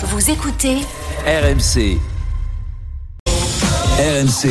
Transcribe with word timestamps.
Vous 0.00 0.30
écoutez 0.30 0.76
RMC. 1.26 1.98
RMC, 3.98 4.46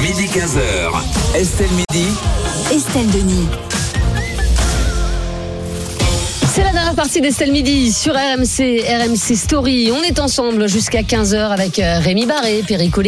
midi 0.00 0.26
15h. 0.26 1.34
Estelle 1.34 1.66
Midi. 1.72 2.06
Estelle 2.72 3.10
Denis. 3.10 3.48
C'est 6.54 6.62
la 6.62 6.70
dernière 6.70 6.83
partie 6.92 7.20
d'Estelle 7.20 7.50
Midi 7.50 7.92
sur 7.92 8.12
RMC, 8.14 8.84
RMC 8.86 9.36
Story. 9.36 9.90
On 9.90 10.02
est 10.02 10.20
ensemble 10.20 10.68
jusqu'à 10.68 11.00
15h 11.00 11.50
avec 11.50 11.78
euh, 11.78 11.98
Rémi 11.98 12.26
Barré, 12.26 12.62
Perico 12.66 13.00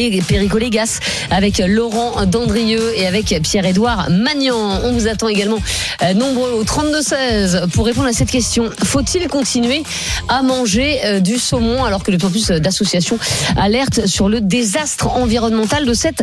Légas, 0.58 0.98
avec 1.30 1.58
Laurent 1.58 2.24
Dandrieux 2.26 2.92
et 2.96 3.06
avec 3.06 3.38
Pierre-Édouard 3.42 4.08
Magnan. 4.10 4.80
On 4.82 4.92
vous 4.92 5.06
attend 5.08 5.28
également 5.28 5.58
euh, 6.02 6.14
nombreux 6.14 6.50
au 6.52 6.64
32-16 6.64 7.68
pour 7.70 7.86
répondre 7.86 8.08
à 8.08 8.12
cette 8.12 8.30
question. 8.30 8.70
Faut-il 8.82 9.28
continuer 9.28 9.82
à 10.28 10.42
manger 10.42 11.00
euh, 11.04 11.20
du 11.20 11.38
saumon 11.38 11.84
alors 11.84 12.02
que 12.02 12.12
en 12.24 12.30
plus 12.30 12.48
d'associations 12.48 13.18
alertent 13.56 14.06
sur 14.06 14.28
le 14.28 14.40
désastre 14.40 15.08
environnemental 15.08 15.84
de 15.84 15.94
cette 15.94 16.22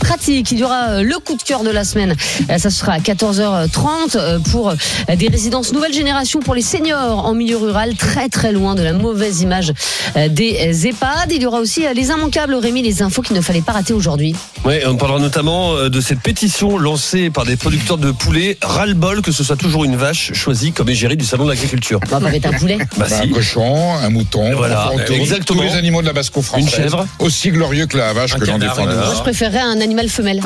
pratique? 0.00 0.52
Il 0.52 0.58
y 0.58 0.64
aura 0.64 1.02
le 1.02 1.18
coup 1.18 1.36
de 1.36 1.42
cœur 1.42 1.64
de 1.64 1.70
la 1.70 1.84
semaine. 1.84 2.14
Ça 2.56 2.70
sera 2.70 2.92
à 2.92 2.98
14h30 2.98 4.42
pour 4.50 4.72
des 5.14 5.28
résidences 5.28 5.72
nouvelle 5.72 5.92
génération 5.92 6.40
pour 6.40 6.54
les 6.54 6.62
seniors 6.62 6.93
en 6.94 7.34
milieu 7.34 7.56
rural, 7.56 7.94
très 7.96 8.28
très 8.28 8.52
loin 8.52 8.74
de 8.74 8.82
la 8.82 8.92
mauvaise 8.92 9.40
image 9.42 9.72
euh, 10.16 10.28
des 10.28 10.86
EHPAD. 10.86 11.32
Il 11.32 11.42
y 11.42 11.46
aura 11.46 11.58
aussi 11.60 11.86
euh, 11.86 11.92
les 11.92 12.08
immanquables, 12.08 12.54
Rémi, 12.54 12.82
les 12.82 13.02
infos 13.02 13.22
qu'il 13.22 13.36
ne 13.36 13.40
fallait 13.40 13.62
pas 13.62 13.72
rater 13.72 13.92
aujourd'hui. 13.92 14.34
Oui, 14.64 14.74
on 14.86 14.96
parlera 14.96 15.18
notamment 15.18 15.74
euh, 15.74 15.88
de 15.88 16.00
cette 16.00 16.20
pétition 16.20 16.78
lancée 16.78 17.30
par 17.30 17.44
des 17.44 17.56
producteurs 17.56 17.98
de 17.98 18.10
poulets. 18.10 18.58
Ras-le-bol 18.62 19.22
que 19.22 19.32
ce 19.32 19.44
soit 19.44 19.56
toujours 19.56 19.84
une 19.84 19.96
vache 19.96 20.32
choisie 20.32 20.72
comme 20.72 20.88
égérie 20.88 21.16
du 21.16 21.24
salon 21.24 21.44
de 21.44 21.50
l'agriculture. 21.50 22.00
On 22.12 22.18
va 22.18 22.30
mettre 22.30 22.48
un 22.48 22.52
poulet. 22.52 22.78
Bah, 22.96 23.06
Bah, 23.10 23.16
si. 23.22 23.28
un 23.28 23.32
cochon, 23.32 23.94
un 23.96 24.10
mouton, 24.10 24.54
Voilà, 24.56 24.88
un 24.88 25.12
exactement. 25.12 25.60
tous 25.62 25.66
les 25.68 25.74
animaux 25.76 26.00
de 26.02 26.06
la 26.06 26.12
basse 26.12 26.30
française 26.30 26.60
Une 26.64 26.68
chèvre. 26.68 27.06
aussi 27.18 27.50
glorieux 27.50 27.86
que 27.86 27.96
la 27.96 28.12
vache 28.12 28.34
Un 28.34 28.38
que 28.38 28.44
défends. 28.44 28.74
voilà. 28.84 28.94
Moi, 29.06 29.14
je 29.16 29.20
préférerais 29.22 29.60
un 29.60 29.80
animal 29.80 30.08
femelle. 30.08 30.40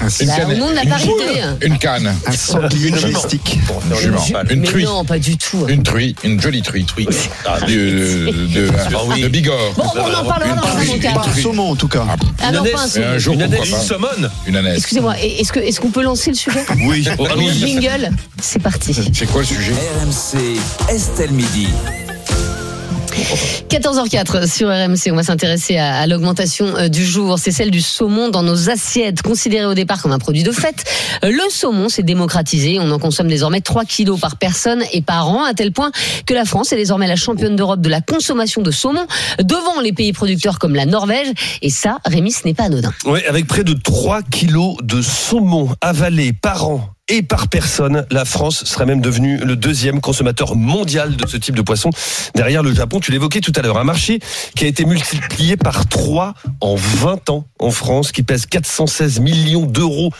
Une 0.00 0.26
Bah, 0.26 0.34
canne- 0.36 0.50
au 0.52 0.54
nom 0.56 0.70
de 0.70 0.74
la 0.74 0.82
une 0.82 0.88
parité. 0.90 1.08
poule, 1.08 1.58
Une 1.62 1.78
canne, 1.78 2.14
Un 2.26 2.32
sanglier 2.32 2.90
domestique. 2.90 3.58
une 3.90 3.96
jument, 3.96 4.18
une 4.50 4.60
Mais 4.60 4.66
truie, 4.66 4.84
non, 4.84 5.04
pas 5.04 5.18
du 5.18 5.36
tout. 5.38 5.64
une 5.68 5.82
truie, 5.82 6.14
une 6.24 6.40
jolie 6.40 6.62
truie, 6.62 6.84
truie. 6.84 7.06
de, 7.06 7.72
de, 7.72 8.70
oui. 9.08 9.22
de 9.22 9.28
Bigorre, 9.28 9.72
Bon, 9.76 9.84
on 9.94 10.14
en 10.14 10.24
parlera 10.24 10.50
Une 10.50 10.56
dans 10.56 10.66
un 10.66 10.82
une 10.82 10.88
manquable. 11.02 11.20
un 11.38 11.42
saumon 11.42 11.70
en 11.70 11.76
tout 11.76 11.88
cas. 11.88 12.04
Ah 12.42 12.52
non, 12.52 12.64
Une 12.64 12.72
pas 12.72 12.80
un. 12.80 12.86
Et 12.86 12.86
un 12.86 12.88
saumon. 12.88 13.18
jour, 13.18 13.34
Une 13.34 13.40
pourquoi 13.40 13.56
ânesse, 13.66 13.68
une 13.70 13.88
pas. 13.88 14.28
Une 14.46 14.56
ânesse. 14.56 14.78
Excusez-moi, 14.78 15.14
est-ce 15.20 15.52
que 15.52 15.60
est-ce 15.60 15.80
qu'on 15.80 15.90
peut 15.90 16.02
lancer 16.02 16.30
le 16.30 16.36
sujet 16.36 16.64
Oui. 16.80 17.06
Allons-y. 17.08 17.54
Jingle, 17.80 18.10
c'est 18.42 18.58
parti. 18.62 18.94
C'est 19.12 19.26
quoi 19.26 19.40
le 19.42 19.46
sujet 19.46 19.72
RMC, 19.72 20.58
Estelle 20.88 21.32
Midi. 21.32 21.68
14h04 23.68 24.48
sur 24.50 24.68
RMC, 24.68 25.12
on 25.12 25.16
va 25.16 25.22
s'intéresser 25.22 25.78
à, 25.78 26.06
l'augmentation 26.06 26.66
euh, 26.76 26.88
du 26.88 27.04
jour. 27.04 27.38
C'est 27.38 27.52
celle 27.52 27.70
du 27.70 27.80
saumon 27.80 28.28
dans 28.28 28.42
nos 28.42 28.70
assiettes, 28.70 29.22
considéré 29.22 29.66
au 29.66 29.74
départ 29.74 30.02
comme 30.02 30.12
un 30.12 30.18
produit 30.18 30.42
de 30.42 30.52
fête. 30.52 30.84
Euh, 31.24 31.30
Le 31.30 31.50
saumon 31.50 31.88
s'est 31.88 32.02
démocratisé. 32.02 32.78
On 32.80 32.90
en 32.90 32.98
consomme 32.98 33.28
désormais 33.28 33.60
3 33.60 33.84
kilos 33.84 34.20
par 34.20 34.36
personne 34.36 34.82
et 34.92 35.00
par 35.00 35.28
an, 35.28 35.44
à 35.44 35.54
tel 35.54 35.72
point 35.72 35.90
que 36.26 36.34
la 36.34 36.44
France 36.44 36.72
est 36.72 36.76
désormais 36.76 37.06
la 37.06 37.16
championne 37.16 37.56
d'Europe 37.56 37.80
de 37.80 37.88
la 37.88 38.00
consommation 38.00 38.62
de 38.62 38.70
saumon, 38.70 39.06
devant 39.40 39.80
les 39.80 39.92
pays 39.92 40.12
producteurs 40.12 40.58
comme 40.58 40.74
la 40.74 40.86
Norvège. 40.86 41.28
Et 41.62 41.70
ça, 41.70 41.98
Rémi, 42.04 42.32
ce 42.32 42.46
n'est 42.46 42.54
pas 42.54 42.64
anodin. 42.64 42.92
Oui, 43.06 43.20
avec 43.28 43.46
près 43.46 43.64
de 43.64 43.74
3 43.74 44.22
kilos 44.22 44.76
de 44.82 45.02
saumon 45.02 45.68
avalé 45.80 46.32
par 46.32 46.68
an 46.68 46.93
et 47.08 47.22
par 47.22 47.48
personne, 47.48 48.06
la 48.10 48.24
France 48.24 48.64
serait 48.64 48.86
même 48.86 49.02
devenue 49.02 49.36
le 49.36 49.56
deuxième 49.56 50.00
consommateur 50.00 50.56
mondial 50.56 51.16
de 51.16 51.26
ce 51.26 51.36
type 51.36 51.54
de 51.54 51.62
poisson, 51.62 51.90
derrière 52.34 52.62
le 52.62 52.74
Japon. 52.74 52.98
Tu 52.98 53.12
l'évoquais 53.12 53.40
tout 53.40 53.52
à 53.56 53.62
l'heure, 53.62 53.76
un 53.78 53.84
marché 53.84 54.20
qui 54.56 54.64
a 54.64 54.68
été 54.68 54.86
multiplié 54.86 55.56
par 55.56 55.86
3 55.86 56.34
en 56.60 56.74
20 56.76 57.30
ans 57.30 57.46
en 57.58 57.70
France, 57.70 58.10
qui 58.10 58.22
pèse 58.22 58.46
416 58.46 59.20
millions 59.20 59.66
d'euros 59.66 60.12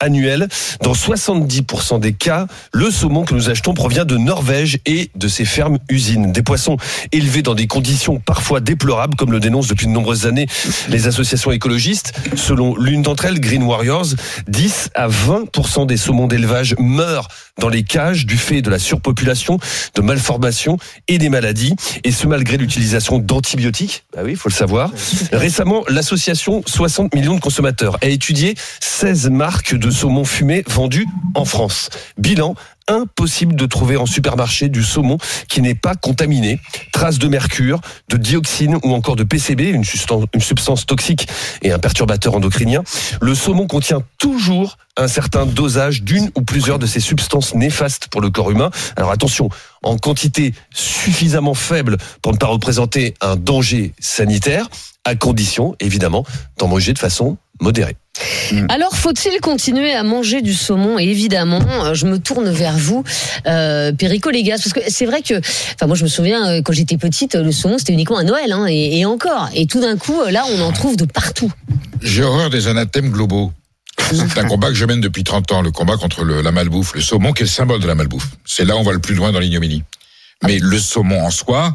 annuels. 0.00 0.48
Dans 0.82 0.92
70% 0.92 2.00
des 2.00 2.12
cas, 2.12 2.46
le 2.72 2.90
saumon 2.90 3.24
que 3.24 3.34
nous 3.34 3.50
achetons 3.50 3.74
provient 3.74 4.04
de 4.04 4.16
Norvège 4.16 4.78
et 4.86 5.10
de 5.14 5.28
ses 5.28 5.44
fermes 5.44 5.78
usines. 5.88 6.32
Des 6.32 6.42
poissons 6.42 6.76
élevés 7.12 7.42
dans 7.42 7.54
des 7.54 7.66
conditions 7.66 8.18
parfois 8.18 8.60
déplorables, 8.60 9.14
comme 9.16 9.32
le 9.32 9.40
dénoncent 9.40 9.68
depuis 9.68 9.86
de 9.86 9.92
nombreuses 9.92 10.26
années 10.26 10.46
les 10.88 11.06
associations 11.06 11.52
écologistes. 11.52 12.12
Selon 12.34 12.76
l'une 12.76 13.02
d'entre 13.02 13.26
elles, 13.26 13.40
Green 13.40 13.62
Warriors, 13.62 14.06
10 14.48 14.90
à 14.94 15.08
20% 15.08 15.86
des 15.86 15.96
saumons 15.96 16.26
d'élevage 16.26 16.74
meurent 16.78 17.28
dans 17.58 17.68
les 17.68 17.82
cages 17.82 18.26
du 18.26 18.38
fait 18.38 18.62
de 18.62 18.70
la 18.70 18.78
surpopulation, 18.78 19.58
de 19.94 20.00
malformations 20.00 20.78
et 21.08 21.18
des 21.18 21.28
maladies. 21.28 21.74
Et 22.04 22.10
ce 22.10 22.26
malgré 22.26 22.56
l'utilisation 22.56 23.18
d'antibiotiques. 23.18 24.04
Bah 24.14 24.22
oui, 24.24 24.32
il 24.32 24.36
faut 24.36 24.48
le 24.48 24.54
savoir. 24.54 24.90
Récemment, 25.32 25.84
l'association 25.88 26.62
60 26.66 27.14
millions 27.14 27.34
de 27.34 27.40
consommateurs 27.40 27.98
a 28.02 28.06
étudié 28.06 28.54
16 28.80 29.30
marques 29.30 29.74
de 29.74 29.89
saumon 29.90 30.24
fumé 30.24 30.64
vendues 30.66 31.06
en 31.34 31.44
France. 31.44 31.90
Bilan, 32.18 32.54
impossible 32.90 33.54
de 33.54 33.66
trouver 33.66 33.96
en 33.96 34.06
supermarché 34.06 34.68
du 34.68 34.82
saumon 34.82 35.18
qui 35.48 35.62
n'est 35.62 35.74
pas 35.74 35.94
contaminé. 35.94 36.60
Traces 36.92 37.18
de 37.18 37.28
mercure, 37.28 37.80
de 38.08 38.16
dioxine 38.16 38.78
ou 38.82 38.94
encore 38.94 39.16
de 39.16 39.24
PCB, 39.24 39.70
une 39.70 39.84
substance, 39.84 40.24
une 40.34 40.40
substance 40.40 40.86
toxique 40.86 41.28
et 41.62 41.72
un 41.72 41.78
perturbateur 41.78 42.34
endocrinien. 42.34 42.82
Le 43.20 43.34
saumon 43.34 43.66
contient 43.66 44.02
toujours 44.18 44.76
un 44.96 45.08
certain 45.08 45.46
dosage 45.46 46.02
d'une 46.02 46.30
ou 46.34 46.42
plusieurs 46.42 46.78
de 46.78 46.86
ces 46.86 47.00
substances 47.00 47.54
néfastes 47.54 48.08
pour 48.08 48.20
le 48.20 48.30
corps 48.30 48.50
humain. 48.50 48.70
Alors 48.96 49.10
attention, 49.10 49.48
en 49.82 49.96
quantité 49.96 50.52
suffisamment 50.74 51.54
faible 51.54 51.96
pour 52.22 52.32
ne 52.32 52.38
pas 52.38 52.48
représenter 52.48 53.14
un 53.20 53.36
danger 53.36 53.94
sanitaire, 54.00 54.68
à 55.04 55.14
condition 55.14 55.74
évidemment 55.80 56.26
d'en 56.58 56.68
manger 56.68 56.92
de 56.92 56.98
façon 56.98 57.38
modérée. 57.60 57.96
Alors, 58.68 58.94
faut-il 58.96 59.40
continuer 59.40 59.92
à 59.94 60.02
manger 60.02 60.42
du 60.42 60.54
saumon? 60.54 60.98
Et 60.98 61.04
évidemment, 61.04 61.60
euh, 61.84 61.94
je 61.94 62.06
me 62.06 62.18
tourne 62.18 62.50
vers 62.50 62.76
vous, 62.76 63.04
euh, 63.46 63.92
Perico 63.92 64.30
Légas, 64.30 64.58
parce 64.62 64.72
que 64.72 64.80
c'est 64.88 65.06
vrai 65.06 65.22
que, 65.22 65.38
enfin, 65.38 65.86
moi, 65.86 65.96
je 65.96 66.02
me 66.02 66.08
souviens 66.08 66.46
euh, 66.48 66.62
quand 66.62 66.72
j'étais 66.72 66.96
petite, 66.98 67.34
le 67.34 67.52
saumon 67.52 67.78
c'était 67.78 67.92
uniquement 67.92 68.18
à 68.18 68.24
Noël, 68.24 68.52
hein, 68.52 68.66
et, 68.68 68.98
et 68.98 69.06
encore. 69.06 69.48
Et 69.54 69.66
tout 69.66 69.80
d'un 69.80 69.96
coup, 69.96 70.20
euh, 70.20 70.30
là, 70.30 70.44
on 70.52 70.60
en 70.62 70.72
trouve 70.72 70.96
de 70.96 71.04
partout. 71.04 71.50
J'ai 72.02 72.22
horreur 72.22 72.50
des 72.50 72.66
anathèmes 72.66 73.10
globaux. 73.10 73.52
C'est 74.12 74.38
un 74.38 74.44
combat 74.46 74.68
que 74.68 74.74
je 74.74 74.84
mène 74.86 75.00
depuis 75.00 75.22
30 75.22 75.52
ans, 75.52 75.62
le 75.62 75.70
combat 75.70 75.96
contre 75.96 76.24
le- 76.24 76.40
la 76.42 76.50
malbouffe. 76.50 76.94
Le 76.94 77.00
saumon 77.00 77.32
qui 77.32 77.42
est 77.42 77.46
le 77.46 77.50
symbole 77.50 77.80
de 77.80 77.86
la 77.86 77.94
malbouffe. 77.94 78.28
C'est 78.44 78.64
là 78.64 78.74
où 78.76 78.80
on 78.80 78.82
va 78.82 78.92
le 78.92 78.98
plus 78.98 79.14
loin 79.14 79.30
dans 79.30 79.38
l'ignominie. 79.38 79.84
Mais 80.46 80.58
le 80.58 80.78
saumon 80.78 81.22
en 81.22 81.30
soi, 81.30 81.74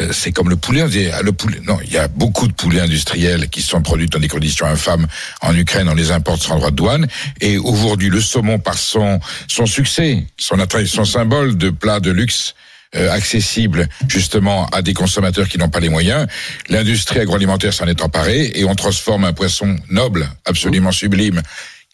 euh, 0.00 0.08
c'est 0.12 0.32
comme 0.32 0.48
le 0.48 0.56
poulet. 0.56 0.82
ah, 1.12 1.22
Le 1.22 1.32
poulet, 1.32 1.60
non, 1.66 1.78
il 1.84 1.92
y 1.92 1.98
a 1.98 2.08
beaucoup 2.08 2.46
de 2.48 2.52
poulets 2.54 2.80
industriels 2.80 3.48
qui 3.50 3.60
sont 3.60 3.82
produits 3.82 4.08
dans 4.08 4.18
des 4.18 4.28
conditions 4.28 4.66
infâmes 4.66 5.06
en 5.42 5.54
Ukraine. 5.54 5.88
On 5.90 5.94
les 5.94 6.10
importe 6.12 6.42
sans 6.42 6.56
droit 6.56 6.70
de 6.70 6.76
douane. 6.76 7.06
Et 7.42 7.58
aujourd'hui, 7.58 8.08
le 8.08 8.20
saumon, 8.22 8.58
par 8.58 8.78
son 8.78 9.20
son 9.48 9.66
succès, 9.66 10.26
son 10.38 10.58
attrait, 10.60 10.86
son 10.86 11.04
symbole 11.04 11.56
de 11.58 11.70
plat 11.70 12.00
de 12.00 12.10
luxe. 12.10 12.54
euh, 12.94 13.10
accessible 13.10 13.88
justement 14.08 14.66
à 14.68 14.80
des 14.80 14.94
consommateurs 14.94 15.48
qui 15.48 15.58
n'ont 15.58 15.68
pas 15.68 15.80
les 15.80 15.88
moyens. 15.90 16.26
L'industrie 16.68 17.18
agroalimentaire 17.18 17.74
s'en 17.74 17.86
est 17.86 18.00
emparée 18.00 18.52
et 18.54 18.64
on 18.64 18.74
transforme 18.76 19.24
un 19.24 19.32
poisson 19.34 19.76
noble, 19.90 20.30
absolument 20.46 20.92
sublime, 20.92 21.42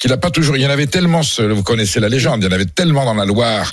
qu'il 0.02 0.10
n'a 0.10 0.16
pas 0.16 0.32
toujours. 0.32 0.56
Il 0.56 0.62
y 0.62 0.66
en 0.66 0.70
avait 0.70 0.88
tellement, 0.88 1.20
vous 1.38 1.62
connaissez 1.62 2.00
la 2.00 2.08
légende, 2.08 2.42
il 2.42 2.46
y 2.46 2.48
en 2.48 2.52
avait 2.52 2.64
tellement 2.64 3.04
dans 3.04 3.14
la 3.14 3.24
Loire 3.24 3.72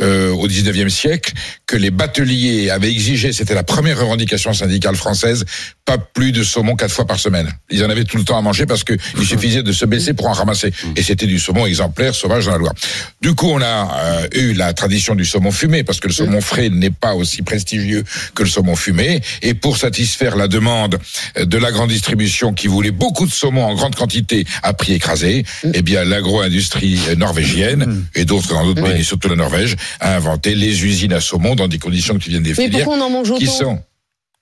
euh, 0.00 0.32
au 0.32 0.48
19e 0.48 0.88
siècle 0.88 1.32
que 1.68 1.76
les 1.76 1.92
bateliers 1.92 2.68
avaient 2.70 2.90
exigé, 2.90 3.32
c'était 3.32 3.54
la 3.54 3.62
première 3.62 4.00
revendication 4.00 4.52
syndicale 4.52 4.96
française, 4.96 5.44
pas 5.84 5.96
plus 5.96 6.32
de 6.32 6.42
saumon 6.42 6.74
quatre 6.74 6.90
fois 6.90 7.06
par 7.06 7.20
semaine. 7.20 7.48
Ils 7.70 7.84
en 7.84 7.90
avaient 7.90 8.04
tout 8.04 8.16
le 8.16 8.24
temps 8.24 8.36
à 8.36 8.42
manger 8.42 8.66
parce 8.66 8.82
que 8.82 8.94
il 9.18 9.24
suffisait 9.26 9.62
de 9.62 9.70
se 9.70 9.84
baisser 9.84 10.14
pour 10.14 10.26
en 10.26 10.32
ramasser. 10.32 10.72
Et 10.96 11.02
c'était 11.02 11.26
du 11.26 11.38
saumon 11.38 11.64
exemplaire 11.64 12.12
sauvage 12.12 12.46
dans 12.46 12.52
la 12.52 12.58
Loire. 12.58 12.74
Du 13.22 13.36
coup, 13.36 13.48
on 13.48 13.62
a 13.62 14.00
euh, 14.00 14.28
eu 14.34 14.54
la 14.54 14.72
tradition 14.72 15.14
du 15.14 15.24
saumon 15.24 15.52
fumé 15.52 15.84
parce 15.84 16.00
que 16.00 16.08
le 16.08 16.12
saumon 16.12 16.40
frais 16.40 16.70
n'est 16.70 16.90
pas 16.90 17.14
aussi 17.14 17.42
prestigieux 17.42 18.02
que 18.34 18.42
le 18.42 18.48
saumon 18.48 18.74
fumé. 18.74 19.20
Et 19.42 19.54
pour 19.54 19.76
satisfaire 19.76 20.34
la 20.34 20.48
demande 20.48 20.98
euh, 21.36 21.44
de 21.44 21.56
la 21.56 21.70
grande 21.70 21.90
distribution 21.90 22.52
qui 22.52 22.66
voulait 22.66 22.90
beaucoup 22.90 23.26
de 23.26 23.32
saumon 23.32 23.64
en 23.64 23.74
grande 23.74 23.94
quantité 23.94 24.44
à 24.64 24.72
prix 24.72 24.94
écrasé, 24.94 25.44
eh 25.74 25.82
bien 25.82 26.04
l'agro-industrie 26.04 26.98
euh, 27.08 27.14
norvégienne 27.16 28.04
et 28.14 28.24
d'autres 28.24 28.48
dans 28.54 28.64
d'autres 28.64 28.82
pays, 28.82 29.04
surtout 29.04 29.28
la 29.28 29.36
Norvège, 29.36 29.76
a 30.00 30.16
inventé 30.16 30.54
les 30.54 30.84
usines 30.84 31.12
à 31.12 31.20
saumon 31.20 31.54
dans 31.54 31.68
des 31.68 31.78
conditions 31.78 32.14
que 32.14 32.20
tu 32.22 32.30
viens 32.30 32.40
de 32.40 32.44
Mais 32.44 32.54
définir, 32.54 32.84
pourquoi 32.84 32.96
on 32.96 33.06
en 33.06 33.10
mange 33.10 33.30
autant? 33.30 33.38
qui 33.38 33.46
sont 33.46 33.80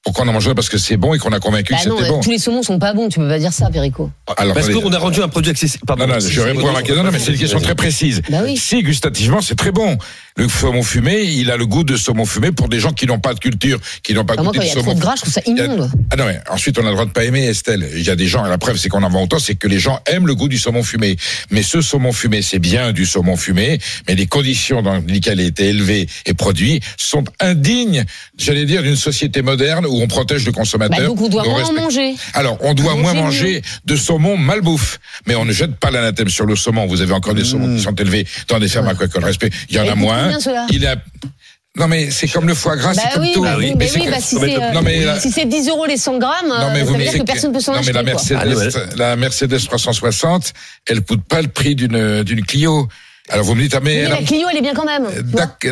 pourquoi 0.07 0.25
on 0.25 0.29
en 0.29 0.33
mange 0.35 0.55
parce 0.55 0.69
que 0.69 0.79
c'est 0.79 0.97
bon 0.97 1.15
et 1.15 1.19
qu'on 1.19 1.33
a 1.33 1.41
convaincu 1.41 1.73
Bah 1.73 1.79
que 1.83 1.91
c'était 1.91 2.09
bon. 2.09 2.21
tous 2.21 2.31
les 2.31 2.39
saumons 2.39 2.63
sont 2.63 2.79
pas 2.79 2.95
bons, 2.95 3.09
tu 3.09 3.19
peux 3.19 3.27
pas 3.29 3.41
dire 3.41 3.53
ça, 3.53 3.69
Perico. 3.71 4.09
Alors, 4.37 4.55
Parce 4.55 4.69
qu'on 4.71 4.93
a 4.93 4.99
rendu 4.99 5.21
un 5.21 5.27
produit 5.29 5.51
accessible. 5.51 5.83
Pardon. 5.85 6.07
Non, 6.07 6.15
non, 6.15 6.21
je 6.21 6.41
réponds 6.41 6.69
à 6.69 6.73
la 6.75 6.83
question. 6.83 7.03
Non, 7.03 7.11
mais 7.11 7.19
c'est 7.19 7.33
une 7.33 7.39
question 7.39 7.59
très 7.61 7.75
précise. 7.75 8.23
Bah 8.31 8.39
oui. 8.45 8.57
Si, 8.57 8.83
gustativement, 8.85 9.41
c'est 9.43 9.57
très 9.57 9.73
bon. 9.73 9.99
Le 10.37 10.49
saumon 10.49 10.83
fumé, 10.83 11.23
il 11.25 11.51
a 11.51 11.57
le 11.57 11.67
goût 11.67 11.83
de 11.83 11.97
saumon 11.97 12.25
fumé 12.25 12.53
pour 12.53 12.69
des 12.69 12.79
gens 12.79 12.93
qui 12.93 13.07
n'ont 13.07 13.19
pas 13.19 13.35
de 13.35 13.41
culture, 13.41 13.81
qui 14.05 14.15
n'ont 14.15 14.25
pas 14.25 14.35
moi, 14.35 14.45
goûté 14.45 14.59
quand 14.59 14.65
il 14.65 14.67
de 14.67 14.69
y 14.69 14.71
a 14.71 14.75
trop 14.75 14.83
saumon. 14.85 14.95
de 14.95 15.01
gras, 15.01 15.15
je 15.17 15.21
trouve 15.23 15.33
ça 15.33 15.41
Il 15.47 15.57
y 15.57 15.61
a- 15.61 15.65
immonde. 15.65 15.91
Ah 16.11 16.17
non, 16.17 16.27
mais 16.27 16.39
ensuite, 16.51 16.79
on 16.79 16.83
a 16.83 16.89
le 16.89 16.93
droit 16.93 17.07
de 17.07 17.11
pas 17.11 17.25
aimer, 17.25 17.45
Estelle. 17.47 17.89
Il 17.97 18.03
y 18.03 18.11
a 18.11 18.17
des 18.17 18.27
gens, 18.27 18.45
et 18.47 18.49
la 18.49 18.59
preuve, 18.59 18.77
c'est 18.77 18.89
qu'on 18.91 19.03
en 19.03 19.09
vend 19.09 19.25
autant, 19.25 19.39
c'est 19.41 19.55
que 19.57 19.67
les 19.67 19.79
gens 19.81 19.99
aiment 20.07 20.27
le 20.27 20.35
goût 20.35 20.49
du 20.49 20.59
saumon 20.59 20.83
fumé. 20.85 21.17
Mais 21.51 21.63
ce 21.63 21.81
saumon 21.81 22.13
fumé, 22.13 22.43
c'est 22.43 22.59
bien 22.61 22.93
du 22.93 23.07
saumon 23.07 23.37
fumé, 23.37 23.79
mais 24.07 24.15
les 24.15 24.27
conditions 24.27 24.83
dans 24.83 25.03
lesquelles 25.09 25.41
il 25.41 25.45
a 25.45 25.49
été 25.49 25.69
élevé 25.69 26.07
et 26.27 26.35
produit 26.35 26.81
sont 26.99 27.25
indignes, 27.41 28.05
j'allais 28.39 28.67
dire, 28.67 28.83
d'une 28.83 28.95
société 28.97 29.41
moderne 29.43 29.87
où 29.87 29.96
où 29.97 30.03
on 30.03 30.07
protège 30.07 30.45
le 30.47 30.53
Bah, 30.53 30.59
consommateur. 30.61 31.07
donc 31.07 31.21
on 31.21 31.29
doit 31.29 31.43
on 31.47 31.51
moins 31.51 31.59
respecte- 31.61 31.81
manger. 31.81 32.15
Alors, 32.35 32.59
on 32.61 32.75
doit 32.75 32.95
moins 32.95 33.15
mieux. 33.15 33.21
manger 33.23 33.63
de 33.85 33.97
saumon 33.97 34.37
malbouffe. 34.37 34.99
Mais 35.27 35.35
on 35.35 35.45
ne 35.45 35.53
jette 35.53 35.77
pas 35.77 35.91
l'anathème 35.91 36.29
sur 36.29 36.47
le 36.47 36.57
saumon. 36.57 36.87
Vous 36.87 37.01
avez 37.01 37.13
encore 37.13 37.35
des 37.35 37.45
saumons 37.45 37.75
qui 37.77 37.83
sont 37.83 37.95
élevés 37.95 38.27
dans 38.49 38.59
des 38.59 38.69
fermes 38.69 38.89
aquacoles. 38.89 39.25
Respect. 39.25 39.51
Il 39.71 39.77
y 39.77 39.81
en 39.81 39.85
Et 39.85 39.89
a 39.91 39.95
moins. 39.95 40.31
Il 40.71 40.87
a... 40.87 40.97
Non, 41.79 41.89
mais 41.89 42.11
c'est 42.11 42.27
comme 42.29 42.47
le 42.49 42.55
foie 42.55 42.75
gras, 42.77 42.95
Bah 42.95 43.03
c'est 43.05 43.13
comme 43.13 43.23
oui, 43.23 43.33
tout. 43.35 43.43
bah 43.43 43.57
oui, 43.59 43.67
Mais 43.73 43.75
mais 43.85 43.87
c'est 43.89 44.01
oui, 44.01 44.07
que- 44.07 44.11
bah 44.11 44.17
si 44.19 44.35
Non, 44.37 44.41
c'est 44.41 44.63
euh, 44.63 44.73
non, 44.73 44.81
mais 44.83 45.05
la- 45.05 45.21
si 45.21 45.31
c'est 45.31 45.45
10 45.45 45.69
euros 45.69 45.85
les 45.85 45.99
100 45.99 46.17
grammes, 46.19 46.49
Non, 46.49 46.55
euh, 46.55 46.71
mais 46.73 46.79
ça 46.79 46.85
vous 46.87 46.93
veut 46.95 47.03
dire 47.03 47.13
que 47.13 47.17
dites 47.19 47.27
personne 47.27 47.53
peut 47.53 47.61
s'en 47.61 47.73
non, 47.73 47.81
acheter. 47.81 47.93
mais 47.93 47.99
la. 47.99 48.03
Mercedes, 48.03 48.39
Ah, 48.93 48.95
la 48.97 49.17
Mercedes 49.17 49.59
360, 49.67 50.55
elle 50.87 51.03
coûte 51.03 51.23
pas 51.29 51.43
le 51.43 51.49
prix 51.49 51.75
d'une 51.75 52.23
d'une 52.23 52.47
Clio. 52.47 52.89
Alors 53.29 53.45
vous 53.45 53.55
me 53.55 53.63
dites 53.63 53.75
ah 53.75 53.81
mais, 53.83 54.03
Mais 54.03 54.09
la 54.09 54.17
Clio, 54.19 54.47
elle 54.51 54.59
est 54.59 54.63
bien 54.63 54.75
quand 54.75 54.85
même. 54.85 55.07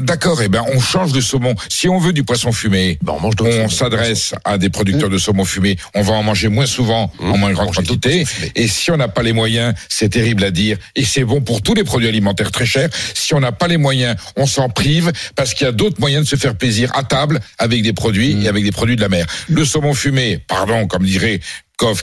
D'accord, 0.03 0.43
eh 0.43 0.49
ben 0.49 0.65
on 0.75 0.81
change 0.81 1.13
de 1.13 1.21
saumon. 1.21 1.55
Si 1.69 1.89
on 1.89 1.99
veut 1.99 2.13
du 2.13 2.25
poisson 2.25 2.53
fumé, 2.53 2.99
Bah, 3.03 3.15
on 3.17 3.21
mange 3.21 3.37
d'autres 3.37 3.59
on 3.59 3.69
s'adresse 3.69 4.35
à 4.45 4.59
des 4.59 4.71
producteurs 4.71 5.09
de 5.09 5.19
saumon 5.19 5.45
fumé. 5.45 5.77
On 5.95 6.03
va 6.03 6.15
en 6.15 6.23
manger 6.23 6.49
moins 6.49 6.67
souvent, 6.67 7.13
en 7.21 7.39
moins 7.39 7.53
grande 7.53 7.75
quantité. 7.75 8.25
Et 8.55 8.67
si 8.69 8.91
on 8.91 8.97
n'a 8.97 9.09
pas 9.09 9.23
les 9.23 9.33
moyens, 9.33 9.75
c'est 9.89 10.09
terrible 10.09 10.45
à 10.45 10.51
dire, 10.51 10.79
et 10.97 11.05
c'est 11.05 11.25
bon 11.25 11.41
pour 11.41 11.63
tous 11.63 11.75
les 11.75 11.85
produits 11.85 12.09
alimentaires 12.09 12.51
très 12.51 12.67
chers. 12.67 12.89
Si 13.15 13.35
on 13.35 13.41
n'a 13.41 13.53
pas 13.53 13.69
les 13.69 13.77
moyens, 13.77 14.17
on 14.37 14.47
s'en 14.47 14.69
prive 14.69 15.13
parce 15.37 15.55
qu'il 15.55 15.65
y 15.65 15.69
a 15.69 15.73
d'autres 15.73 16.01
moyens 16.01 16.25
de 16.25 16.29
se 16.29 16.37
faire 16.37 16.57
plaisir 16.57 16.91
à 16.95 17.05
table 17.05 17.41
avec 17.59 17.83
des 17.83 17.93
produits 17.93 18.45
et 18.45 18.49
avec 18.49 18.65
des 18.65 18.73
produits 18.73 18.97
de 18.97 19.01
la 19.01 19.09
mer. 19.09 19.27
Le 19.49 19.65
saumon 19.65 19.95
fumé, 19.95 20.39
pardon, 20.49 20.87
comme 20.87 21.05
dirait 21.05 21.41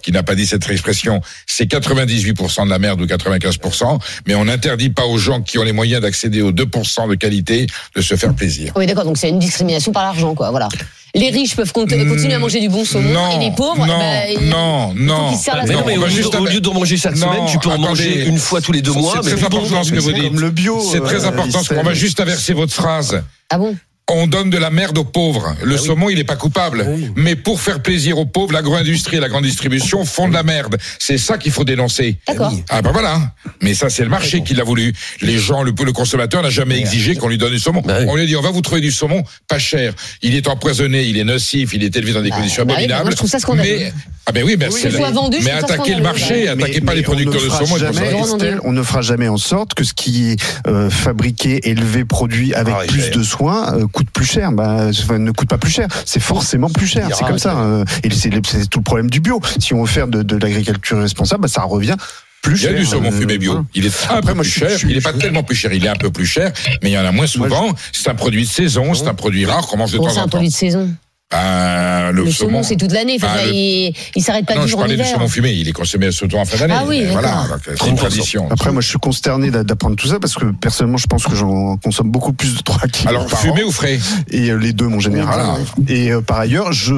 Qui 0.01 0.11
n'a 0.11 0.21
pas 0.23 0.35
dit 0.35 0.45
cette 0.45 0.69
expression, 0.69 1.21
c'est 1.47 1.65
98% 1.69 2.65
de 2.65 2.69
la 2.69 2.77
merde 2.79 3.01
ou 3.01 3.05
95%, 3.05 3.99
mais 4.27 4.35
on 4.35 4.45
n'interdit 4.45 4.89
pas 4.91 5.05
aux 5.05 5.17
gens 5.17 5.41
qui 5.41 5.57
ont 5.57 5.63
les 5.63 5.71
moyens 5.73 6.01
d'accéder 6.01 6.41
aux 6.41 6.51
2% 6.51 7.09
de 7.09 7.15
qualité 7.15 7.65
de 7.95 8.01
se 8.01 8.15
faire 8.15 8.33
plaisir. 8.35 8.71
Oui, 8.75 8.85
d'accord, 8.85 9.05
donc 9.05 9.17
c'est 9.17 9.29
une 9.29 9.39
discrimination 9.39 9.91
par 9.91 10.03
l'argent, 10.03 10.35
quoi. 10.35 10.51
Voilà. 10.51 10.69
Les 11.15 11.29
riches 11.29 11.55
peuvent 11.55 11.71
cont- 11.73 11.85
continuer 11.87 12.33
à 12.35 12.39
manger 12.39 12.59
du 12.61 12.69
bon 12.69 12.85
saumon 12.85 13.11
Non, 13.11 13.31
et 13.41 13.43
les 13.43 13.51
pauvres, 13.51 13.85
non, 13.85 13.97
bah, 13.99 14.29
ils- 14.29 14.47
non, 14.47 14.93
non. 14.95 15.35
se 15.37 15.43
servent 15.43 15.57
la 15.57 15.63
Mais 15.65 15.73
non, 15.73 15.79
Non, 15.81 15.85
mais 15.87 15.97
on 15.97 16.03
au, 16.03 16.07
juste 16.07 16.35
au 16.35 16.45
lieu 16.45 16.61
d'en 16.61 16.73
manger 16.73 16.95
chaque 16.95 17.15
Non, 17.17 17.27
semaine, 17.33 17.45
tu 17.51 17.57
peux 17.59 17.67
en 17.69 17.73
attendez. 17.73 17.87
manger 17.89 18.25
une 18.27 18.37
fois 18.37 18.61
tous 18.61 18.71
les 18.71 18.81
deux 18.81 18.93
mois. 18.93 19.15
C'est 19.23 19.31
très 19.35 19.49
bon, 19.49 19.57
important 19.57 19.83
ce 19.83 19.91
que 19.91 19.99
vous 19.99 20.13
dites. 20.13 20.31
le 20.39 20.49
bio. 20.51 20.79
C'est 20.91 21.01
très 21.01 21.25
euh, 21.25 21.27
important 21.29 21.51
parce 21.51 21.67
qu'on 21.67 21.83
va 21.83 21.93
juste 21.93 22.19
inverser 22.21 22.53
votre 22.53 22.73
phrase. 22.73 23.21
Ah 23.49 23.57
bon? 23.57 23.75
On 24.09 24.27
donne 24.27 24.49
de 24.49 24.57
la 24.57 24.71
merde 24.71 24.97
aux 24.97 25.05
pauvres. 25.05 25.55
Le 25.63 25.77
saumon, 25.77 26.09
il 26.09 26.17
n'est 26.17 26.25
pas 26.25 26.35
coupable. 26.35 26.83
Ah 26.85 26.89
oui. 26.93 27.11
Mais 27.15 27.37
pour 27.37 27.61
faire 27.61 27.81
plaisir 27.81 28.17
aux 28.17 28.25
pauvres, 28.25 28.51
l'agro-industrie 28.51 29.17
et 29.17 29.19
la 29.21 29.29
grande 29.29 29.45
distribution 29.45 30.03
font 30.03 30.27
de 30.27 30.33
la 30.33 30.43
merde. 30.43 30.75
C'est 30.99 31.17
ça 31.17 31.37
qu'il 31.37 31.53
faut 31.53 31.63
dénoncer. 31.63 32.17
D'accord. 32.27 32.51
Ah 32.69 32.81
ben 32.81 32.91
voilà. 32.91 33.31
Mais 33.61 33.73
ça, 33.73 33.89
c'est 33.89 34.03
le 34.03 34.09
marché 34.09 34.43
qui 34.43 34.53
l'a 34.53 34.65
voulu. 34.65 34.93
Les 35.21 35.37
gens, 35.37 35.63
le, 35.63 35.71
le 35.85 35.93
consommateur 35.93 36.43
n'a 36.43 36.49
jamais 36.49 36.77
exigé 36.77 37.15
qu'on 37.15 37.29
lui 37.29 37.37
donne 37.37 37.53
du 37.53 37.59
saumon. 37.59 37.81
Bah 37.85 37.97
oui. 38.01 38.05
On 38.09 38.15
lui 38.15 38.23
a 38.23 38.25
dit, 38.25 38.35
on 38.35 38.41
va 38.41 38.51
vous 38.51 38.61
trouver 38.61 38.81
du 38.81 38.91
saumon 38.91 39.23
pas 39.47 39.59
cher. 39.59 39.93
Il 40.21 40.35
est 40.35 40.47
empoisonné, 40.49 41.03
il 41.03 41.17
est 41.17 41.23
nocif, 41.23 41.73
il 41.73 41.81
est 41.83 41.95
élevé 41.95 42.11
dans 42.11 42.21
des 42.21 42.31
Bah, 42.31 42.35
conditions 42.37 42.65
bah 42.65 42.73
oui, 42.77 42.87
moi, 42.87 42.95
abominables. 42.97 43.11
je 43.11 43.15
trouve 43.17 43.29
ça 43.29 43.39
scandaleux. 43.39 43.77
Mais, 43.79 43.93
ah 44.25 44.31
ben 44.33 44.43
oui, 44.43 44.57
ben 44.57 44.69
c'est 44.71 44.89
vendu, 44.89 45.37
mais 45.43 45.51
attaquez 45.51 45.95
le 45.95 46.01
marché, 46.03 46.33
ouais. 46.43 46.47
attaquez 46.49 46.79
Mais- 46.81 46.85
pas 46.85 46.93
les 46.93 46.99
mais 46.99 47.03
producteurs 47.05 47.41
ne 47.41 47.45
de 47.45 47.49
fera 47.51 47.65
saumon 47.65 47.77
jamais, 47.77 48.19
Estelle, 48.19 48.59
on 48.65 48.71
ne 48.73 48.83
fera 48.83 49.01
jamais 49.01 49.27
en 49.29 49.37
sorte 49.37 49.73
que 49.73 49.83
ce 49.83 49.93
qui 49.93 50.31
est 50.31 50.41
euh, 50.67 50.89
fabriqué, 50.89 51.69
élevé, 51.69 52.03
produit 52.05 52.53
avec 52.53 52.73
Ah 52.77 52.83
plus 52.87 53.09
de 53.11 53.23
soins 53.23 53.73
euh, 53.77 53.87
coûte 53.91 54.09
plus 54.11 54.25
cher. 54.25 54.51
Bah, 54.51 54.87
enfin, 54.89 55.19
ne 55.19 55.31
coûte 55.31 55.47
pas 55.49 55.57
plus 55.57 55.71
cher. 55.71 55.87
C'est 56.05 56.19
forcément 56.21 56.69
plus 56.69 56.87
cher. 56.87 57.07
C'est 57.13 57.25
comme 57.25 57.37
ça. 57.39 57.57
euh, 57.59 57.85
et 58.03 58.09
c'est 58.11 58.31
c'est 58.47 58.67
tout 58.69 58.79
le 58.79 58.83
problème 58.83 59.09
du 59.09 59.19
bio. 59.19 59.39
Si 59.59 59.73
on 59.73 59.81
veut 59.83 59.87
faire 59.87 60.07
de, 60.07 60.23
de 60.23 60.37
l'agriculture 60.37 60.99
responsable, 60.99 61.43
bah, 61.43 61.47
ça 61.47 61.61
revient 61.63 61.95
plus 62.41 62.53
Il 62.55 62.57
y 62.57 62.61
cher. 62.61 62.71
a 62.71 62.79
du 62.79 62.85
saumon 62.85 63.09
Euh, 63.09 63.11
fumé 63.11 63.37
bio. 63.37 63.51
voilà. 63.51 63.65
Il 63.75 63.85
est 63.85 63.89
un 64.09 64.15
Après, 64.15 64.21
peu 64.31 64.33
moi, 64.33 64.41
plus 64.43 64.49
je 64.49 64.51
suis- 64.59 64.59
cher. 64.67 64.77
je 64.79 64.87
Il 64.87 64.95
n'est 64.95 65.01
pas 65.01 65.13
tellement 65.13 65.43
plus 65.43 65.55
cher. 65.55 65.71
Il 65.73 65.85
est 65.85 65.89
un 65.89 65.95
peu 65.95 66.09
plus 66.09 66.25
cher, 66.25 66.51
mais 66.81 66.89
il 66.89 66.93
y 66.93 66.97
en 66.97 67.05
a 67.05 67.11
moins 67.11 67.27
souvent. 67.27 67.73
C'est 67.91 68.09
un 68.09 68.15
produit 68.15 68.43
de 68.43 68.49
saison. 68.49 68.93
C'est 68.95 69.07
un 69.07 69.13
produit 69.13 69.45
rare 69.45 69.67
qu'on 69.67 69.77
mange 69.77 69.91
de 69.91 69.97
temps 69.97 70.09
c'est 70.09 70.19
un 70.19 70.23
en 70.23 70.27
produit 70.27 70.49
de 70.49 70.53
saison. 70.53 70.89
Ben, 71.31 72.11
le, 72.11 72.23
Le 72.25 72.31
saumon, 72.31 72.61
c'est 72.63 72.75
toute 72.75 72.91
l'année. 72.91 73.17
Enfin, 73.21 73.33
Ah, 73.39 73.45
le- 73.45 73.53
il, 73.53 73.93
il 74.15 74.21
s'arrête 74.23 74.45
pas 74.45 74.55
non, 74.55 74.61
je 74.61 74.65
vivre 74.67 74.79
en 74.79 74.81
parlais 74.81 74.95
du 74.95 75.01
hiver. 75.01 75.13
saumon 75.13 75.27
fumé. 75.27 75.51
Il 75.53 75.67
est 75.67 75.71
consommé 75.71 76.11
surtout 76.11 76.35
en 76.37 76.45
fin 76.45 76.57
d'année. 76.57 76.73
Ah 76.77 76.83
oui, 76.87 77.05
voilà. 77.09 77.45
C'est 77.65 77.87
une 77.87 77.93
30%. 77.93 77.95
tradition. 77.95 78.47
Après, 78.51 78.71
moi, 78.71 78.81
je 78.81 78.89
suis 78.89 78.97
consterné 78.99 79.49
d'a- 79.49 79.63
d'apprendre 79.63 79.95
tout 79.95 80.07
ça 80.07 80.19
parce 80.19 80.33
que 80.35 80.45
personnellement, 80.51 80.97
je 80.97 81.07
pense 81.07 81.25
que 81.25 81.35
j'en 81.35 81.77
consomme 81.77 82.11
beaucoup 82.11 82.33
plus 82.33 82.55
de 82.55 82.61
3 82.61 82.87
kilos 82.87 83.07
Alors, 83.07 83.27
par 83.27 83.39
fumé 83.39 83.63
an. 83.63 83.67
ou 83.67 83.71
frais 83.71 83.99
et 84.29 84.49
euh, 84.49 84.57
les 84.57 84.73
deux 84.73 84.87
mon 84.87 84.99
général. 84.99 85.39
Voilà. 85.39 85.57
Et 85.87 86.11
euh, 86.11 86.21
par 86.21 86.39
ailleurs, 86.39 86.73
je 86.73 86.93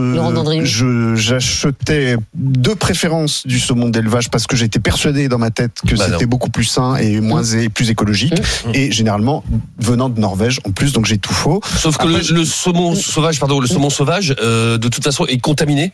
je 0.63 1.15
j'achetais 1.15 2.17
de 2.35 2.73
préférence 2.73 3.45
du 3.45 3.59
saumon 3.59 3.89
d'élevage 3.89 4.29
parce 4.29 4.47
que 4.47 4.55
j'étais 4.55 4.79
persuadé 4.79 5.27
dans 5.27 5.37
ma 5.37 5.51
tête 5.51 5.77
que 5.87 5.95
Bah 5.95 6.05
c'était 6.09 6.23
non. 6.25 6.29
beaucoup 6.29 6.49
plus 6.49 6.63
sain 6.65 6.95
et 6.95 7.19
moins 7.21 7.43
et 7.43 7.69
plus 7.69 7.89
écologique 7.89 8.33
et 8.73 8.91
généralement 8.91 9.43
venant 9.79 10.09
de 10.09 10.19
Norvège 10.19 10.59
en 10.65 10.71
plus 10.71 10.93
donc 10.93 11.05
j'ai 11.05 11.17
tout 11.17 11.33
faux. 11.33 11.61
Sauf 11.77 11.97
que 11.97 12.07
le, 12.07 12.21
le 12.33 12.45
saumon 12.45 12.95
sauvage, 12.95 13.39
pardon, 13.39 13.59
le 13.59 13.67
saumon 13.67 13.89
sauvage, 13.89 14.22
euh, 14.31 14.77
de 14.77 14.87
toute 14.87 15.03
façon, 15.03 15.25
est 15.25 15.39
contaminé 15.39 15.91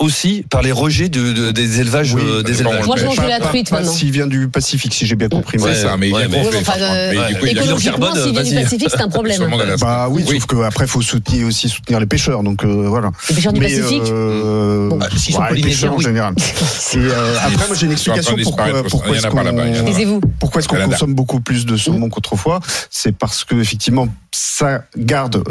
aussi 0.00 0.44
par 0.48 0.62
les 0.62 0.70
rejets 0.72 1.08
de, 1.08 1.32
de- 1.32 1.50
des 1.50 1.80
élevages, 1.80 2.14
Oui, 2.14 2.22
euh, 2.24 2.42
des 2.42 2.52
bon, 2.62 2.70
élevages. 2.70 2.86
Moi, 2.86 2.96
je 2.98 3.04
mange 3.04 3.16
de 3.20 3.26
la 3.26 3.40
truite 3.40 3.70
maintenant. 3.72 3.90
s'il 3.90 4.12
vient 4.12 4.26
du 4.28 4.48
Pacifique 4.48 4.94
si 4.94 5.06
j'ai 5.06 5.16
bien 5.16 5.28
compris. 5.28 5.58
moi. 5.58 5.70
C'est 5.74 5.82
ça, 5.82 5.96
mais 5.96 6.08
il 6.08 6.14
ouais, 6.14 6.22
est. 6.24 6.26
Ouais, 6.28 7.50
il 7.50 7.58
a 7.58 7.62
Écologiquement, 7.62 8.14
s'il 8.14 8.32
vient 8.32 8.42
du. 8.42 8.54
Pacifique, 8.54 8.88
c'est 8.90 9.00
un 9.02 9.08
problème. 9.08 9.42
Bah 9.80 10.08
oui, 10.10 10.24
Oui. 10.28 10.36
sauf 10.36 10.46
que 10.46 10.62
après 10.62 10.86
faut 10.86 11.02
soutenir 11.02 11.46
aussi 11.48 11.68
soutenir 11.68 11.98
les 12.00 12.06
pêcheurs 12.06 12.42
donc 12.42 12.64
euh, 12.64 12.86
voilà. 12.88 13.10
Les 13.28 13.34
pêcheurs 13.34 13.52
du 13.52 13.60
Pacifique 13.60 14.02
euh, 14.06 14.88
Bon. 14.88 14.98
Ah, 15.02 15.50
ouais, 15.50 15.56
les 15.56 15.62
pêcheurs 15.62 15.94
en 15.94 15.98
général. 16.00 16.34
Euh, 16.96 17.36
après 17.42 17.66
moi 17.66 17.76
j'ai 17.78 17.86
une 17.86 17.92
explication 17.92 18.36
pourquoi 18.42 18.66
il 18.68 18.74
est-ce 19.16 19.26
il 19.26 19.30
qu'on. 20.08 20.20
Pourquoi 20.38 20.60
est-ce 20.60 20.68
qu'on 20.68 20.76
consomme 20.88 21.14
beaucoup 21.14 21.40
plus 21.40 21.66
de 21.66 21.76
saumon 21.76 22.08
qu'autrefois? 22.08 22.60
C'est 22.90 23.12
parce 23.16 23.44
que 23.44 23.54
effectivement, 23.56 24.08
ça 24.32 24.84
garde 24.96 25.42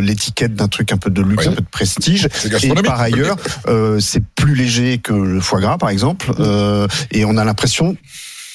l'étiquette 0.00 0.54
d'un 0.54 0.68
truc 0.68 0.92
un 0.92 0.96
peu 0.96 1.10
de 1.10 1.22
luxe, 1.22 1.46
un 1.46 1.52
peu 1.52 1.60
de 1.60 1.66
prestige. 1.70 2.28
C'est 2.32 2.64
Et 2.64 2.74
par 2.74 3.00
ailleurs, 3.00 3.36
euh, 3.68 3.95
c'est 4.00 4.22
plus 4.34 4.54
léger 4.54 4.98
que 4.98 5.12
le 5.12 5.40
foie 5.40 5.60
gras, 5.60 5.78
par 5.78 5.90
exemple. 5.90 6.32
Euh, 6.38 6.86
et 7.10 7.24
on 7.24 7.36
a 7.36 7.44
l'impression, 7.44 7.96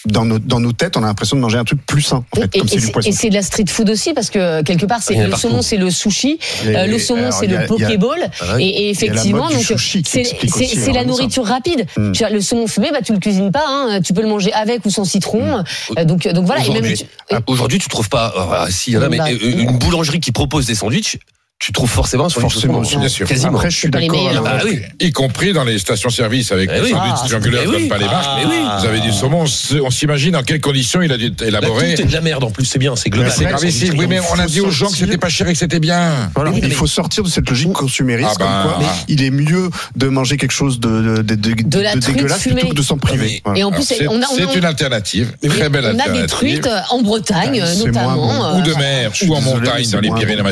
dans 0.07 0.25
nos, 0.25 0.39
dans 0.39 0.59
nos 0.59 0.71
têtes, 0.71 0.97
on 0.97 1.03
a 1.03 1.05
l'impression 1.05 1.37
de 1.37 1.41
manger 1.41 1.59
un 1.59 1.63
truc 1.63 1.79
plus 1.85 2.01
sain, 2.01 2.25
en 2.31 2.35
fait, 2.41 2.49
Et, 2.55 2.59
comme 2.59 2.67
et 2.67 2.71
c'est 2.71 2.77
du 2.77 2.85
c'est- 2.87 2.91
poisson. 2.91 3.09
et 3.09 3.11
c'est 3.11 3.29
de 3.29 3.35
la 3.35 3.43
street 3.43 3.65
food 3.69 3.87
aussi 3.91 4.13
parce 4.15 4.31
que 4.31 4.63
quelque 4.63 4.87
part 4.87 5.03
c'est 5.03 5.13
le 5.13 5.29
partout. 5.29 5.41
saumon 5.49 5.61
c'est 5.61 5.77
le 5.77 5.91
sushi, 5.91 6.39
Et- 6.65 6.75
euh, 6.75 6.87
le 6.87 6.97
saumon 6.97 7.21
alors, 7.27 7.33
c'est 7.33 7.45
le 7.45 7.57
a- 7.59 7.67
pokéball 7.67 8.19
Ah 8.41 8.55
ouais. 8.55 8.63
et, 8.63 8.89
effectivement 8.89 9.49
donc 9.51 9.61
c'est 9.61 9.73
explique 9.75 10.07
c'est- 10.07 10.43
aussi 10.55 10.67
c'est 10.75 10.91
la 10.91 11.01
ça. 11.01 11.05
nourriture 11.05 11.45
rapide. 11.45 11.85
Mm. 11.97 12.13
Le 12.33 12.41
saumon 12.41 12.65
fumé 12.65 12.89
bah 12.91 13.01
tu 13.05 13.13
le 13.13 13.19
cuisines 13.19 13.51
pas 13.51 13.63
hein, 13.67 13.99
tu 14.03 14.13
peux 14.13 14.23
le 14.23 14.27
manger 14.27 14.51
avec 14.53 14.83
ou 14.85 14.89
sans 14.89 15.05
citron. 15.05 15.63
Euh, 15.97 16.03
donc 16.03 16.27
donc 16.27 16.45
voilà 16.47 16.65
et 16.65 16.69
même 16.69 16.77
Aujourd'hui, 16.83 16.97
tu- 16.97 17.35
Aujourd'hui, 17.45 17.77
tu 17.79 17.87
trouves 17.89 18.09
pas, 18.09 18.33
euh, 18.65 18.71
si, 18.71 18.91
y 18.91 18.97
en 18.97 19.03
a, 19.03 19.09
mais 19.09 19.17
Bah, 19.17 19.31
une 19.31 19.77
boulangerie 19.77 20.19
qui 20.19 20.31
propose 20.31 20.65
des 20.65 20.73
sandwichs, 20.75 21.19
tu 21.61 21.71
trouves 21.71 21.89
forcément 21.91 22.27
sandwich 22.27 22.53
Forcément, 22.53 22.81
bien 22.81 23.07
sûr. 23.07 23.27
Quasiment. 23.27 23.51
Après, 23.53 23.69
je 23.69 23.77
suis 23.77 23.85
C'est 23.85 23.91
pas 23.91 23.99
les 23.99 24.07
d'accord. 24.07 24.27
meilleurs. 24.29 24.45
euh, 24.47 24.49
Ah 24.59 24.61
oui. 24.65 24.81
Y 24.99 25.11
compris 25.11 25.53
dans 25.53 25.63
les 25.63 25.77
stations-service 25.77 26.51
avec 26.51 26.71
Eh 26.73 26.77
les 26.77 26.81
oui. 26.85 26.89
sandwichs 26.89 27.13
Ah. 27.23 27.39
donne 27.39 27.75
oui. 27.75 27.87
pas 27.87 27.99
les 27.99 28.05
marques. 28.05 28.25
Ah, 28.27 28.37
mais 28.39 28.45
oui. 28.49 28.61
Vous 28.79 28.85
avez 28.87 28.99
du 28.99 29.11
saumon, 29.11 29.43
on 29.83 29.89
s'imagine 29.91 30.31
dans 30.31 30.41
quelles 30.41 30.59
conditions 30.59 31.03
il 31.03 31.11
a 31.11 31.17
dû 31.17 31.27
être 31.27 31.41
La 31.41 31.47
élaboré. 31.49 31.93
tout 31.93 32.01
est 32.01 32.05
de 32.05 32.13
la 32.13 32.21
merde 32.21 32.43
en 32.43 32.49
plus, 32.49 32.65
c'est 32.65 32.79
bien, 32.79 32.95
c'est 32.95 33.11
global. 33.11 33.31
C'est 33.31 33.45
gravissime. 33.45 33.93
Oui, 33.95 34.07
mais 34.09 34.19
on 34.33 34.39
a 34.39 34.47
dit 34.47 34.59
aux 34.59 34.71
gens 34.71 34.89
que 34.89 34.97
c'était 34.97 35.19
pas 35.19 35.29
cher 35.29 35.47
et 35.49 35.53
que 35.53 35.59
c'était 35.59 35.79
bien. 35.79 36.31
Voilà, 36.33 36.51
il 36.63 36.73
faut 36.73 36.87
sortir 36.87 37.23
de 37.23 37.29
cette 37.29 37.47
logique 37.47 37.73
consumériste, 37.73 38.31
Ah 38.33 38.39
bah, 38.39 38.61
comme 38.63 38.71
quoi 38.71 38.79
mais- 38.81 39.03
il 39.07 39.21
est 39.23 39.29
mieux 39.29 39.69
de 39.95 40.07
manger 40.07 40.37
quelque 40.37 40.51
chose 40.53 40.79
de, 40.79 41.21
dégueulasse 41.21 42.41
plutôt 42.41 42.69
que 42.69 42.73
de 42.73 42.81
s'en 42.81 42.97
priver. 42.97 43.43
Et 43.55 43.63
en 43.63 43.71
plus 43.71 43.83
C'est 43.83 43.97
c'est 43.99 44.55
une 44.57 44.65
alternative, 44.65 45.33
très 45.47 45.69
belle 45.69 45.85
on 45.85 45.89
a 45.89 45.93
des 45.93 45.99
alternative. 46.01 46.25
truites 46.27 46.65
euh, 46.67 46.79
en 46.89 47.01
Bretagne 47.03 47.61
euh, 47.61 47.65
c'est 47.71 47.85
notamment. 47.85 48.57
ou 48.57 48.61
de 48.63 48.71
euh, 48.71 48.75
mer, 48.77 49.11
suis 49.15 49.27
ou 49.27 49.35
en 49.35 49.41
montagne 49.41 49.83
c'est 49.83 49.91
dans 49.91 49.99
les 49.99 50.09
moins 50.09 50.17
Pyrénées 50.17 50.37
bon. 50.41 50.47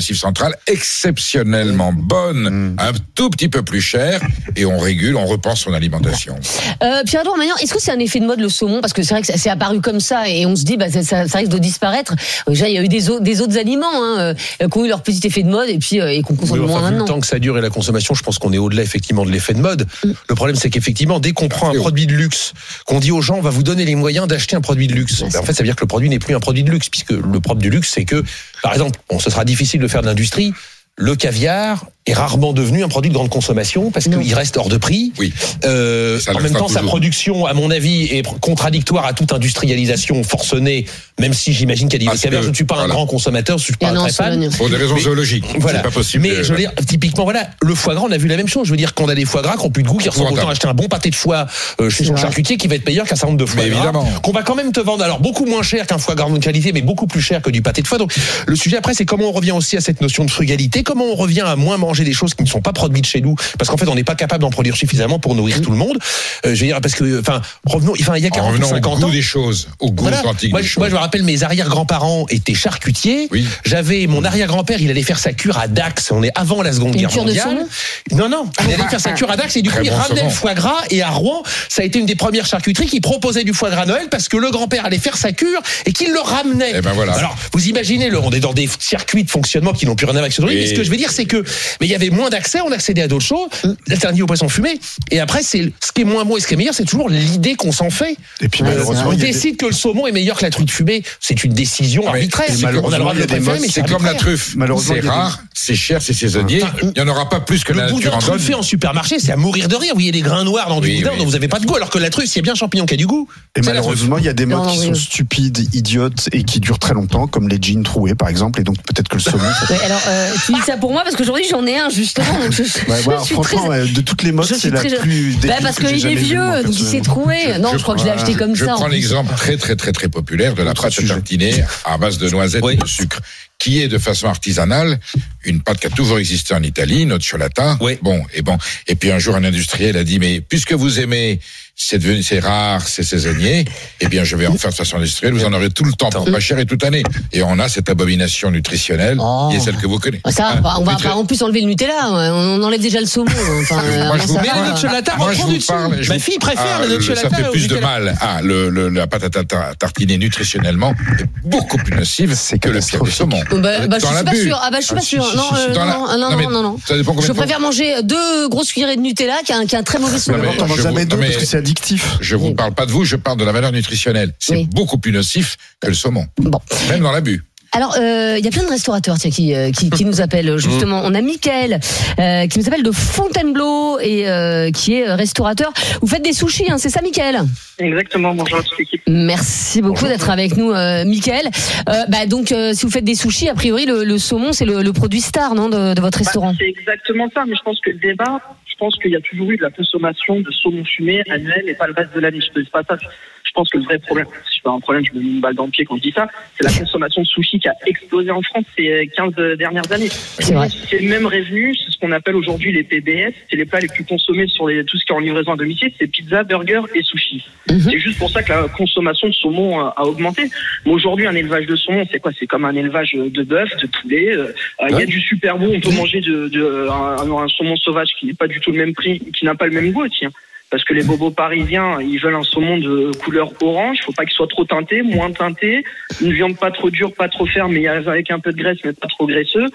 Exceptionnellement 1.10 1.94
bonne, 1.94 2.50
Mm. 2.50 2.76
un 2.78 2.92
tout 3.16 3.30
petit 3.30 3.48
peu 3.48 3.64
plus 3.64 3.80
cher, 3.80 4.20
et 4.58 4.66
on 4.66 4.78
régule, 4.78 5.16
on 5.16 5.26
repense 5.26 5.62
son 5.62 5.74
alimentation. 5.74 6.36
Euh, 6.84 7.04
Pierre-Edouard 7.06 7.38
Magnan, 7.38 7.56
est-ce 7.62 7.74
que 7.74 7.82
c'est 7.82 7.92
un 7.92 8.00
effet 8.00 8.20
de 8.20 8.26
mode 8.26 8.42
le 8.42 8.50
saumon? 8.50 8.82
Parce 8.82 8.92
que 8.92 9.02
c'est 9.02 9.14
vrai 9.14 9.22
que 9.22 9.28
ça- 9.28 9.38
c'est 9.38 9.50
apparu 9.50 9.80
comme 9.80 10.02
ça 10.02 10.28
et 10.28 10.46
on 10.46 10.58
se 10.58 10.64
dit 10.66 10.76
bah, 10.76 10.90
ça, 10.92 11.02
ça- 11.04 11.28
ça 11.30 11.38
risque 11.38 11.52
de 11.52 11.58
disparaître. 11.58 12.14
Euh, 12.48 12.52
Déjà, 12.52 12.68
il 12.68 12.76
y 12.76 12.78
a 12.78 12.84
eu 12.84 12.90
des, 12.90 13.10
au- 13.10 13.22
des 13.22 13.40
autres 13.42 13.58
aliments 13.58 13.86
hein, 13.94 14.36
euh, 14.62 14.68
qui 14.70 14.78
ont 14.78 14.84
eu 14.86 14.90
leur 14.90 15.02
petit 15.02 15.26
effet 15.26 15.44
de 15.44 15.50
mode 15.50 15.70
et 15.70 15.78
puis 15.78 16.02
euh, 16.02 16.12
et 16.12 16.22
qu'on 16.22 16.36
consomme 16.36 16.60
Oui, 16.60 16.66
moins 16.68 16.80
enfin, 16.80 16.90
le 16.92 16.98
maintenant. 16.98 17.14
temps 17.16 17.20
que 17.22 17.28
ça 17.28 17.40
dure 17.40 17.58
et 17.58 17.62
la 17.62 17.70
consommation, 17.70 18.14
je 18.14 18.22
pense 18.24 18.38
qu'on 18.38 18.52
est 18.52 18.58
au-delà 18.58 18.82
effectivement 18.84 19.26
de 19.26 19.32
l'effet 19.32 19.54
de 19.54 19.60
mode. 19.62 19.88
Mm. 20.04 20.12
Le 20.28 20.36
problème, 20.36 20.58
c'est 20.58 20.70
qu'effectivement, 20.70 21.20
dès 21.22 21.32
qu'on 21.32 21.48
prend 21.48 21.70
un 21.70 21.76
produit 21.80 22.08
de 22.08 22.14
luxe, 22.14 22.52
qu'on 22.86 23.00
dit 23.00 23.12
aux 23.12 23.22
gens, 23.22 23.36
on 23.38 23.42
va 23.42 23.52
vous 23.52 23.64
donner 23.64 23.86
les 23.86 23.96
moyens 23.96 24.28
d'acheter 24.28 24.56
un 24.58 24.62
produit 24.62 24.88
de 24.88 24.94
luxe. 24.94 25.22
Ben, 25.22 25.40
en 25.40 25.44
fait, 25.44 25.54
ça 25.54 25.64
veut 25.64 25.68
dire 25.68 25.76
que 25.78 25.82
le 25.82 25.88
produit 25.88 26.10
n'est 26.10 26.20
plus 26.20 26.36
un 26.36 26.40
produit 26.42 26.64
de 26.64 26.72
luxe, 26.72 26.90
puisque 26.90 27.12
le 27.12 27.40
propre 27.40 27.62
du 27.62 27.70
luxe, 27.70 27.90
c'est 27.94 28.04
que, 28.06 28.22
par 28.62 28.74
exemple, 28.74 29.00
bon, 29.10 29.18
ce 29.20 29.30
sera 29.30 29.46
difficile 29.46 29.80
de 29.80 29.88
faire 29.88 30.02
de 30.02 30.08
l'industrie. 30.08 30.54
Le 31.02 31.16
caviar 31.16 31.86
est 32.10 32.14
rarement 32.14 32.54
devenu 32.54 32.84
un 32.84 32.88
produit 32.90 33.10
de 33.10 33.16
grande 33.16 33.30
consommation 33.30 33.92
parce 33.92 34.08
qu'il 34.08 34.34
reste 34.34 34.58
hors 34.58 34.70
de 34.70 34.78
prix. 34.78 35.14
Oui. 35.20 35.34
Euh, 35.66 36.20
en 36.34 36.40
même 36.40 36.54
temps, 36.54 36.68
sa 36.68 36.82
production, 36.82 37.46
à 37.46 37.54
mon 37.54 37.72
avis, 37.72 38.06
est 38.06 38.24
contradictoire 38.40 39.06
à 39.06 39.14
toute 39.14 39.34
industrialisation 39.34 40.24
forcenée, 40.24 40.86
même 41.20 41.34
si 41.34 41.54
j'imagine 41.54 41.88
qu'il 41.90 42.02
y 42.04 42.08
a 42.08 42.12
des 42.14 42.18
que, 42.30 42.42
Je 42.42 42.50
ne 42.50 42.54
suis 42.54 42.64
pas 42.64 42.78
un 42.78 42.88
grand 42.88 43.06
consommateur, 43.06 43.58
je 43.58 43.64
suis 43.66 43.74
Il 43.82 43.88
y 43.88 43.92
pas 43.92 43.94
en 43.94 43.98
a 43.98 44.00
un 44.00 44.04
très 44.04 44.14
fan. 44.14 44.50
Pour 44.58 44.70
des 44.70 44.78
raisons 44.78 44.96
Mais- 44.96 45.02
zoologiques. 45.02 45.46
Voilà. 45.60 45.80
C'est 45.80 45.84
pas 45.84 45.92
possible. 45.92 46.24
Mais 46.24 46.44
je 46.44 46.52
veux 46.54 46.60
dire, 46.60 46.72
typiquement, 46.88 47.24
voilà, 47.24 47.50
le 47.62 47.76
foie 47.76 47.96
gras, 47.96 48.06
on 48.08 48.12
a 48.12 48.18
vu 48.18 48.28
la 48.28 48.38
même 48.38 48.48
chose. 48.48 48.66
Je 48.68 48.72
veux 48.72 48.78
dire, 48.78 48.94
qu'on 48.94 49.10
a 49.10 49.16
des 49.16 49.26
foie 49.26 49.42
gras 49.42 49.58
qui 49.58 49.66
ont 49.66 49.70
plus 49.70 49.84
de 49.84 49.88
goût, 49.88 49.98
qui 49.98 50.10
ressemblent 50.10 50.34
autant 50.34 50.48
à 50.48 50.52
acheter 50.52 50.68
un 50.68 50.74
bon 50.74 50.88
pâté 50.88 51.10
de 51.10 51.16
foie 51.16 51.48
euh, 51.82 51.90
chez 51.90 52.04
son 52.06 52.14
vrai. 52.14 52.22
charcutier 52.22 52.58
qui 52.58 52.68
va 52.68 52.76
être 52.76 52.86
meilleur 52.86 53.06
qu'un 53.06 53.16
certain 53.16 53.28
nombre 53.28 53.40
de 53.40 53.46
foie 53.46 53.62
Mais 53.64 53.70
gras. 53.70 53.78
évidemment. 53.84 54.06
Qu'on 54.24 54.32
va 54.32 54.44
quand 54.44 54.56
même 54.56 54.72
te 54.72 54.80
vendre, 54.80 55.04
alors 55.04 55.20
beaucoup 55.20 55.46
moins 55.46 55.64
cher 55.64 55.86
qu'un 55.88 55.98
foie 55.98 56.16
gras 56.16 56.30
de 56.30 56.38
qualité, 56.40 56.72
mais 56.74 56.82
beaucoup 56.82 57.08
plus 57.08 57.22
cher 57.22 57.42
que 57.42 57.50
du 57.50 57.62
pâté 57.62 57.82
de 57.82 57.88
foie. 57.88 57.98
Donc, 57.98 58.14
le 58.46 58.56
sujet 58.56 58.78
après, 58.78 58.94
c'est 58.94 59.06
comment 59.06 59.26
on 59.30 59.32
revient 59.32 59.52
aussi 59.52 59.78
à 59.78 59.82
cette 59.82 60.02
notion 60.02 60.26
de 60.26 60.32
frugalité, 60.32 60.84
comment 60.84 61.06
on 61.06 61.16
revient 61.16 61.42
à 61.42 61.56
moins 61.56 61.78
manger 61.78 61.99
manger 62.00 62.04
des 62.10 62.14
choses 62.16 62.34
qui 62.34 62.44
ne 62.44 62.48
sont 62.48 62.62
pas 62.62 62.74
produites 62.74 63.06
chez 63.06 63.22
nous, 63.22 63.36
parce 63.58 63.70
qu'en 63.70 63.78
fait, 63.78 63.88
on 63.88 63.96
n'est 63.96 64.04
pas 64.04 64.16
capable 64.16 64.42
d'en 64.42 64.50
produire 64.50 64.76
suffisamment 64.76 65.20
pour 65.20 65.36
nourrir 65.36 65.62
tout 65.62 65.72
le 65.72 65.78
monde. 65.78 65.98
Euh, 66.46 66.56
je 66.56 66.62
veux 66.62 66.68
dire, 66.68 66.80
parce 66.82 66.96
que, 66.96 67.20
enfin, 67.20 67.42
revenons, 67.66 67.94
enfin, 68.00 68.16
il 68.18 68.24
y 68.24 68.26
a 68.26 68.30
En 68.30 68.32
40 68.36 68.50
ou 68.50 68.52
revenant 68.54 68.68
au 68.68 68.76
50 68.76 69.00
goût 69.00 69.06
ans. 69.08 69.10
des 69.10 69.22
choses, 69.22 69.68
au 69.80 69.92
goût 69.92 70.04
Voilà. 70.04 70.22
authentique 70.22 70.52
Moi, 70.52 70.62
des 70.62 70.68
je, 70.68 70.72
choses. 70.74 70.80
moi, 70.80 70.90
je 70.90 70.94
me 70.94 71.00
rappelle, 71.00 71.24
mes 71.24 71.44
arrière-grands-parents 71.44 72.26
étaient 72.30 72.54
charcutiers. 72.54 73.28
Oui. 73.32 73.46
J'avais 73.66 74.08
mon 74.08 74.24
arrière-grand-père, 74.24 74.82
il 74.82 74.90
allait 74.90 75.04
faire 75.04 75.20
sa 75.20 75.34
cure 75.34 75.58
à 75.60 75.68
Dax. 75.68 76.12
On 76.12 76.24
est 76.24 76.32
avant 76.36 76.62
la 76.62 76.72
Seconde 76.72 76.94
Une 76.96 77.02
Guerre 77.02 77.10
cure 77.10 77.24
de 77.26 77.30
mondiale. 77.30 77.66
Non, 78.12 78.30
non, 78.30 78.50
il 78.66 78.74
allait 78.74 78.88
faire 78.90 79.00
sa 79.02 79.12
cure 79.12 79.30
à 79.32 79.38
Dax 79.38 79.56
et 79.58 79.62
du 79.62 79.70
coup, 79.70 79.78
il 79.84 79.90
ramenait 79.92 80.24
le 80.24 80.30
foie 80.30 80.54
gras. 80.54 80.78
Et 80.90 81.02
à 81.02 81.10
Rouen, 81.10 81.44
ça 81.68 81.82
a 81.82 81.86
été 81.86 82.00
une 82.00 82.06
des 82.06 82.16
premières 82.16 82.46
charcuteries 82.46 82.88
qui 82.88 83.02
proposait 83.02 83.44
du 83.44 83.54
foie 83.54 83.70
gras 83.70 83.82
à 83.82 83.86
Noël 83.86 84.08
parce 84.10 84.28
que 84.30 84.38
le 84.38 84.52
grand-père 84.52 84.86
allait 84.86 84.98
faire 85.00 85.18
sa 85.18 85.32
cure 85.32 85.62
et 85.86 85.92
qu'il 85.94 86.12
le 86.12 86.20
ramenait. 86.20 86.72
Eh 86.76 86.82
ben 86.82 86.94
voilà. 86.94 87.14
Alors, 87.14 87.36
vous 87.54 87.68
imaginez, 87.68 88.10
le, 88.10 88.20
on 88.20 88.32
est 88.32 88.40
dans 88.40 88.54
des 88.54 88.70
circuits 88.80 89.24
de 89.24 89.30
fonctionnement 89.32 89.74
qui 89.74 89.86
n'ont 89.86 89.96
plus 89.96 90.06
rien 90.06 90.12
à 90.16 90.20
voir 90.20 90.24
avec 90.24 90.34
ce 90.34 90.42
Et- 90.44 90.46
Mais 90.60 90.68
ce 90.68 90.74
que 90.74 90.84
je 90.84 90.90
veux 90.90 90.98
dire, 90.98 91.12
c'est 91.12 91.26
que, 91.26 91.44
mais 91.80 91.88
il 91.88 91.90
y 91.90 91.96
avait 91.96 92.10
moins 92.10 92.30
d'accès, 92.30 92.60
on 92.62 92.72
accédait 92.72 93.02
à 93.04 93.08
d'autres 93.08 93.26
choses, 93.26 93.48
l'alternative 93.88 94.24
au 94.24 94.28
poisson 94.28 94.50
fumé. 94.50 94.80
Et 95.12 95.20
après, 95.20 95.42
c'est 95.44 95.72
ce 95.84 95.92
qui 95.94 96.02
est 96.02 96.06
moins 96.06 96.26
bon 96.26 96.38
et 96.38 96.40
ce 96.40 96.48
qui 96.48 96.54
est 96.54 96.58
meilleur, 96.58 96.74
c'est 96.74 96.86
toujours 96.86 97.10
l'idée 97.10 97.56
qu'on 97.56 97.72
s'en 97.72 97.90
fait. 97.90 98.18
Et 98.42 98.50
puis 98.50 98.64
Ouais, 98.64 98.70
malheureusement, 98.70 99.10
On 99.10 99.14
des- 99.14 99.28
décide 99.28 99.58
que 99.58 99.66
le 99.66 99.72
saumon 99.72 100.08
est 100.08 100.12
meilleur 100.12 100.38
que 100.38 100.44
la 100.44 100.52
truite 100.52 100.72
fumée. 100.72 101.04
C'est 101.20 101.44
une 101.44 101.54
décision 101.54 102.04
Ah, 102.06 102.10
arbitraire. 102.10 102.48
c'est 102.50 102.62
malheureusement, 102.62 103.12
il 103.14 103.20
y 103.20 103.24
a 103.24 103.26
des 103.26 103.40
modes, 103.40 103.60
comme 103.90 104.06
la 104.06 104.14
truffe. 104.16 104.56
Malheureusement, 104.56 104.96
C'est 105.02 105.08
rare, 105.08 105.40
c'est 105.54 105.76
cher, 105.76 106.02
c'est 106.02 106.14
saisonnier. 106.14 106.62
Enfin, 106.64 106.74
Il 106.82 106.92
n'y 107.02 107.02
en 107.02 107.08
aura 107.08 107.30
pas 107.30 107.40
plus 107.40 107.64
que 107.64 107.74
la 107.74 107.88
Le 107.88 107.94
nature 107.94 108.12
boudin 108.12 108.18
truffé 108.20 108.54
en 108.54 108.62
supermarché, 108.64 109.20
c'est 109.20 109.32
à 109.32 109.38
mourir 109.38 109.68
de 109.68 109.76
rire. 109.76 109.92
Vous 109.94 110.00
voyez 110.00 110.12
des 110.12 110.22
grains 110.22 110.44
noirs 110.44 110.70
dans 110.70 110.82
du 110.82 110.96
boudin 110.98 111.12
dont 111.18 111.26
vous 111.26 111.32
n'avez 111.32 111.48
pas 111.48 111.60
de 111.60 111.66
goût, 111.66 111.76
alors 111.76 111.90
que 111.90 111.98
la 112.00 112.10
truffe, 112.10 112.30
c'est 112.30 112.42
bien 112.42 112.54
un 112.54 112.56
champignon 112.56 112.86
qui 112.86 112.94
a 112.94 112.98
du 112.98 113.08
goût. 113.08 113.28
Et 113.56 113.62
la 113.62 113.68
malheureusement, 113.68 114.18
il 114.18 114.26
y 114.26 114.30
a 114.30 114.34
des 114.34 114.46
modes 114.46 114.68
qui 114.70 114.78
sont 114.80 114.94
stupides, 114.96 115.74
idiotes 115.74 116.30
et 116.32 116.44
qui 116.44 116.60
durent 116.60 116.80
très 116.80 116.94
longtemps, 116.94 117.28
comme 117.28 117.48
les 117.50 117.58
jeans 117.62 117.84
troués 117.84 118.16
par 118.16 118.28
exemple. 118.30 118.60
Et 118.60 118.64
donc 118.64 118.76
peut-être 118.84 119.08
que 119.08 119.16
le 119.16 119.22
saumon. 119.22 119.44
alors, 119.86 120.02
euh, 120.08 120.32
tu 120.46 120.54
dis 120.54 120.62
ça 120.62 120.78
pour 120.78 120.92
moi 120.92 121.04
parce 121.04 121.16
qu'aujourd'hui 121.16 121.46
j'en 121.50 121.66
ai 121.70 121.78
un 121.78 121.90
justement. 121.90 122.34
Donc 122.44 122.52
je, 122.52 122.64
je- 122.64 122.80
Ouais, 122.90 122.98
je 122.98 123.04
voilà, 123.04 123.24
suis 123.24 123.36
franchement, 123.36 123.68
très. 123.68 123.88
de 123.88 124.02
toutes 124.02 124.24
les 124.24 124.32
modes, 124.32 124.48
je 124.50 124.56
c'est 124.56 124.70
la 124.72 124.80
très- 124.80 124.98
plus. 124.98 125.36
Bah, 125.44 125.56
parce 125.62 125.78
qu'il 125.78 126.06
est 126.06 126.16
vieux, 126.16 126.64
donc 126.64 126.78
il 126.78 126.86
s'est 126.86 127.02
troué. 127.02 127.58
Non, 127.60 127.72
je, 127.78 127.82
crois 127.84 127.96
que 127.96 128.02
je 128.02 128.06
l'ai 128.06 128.12
acheté 128.12 128.34
comme 128.34 128.56
je 128.56 128.66
ça. 128.66 128.74
en 128.74 128.78
prends 128.78 128.88
l'exemple 128.88 129.34
très 129.36 129.56
très 129.58 129.76
très 129.76 129.92
très 129.92 130.10
populaire 130.10 130.54
de 130.56 130.64
la 130.64 130.74
pâte 130.74 130.96
tartiner 131.08 131.64
à 131.86 131.98
base 131.98 132.18
de 132.18 132.30
noisettes 132.30 132.64
Oui. 132.64 132.74
et 132.74 132.78
de 132.78 132.86
sucre, 132.88 133.20
qui 133.60 133.82
est 133.82 133.88
de 133.88 133.98
façon 133.98 134.28
artisanale 134.28 135.00
une 135.46 135.62
pâte 135.62 135.80
qui 135.80 135.88
a 135.88 135.90
toujours 135.90 136.20
existé 136.20 136.54
en 136.54 136.64
Italie, 136.64 137.06
nocciolata. 137.06 137.78
Oui. 137.82 137.98
Bon 138.02 138.24
et 138.34 138.42
bon. 138.42 138.58
Et 138.88 138.96
puis 138.96 139.12
un 139.12 139.20
jour 139.20 139.36
un 139.36 139.44
industriel 139.44 139.96
a 139.98 140.04
dit 140.04 140.20
mais 140.20 140.42
puisque 140.42 140.74
vous 140.74 141.00
aimez 141.00 141.40
c'est 141.82 141.98
devenu 141.98 142.22
c'est 142.22 142.40
rare, 142.40 142.86
c'est 142.86 143.04
saisonnier, 143.04 143.64
eh 144.02 144.08
bien 144.10 144.26
je 144.26 144.36
vais 144.36 144.48
en 144.48 144.58
faire 144.58 144.70
de 144.70 144.76
façon 144.76 144.98
industrielle, 144.98 145.34
vous 145.34 145.46
en 145.46 145.54
aurez 145.54 145.70
tout 145.70 145.86
le 145.86 145.94
temps 145.94 146.10
pour 146.10 146.30
pas 146.30 146.40
cher 146.42 146.60
et 146.60 146.66
toute 146.66 146.84
année. 146.84 147.04
Et 147.32 147.42
on 147.42 147.58
a 147.58 147.70
cette 147.70 147.90
abomination 147.90 148.52
nutritionnelle 148.52 149.18
Oh. 149.22 149.48
qui 149.50 149.56
est 149.58 149.60
celle 149.62 149.78
que 149.78 149.88
vous 149.88 149.98
connaissez. 149.98 150.22
Ça, 150.30 150.50
Hein, 150.50 150.62
on 150.78 150.84
va 150.84 150.98
pas 150.98 151.14
en 151.16 151.24
plus 151.26 151.42
enlever 151.42 151.62
le 151.62 151.68
Nutella. 151.68 152.12
ouais, 152.12 152.30
On 152.34 152.62
enlève 152.64 152.82
déjà 152.82 153.00
le 153.00 153.06
saumon. 153.06 153.32
Enfin, 153.62 153.82
euh, 153.86 154.08
Moi, 154.08 154.18
je 154.18 154.28
vous 154.28 154.34
nocciolata 154.36 155.16
Moi, 155.18 155.28
je 155.32 155.38
reprend 155.38 155.46
vous 155.46 155.52
du 155.54 155.58
dessus. 155.60 155.68
parle. 155.68 155.98
je 156.02 156.10
Ma 156.12 156.20
fille 156.20 156.38
préfère 156.38 156.82
Ah, 156.84 156.88
nocciolata 156.88 157.30
Ça 157.30 157.36
fait 157.38 157.50
plus 157.52 157.68
de 157.68 157.78
mal. 157.78 158.14
Ah, 158.20 158.42
le, 158.44 158.70
le- 158.70 158.90
la 158.90 159.08
pâte 159.08 159.24
à 159.24 159.30
ta- 159.30 159.74
tartiner 159.76 160.18
nutritionnellement 160.18 160.94
est 161.20 161.26
beaucoup 161.48 161.78
plus 161.78 161.96
nocive 161.96 162.34
C'est 162.36 162.60
que 162.60 162.70
le 162.70 162.80
pire 162.82 163.00
saumons. 163.08 163.42
Euh, 163.54 163.60
Bah, 163.60 163.88
bah, 163.88 163.98
je 164.00 164.04
Dans 164.04 164.14
suis 164.14 164.24
pas 164.26 164.32
l'abus. 164.34 164.44
sûr. 164.44 164.60
Ah 164.62 164.70
bah 164.70 164.78
je 164.82 164.86
suis 164.86 164.94
Ah, 164.94 165.00
pas 165.00 165.02
sûr. 165.02 165.24
Non, 165.36 165.52
la- 165.74 166.18
non, 166.18 166.50
non, 166.50 166.62
non, 166.64 166.78
Je 166.86 167.32
préfère 167.32 167.60
manger 167.62 168.04
deux 168.04 168.50
grosses 168.50 168.72
cuillerées 168.74 168.98
de 168.98 169.02
Nutella 169.02 169.38
qui 169.46 169.54
a 169.54 169.58
un, 169.60 169.66
qui 169.66 169.76
a 169.78 169.80
un 169.80 169.84
très 169.84 169.98
mauvais 170.00 170.18
jamais 170.20 171.06
deux 171.06 171.18
parce 171.18 171.38
que 171.38 171.46
c'est 171.46 171.62
addictif. 171.74 172.18
Je 172.22 172.36
vous 172.36 172.54
parle 172.56 172.74
pas 172.74 172.86
de 172.88 172.92
vous, 172.92 173.06
je 173.06 173.16
parle 173.16 173.38
de 173.38 173.46
la 173.46 173.52
valeur 173.52 173.72
nutritionnelle. 173.72 174.34
C'est 174.40 174.54
Oui. 174.56 174.68
beaucoup 174.74 174.98
plus 174.98 175.12
nocif 175.12 175.58
que 175.80 175.88
le 175.88 175.94
saumon. 175.94 176.26
Bon. 176.38 176.60
Même 176.90 177.02
dans 177.02 177.12
l'abus. 177.12 177.44
Alors, 177.72 177.96
euh, 178.00 178.36
il 178.40 178.44
y 178.44 178.48
a 178.48 178.52
plein 178.52 178.64
de 178.64 178.70
restaurateurs 178.70 179.20
tiens, 179.20 179.30
qui, 179.30 179.54
euh, 179.54 179.70
qui, 179.72 179.92
qui 179.92 180.04
nous 180.04 180.22
appellent 180.22 180.58
justement. 180.58 181.04
On 181.06 181.14
a 181.14 181.22
Mickaël 181.22 181.80
euh, 182.20 182.48
qui 182.48 182.58
nous 182.58 182.68
appelle 182.68 182.82
de 182.82 182.90
Fontainebleau 182.92 184.00
et 184.00 184.28
euh, 184.28 184.72
qui 184.72 184.96
est 184.96 185.14
restaurateur. 185.14 185.72
Vous 186.02 186.08
faites 186.08 186.24
des 186.24 186.34
sushis, 186.34 186.66
hein, 186.72 186.80
c'est 186.80 186.90
ça, 186.90 187.02
Mickaël? 187.04 187.42
Exactement, 187.78 188.34
bonjour 188.34 188.58
à 188.58 188.64
toute 188.64 188.80
l'équipe. 188.80 189.04
Merci 189.08 189.84
beaucoup 189.84 190.06
d'être 190.08 190.32
avec 190.32 190.58
nous, 190.58 190.72
euh, 190.72 191.06
Mickaël. 191.06 191.48
Euh, 191.90 192.06
bah, 192.10 192.26
donc, 192.26 192.52
euh, 192.52 192.74
si 192.74 192.88
vous 192.88 192.92
faites 192.92 193.04
des 193.06 193.14
sushis, 193.14 193.48
a 193.50 193.54
priori, 193.54 193.86
le, 193.86 194.04
le 194.04 194.18
saumon, 194.18 194.52
c'est 194.52 194.66
le, 194.66 194.82
le 194.82 194.92
produit 194.94 195.22
star 195.22 195.54
non, 195.54 195.70
de, 195.70 195.94
de 195.94 196.02
votre 196.02 196.18
Bah, 196.18 196.24
restaurant? 196.26 196.56
c'est 196.58 196.66
exactement 196.68 197.28
ça, 197.36 197.44
mais 197.48 197.56
je 197.56 197.62
pense 197.64 197.80
que 197.82 197.92
le 197.92 198.00
débat, 198.00 198.40
pense 198.80 198.96
qu'il 198.96 199.12
y 199.12 199.16
a 199.16 199.22
toujours 199.22 199.52
eu 199.52 199.58
de 199.58 199.62
la 199.62 199.70
consommation 199.70 200.40
de 200.40 200.50
saumon 200.52 200.84
fumé 200.86 201.22
annuel 201.30 201.68
et 201.68 201.76
pas 201.76 201.88
le 201.88 201.94
reste 201.94 202.16
de 202.16 202.20
l'année. 202.20 202.40
Je 202.42 202.50
c'est 202.56 202.72
pas 202.72 202.84
ça. 202.84 202.98
Je 203.44 203.52
pense 203.52 203.70
que 203.70 203.78
le 203.78 203.84
vrai 203.84 203.98
problème, 204.00 204.28
si 204.50 204.58
je 204.58 204.62
fais 204.62 204.70
un 204.70 204.80
problème, 204.80 205.04
je 205.06 205.14
me 205.18 205.24
mets 205.24 205.30
une 205.32 205.40
balle 205.40 205.56
dans 205.56 205.66
le 205.66 205.72
pied 205.72 205.86
quand 205.86 205.98
je 205.98 206.02
dis 206.02 206.12
ça, 206.12 206.28
c'est 206.56 206.64
la 206.66 206.72
consommation 206.72 207.22
de 207.22 207.28
sushi 207.28 207.60
qui 207.60 207.68
a 207.68 207.74
explosé 207.88 208.30
en 208.32 208.42
France 208.42 208.66
ces 208.78 209.10
15 209.16 209.34
dernières 209.58 209.92
années. 209.92 210.10
C'est 210.10 210.54
vrai. 210.54 210.68
C'est 210.90 211.00
le 211.00 211.10
même 211.10 211.26
revenu, 211.26 211.76
c'est 211.76 211.92
ce 211.92 211.98
qu'on 212.00 212.12
appelle 212.12 212.36
aujourd'hui 212.36 212.72
les 212.72 212.84
PBS, 212.84 213.34
c'est 213.50 213.56
les 213.58 213.66
plats 213.66 213.80
les 213.80 213.88
plus 213.88 214.04
consommés 214.06 214.48
sur 214.48 214.68
les, 214.68 214.84
tout 214.86 214.98
ce 214.98 215.06
qui 215.06 215.12
est 215.12 215.16
en 215.16 215.20
livraison 215.20 215.54
à 215.54 215.56
domicile, 215.58 215.92
c'est 216.00 216.08
pizza, 216.08 216.44
burger 216.44 216.82
et 216.94 217.04
sushi. 217.04 217.44
Mhm. 217.70 217.80
C'est 217.82 218.00
juste 218.00 218.20
pour 218.20 218.30
ça 218.30 218.44
que 218.44 218.50
la 218.52 218.68
consommation 218.70 219.28
de 219.28 219.34
saumon 219.34 219.80
a, 219.80 219.94
a 219.98 220.04
augmenté. 220.04 220.44
Mais 220.86 220.92
aujourd'hui, 220.92 221.26
un 221.28 221.36
élevage 221.36 221.66
de 221.66 221.76
saumon, 221.76 222.06
c'est 222.12 222.20
quoi? 222.20 222.32
C'est 222.38 222.48
comme 222.48 222.66
un 222.66 222.76
élevage 222.76 223.14
de 223.14 223.44
bœuf, 223.44 223.70
de 223.82 223.88
poulet. 223.88 224.36
euh, 224.36 224.54
Il 224.90 224.98
y 224.98 225.02
a 225.02 225.06
du 225.06 225.20
super 225.22 225.58
bon, 225.58 225.74
on 225.76 225.80
peut 225.80 225.92
manger 225.96 226.22
de, 226.22 226.48
de- 226.50 226.88
un, 226.90 227.32
un 227.44 227.48
saumon 227.48 227.76
sauvage 227.78 228.10
qui 228.20 228.26
n'est 228.28 228.34
pas 228.34 228.48
du 228.48 228.60
tout 228.60 228.72
le 228.72 228.78
même 228.78 228.94
prix, 228.94 229.20
qui 229.36 229.46
n'a 229.46 229.56
pas 229.56 229.66
le 229.66 229.74
même 229.74 229.92
goût 229.92 230.04
aussi. 230.06 230.26
hein. 230.26 230.32
Parce 230.72 230.84
que 230.84 230.94
les 230.94 231.04
bobos 231.04 231.32
parisiens, 231.32 232.00
ils 232.00 232.20
veulent 232.20 232.36
un 232.36 232.44
saumon 232.44 232.78
de 232.78 233.12
couleur 233.24 233.52
orange. 233.62 234.02
Faut 234.06 234.12
pas 234.12 234.26
qu'il 234.26 234.34
soit 234.34 234.48
trop 234.48 234.66
teinté, 234.66 235.02
moins 235.02 235.32
teinté. 235.32 235.84
Une 236.22 236.32
viande 236.32 236.58
pas 236.58 236.70
trop 236.70 236.90
dure, 236.92 237.14
pas 237.14 237.28
trop 237.28 237.46
ferme, 237.48 237.74
mais 237.74 237.88
avec 237.88 238.30
un 238.30 238.40
peu 238.40 238.52
de 238.52 238.58
graisse, 238.58 238.78
mais 238.86 238.94
pas 238.94 239.08
trop 239.08 239.26
graisseux. 239.26 239.68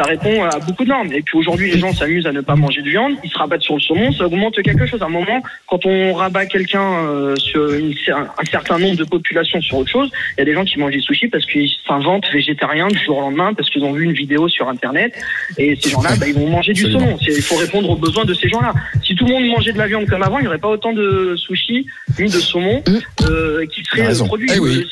Ça 0.00 0.06
répond 0.06 0.42
à 0.44 0.58
beaucoup 0.60 0.84
de 0.84 0.88
normes. 0.88 1.12
Et 1.12 1.20
puis 1.20 1.36
aujourd'hui, 1.36 1.70
les 1.70 1.78
gens 1.78 1.92
s'amusent 1.92 2.26
à 2.26 2.32
ne 2.32 2.40
pas 2.40 2.56
manger 2.56 2.80
de 2.80 2.88
viande. 2.88 3.16
Ils 3.22 3.28
se 3.30 3.36
rabattent 3.36 3.60
sur 3.60 3.74
le 3.74 3.80
saumon. 3.80 4.10
Ça 4.12 4.24
augmente 4.24 4.54
quelque 4.62 4.86
chose. 4.86 5.02
À 5.02 5.04
un 5.04 5.08
moment, 5.10 5.42
quand 5.66 5.84
on 5.84 6.14
rabat 6.14 6.46
quelqu'un 6.46 7.04
euh, 7.04 7.36
sur 7.36 7.74
une- 7.74 7.92
un 8.08 8.44
certain 8.50 8.78
nombre 8.78 8.96
de 8.96 9.04
populations 9.04 9.60
sur 9.60 9.76
autre 9.76 9.90
chose, 9.90 10.10
il 10.36 10.40
y 10.40 10.42
a 10.42 10.44
des 10.46 10.54
gens 10.54 10.64
qui 10.64 10.78
mangent 10.78 10.94
des 10.94 11.00
sushis 11.02 11.28
parce 11.28 11.44
qu'ils 11.44 11.68
s'inventent 11.86 12.24
végétariens 12.32 12.88
du 12.88 12.98
jour 12.98 13.18
au 13.18 13.20
lendemain 13.20 13.52
parce 13.52 13.68
qu'ils 13.68 13.84
ont 13.84 13.92
vu 13.92 14.04
une 14.04 14.12
vidéo 14.14 14.48
sur 14.48 14.70
Internet. 14.70 15.12
Et 15.58 15.76
ces 15.78 15.90
gens-là, 15.90 16.16
bah, 16.18 16.26
ils 16.26 16.34
vont 16.34 16.48
manger 16.48 16.72
du 16.72 16.86
Absolument. 16.86 17.18
saumon. 17.18 17.18
Il 17.36 17.42
faut 17.42 17.56
répondre 17.56 17.90
aux 17.90 17.96
besoins 17.96 18.24
de 18.24 18.32
ces 18.32 18.48
gens-là. 18.48 18.72
Si 19.04 19.14
tout 19.14 19.26
le 19.26 19.32
monde 19.34 19.46
mangeait 19.48 19.72
de 19.74 19.78
la 19.78 19.86
viande 19.86 20.06
comme 20.08 20.22
avant, 20.22 20.38
il 20.38 20.42
n'y 20.42 20.48
aurait 20.48 20.56
pas 20.56 20.68
autant 20.68 20.94
de 20.94 21.34
sushis 21.36 21.84
ni 22.18 22.24
de 22.24 22.38
saumon 22.38 22.82
euh, 23.28 23.66
qui 23.66 23.82
seraient 23.84 24.14
produits. 24.26 24.48
Eh 24.54 24.58
oui. 24.60 24.86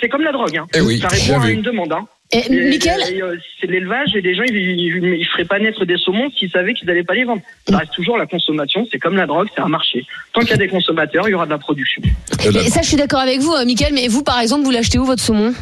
C'est 0.00 0.08
comme 0.08 0.22
la 0.22 0.32
drogue. 0.32 0.56
Hein. 0.56 0.66
Eh 0.74 0.80
oui, 0.80 0.98
Ça 0.98 1.06
répond 1.06 1.40
à 1.42 1.48
une 1.50 1.62
demande. 1.62 1.92
Hein. 1.92 2.06
Et, 2.30 2.52
Et- 2.52 2.68
Mickaël, 2.68 3.00
et, 3.10 3.22
euh, 3.22 3.36
c'est 3.60 3.68
l'élevage 3.70 4.14
et 4.14 4.20
les 4.20 4.34
gens 4.34 4.42
ils, 4.46 4.54
ils, 4.54 5.14
ils 5.18 5.26
feraient 5.26 5.46
pas 5.46 5.58
naître 5.58 5.84
des 5.86 5.96
saumons 5.96 6.30
s'ils 6.30 6.50
savaient 6.50 6.74
qu'ils 6.74 6.86
n'allaient 6.86 7.02
pas 7.04 7.14
les 7.14 7.24
vendre. 7.24 7.40
Ça 7.68 7.78
reste 7.78 7.92
toujours 7.92 8.18
la 8.18 8.26
consommation, 8.26 8.86
c'est 8.92 8.98
comme 8.98 9.16
la 9.16 9.26
drogue, 9.26 9.48
c'est 9.54 9.62
un 9.62 9.68
marché. 9.68 10.04
Tant 10.34 10.40
qu'il 10.42 10.50
y 10.50 10.54
a 10.54 10.56
des 10.58 10.68
consommateurs, 10.68 11.26
il 11.28 11.30
y 11.32 11.34
aura 11.34 11.46
de 11.46 11.50
la 11.50 11.58
production. 11.58 12.02
et 12.44 12.68
ça, 12.68 12.82
je 12.82 12.88
suis 12.88 12.96
d'accord 12.98 13.20
avec 13.20 13.40
vous, 13.40 13.52
euh, 13.54 13.64
Mickaël, 13.64 13.94
mais 13.94 14.08
vous, 14.08 14.22
par 14.22 14.40
exemple, 14.40 14.64
vous 14.64 14.70
l'achetez 14.70 14.98
où, 14.98 15.04
votre 15.04 15.22
saumon? 15.22 15.54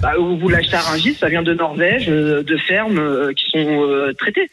Bah, 0.00 0.14
vous 0.18 0.48
l'achetez 0.48 0.76
à 0.76 0.80
Rungis, 0.80 1.14
ça 1.14 1.28
vient 1.28 1.42
de 1.42 1.52
Norvège, 1.54 2.06
euh, 2.08 2.42
de 2.42 2.56
fermes 2.56 2.98
euh, 2.98 3.32
qui 3.34 3.50
sont 3.50 3.82
euh, 3.82 4.12
traitées. 4.14 4.50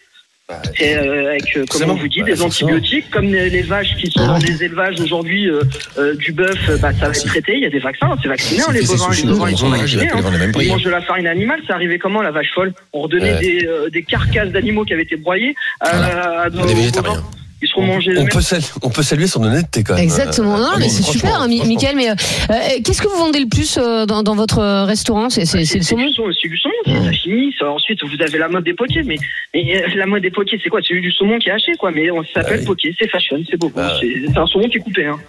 C'est 0.77 0.96
euh, 0.98 1.29
avec, 1.31 1.58
euh, 1.58 1.65
comment 1.70 1.93
on 1.93 1.96
vous 1.98 2.08
dit, 2.08 2.20
Bah, 2.22 2.25
des 2.27 2.41
antibiotiques, 2.41 3.10
comme 3.12 3.25
les, 3.25 3.50
les 3.50 3.62
vaches 3.62 3.96
qui 3.98 4.10
sont 4.12 4.22
Ah 4.24 4.27
dans 4.27 4.39
des 4.39 4.63
élevages 4.63 5.00
aujourd'hui, 5.00 5.50
euh, 5.50 5.62
euh, 5.98 6.15
du 6.15 6.31
bœuf, 6.31 6.58
euh, 6.70 6.77
bah, 6.77 6.91
ça 6.93 7.08
va 7.10 7.12
être 7.12 7.25
traité, 7.25 7.53
il 7.55 7.62
y 7.63 7.65
a 7.65 7.70
des 7.70 7.79
vaccins, 7.79 8.10
c'est 8.22 8.27
vacciné, 8.27 8.62
hein, 8.62 8.72
les 8.74 8.81
bovins, 8.81 9.10
les 9.15 9.24
bovins, 9.24 9.50
ils 9.50 9.58
sont 9.58 9.70
vaccinés. 9.70 10.10
hein. 10.12 10.50
Ils 10.60 10.67
mangent 10.70 10.84
de 10.84 10.89
la 10.89 11.01
farine 11.01 11.27
animale, 11.27 11.60
c'est 11.67 11.74
arrivé 11.74 12.00
comment 12.00 12.22
la 12.22 12.31
vache 12.31 12.51
folle? 12.53 12.74
On 12.93 13.01
redonnait 13.01 13.34
Ouais. 13.34 13.39
des, 13.39 13.65
euh, 13.67 13.89
des 13.89 14.03
carcasses 14.03 14.50
d'animaux 14.50 14.84
qui 14.86 14.93
avaient 14.93 15.03
été 15.03 15.15
broyés 15.15 15.55
à, 15.79 16.41
à 16.43 16.50
Des 16.50 16.60
aux 16.60 16.65
végétariens. 16.67 17.10
bovins. 17.15 17.24
Ils 17.63 17.68
seront 17.68 17.84
mangés 17.86 18.13
On 18.18 18.25
peut, 18.25 18.41
saluer, 18.41 18.65
on 18.82 18.89
peut 18.89 19.03
saluer 19.03 19.27
son 19.27 19.44
honnêteté 19.44 19.84
quand 19.84 19.94
même. 19.94 20.03
Exactement. 20.03 20.58
Non, 20.58 20.72
mais 20.80 20.89
c'est 20.89 21.03
super, 21.03 21.41
hein, 21.41 21.48
Mi- 21.48 21.58
franchement. 21.58 21.74
Mickaël. 21.75 21.96
Mais 21.96 22.10
euh, 22.10 22.15
euh, 22.50 22.56
qu'est-ce 22.84 23.01
que 23.01 23.08
vous 23.08 23.18
vendez 23.18 23.39
le 23.39 23.48
plus 23.48 23.77
euh, 23.77 24.06
dans, 24.08 24.24
dans 24.24 24.36
votre 24.36 24.60
euh, 24.60 24.86
restaurant? 24.86 25.30
C'est 25.30 25.46
c'est- 25.46 25.65
c'est 25.65 25.77
le 25.77 25.84
saumon 25.84 26.08
du 26.08 26.13
saumon, 26.13 26.32
c'est 26.41 26.48
du 26.50 26.58
saumon, 26.58 26.74
c'est. 27.12 27.58
Ça, 27.60 27.70
ensuite, 27.70 28.03
vous 28.03 28.20
avez 28.22 28.38
la 28.39 28.48
mode 28.48 28.63
des 28.63 28.74
potiers, 28.74 29.03
mais, 29.03 29.18
mais, 29.53 29.75
euh, 29.84 29.88
la 29.96 30.08
mode 30.08 30.24
des 30.24 30.32
potiers, 30.32 30.60
c'est 30.63 30.70
quoi? 30.70 30.80
C'est 30.88 31.00
du 31.00 31.12
saumon 31.12 31.38
qui 31.38 31.50
est 31.50 31.51
haché, 31.51 31.74
quoi. 31.77 31.91
Mais 31.91 32.10
on 32.10 32.24
s'appelle 32.34 32.62
oui. 32.62 32.65
potier, 32.65 32.96
c'est 33.00 33.08
fashion, 33.08 33.38
c'est 33.50 33.58
beau. 33.58 33.72
Ah 33.77 33.94
c'est 34.01 34.08
c'est 34.32 34.38
un 34.39 34.48
saumon 34.48 34.68
qui 34.68 34.77
est 34.77 34.82
coupé. 34.82 35.06
Hein. 35.06 35.20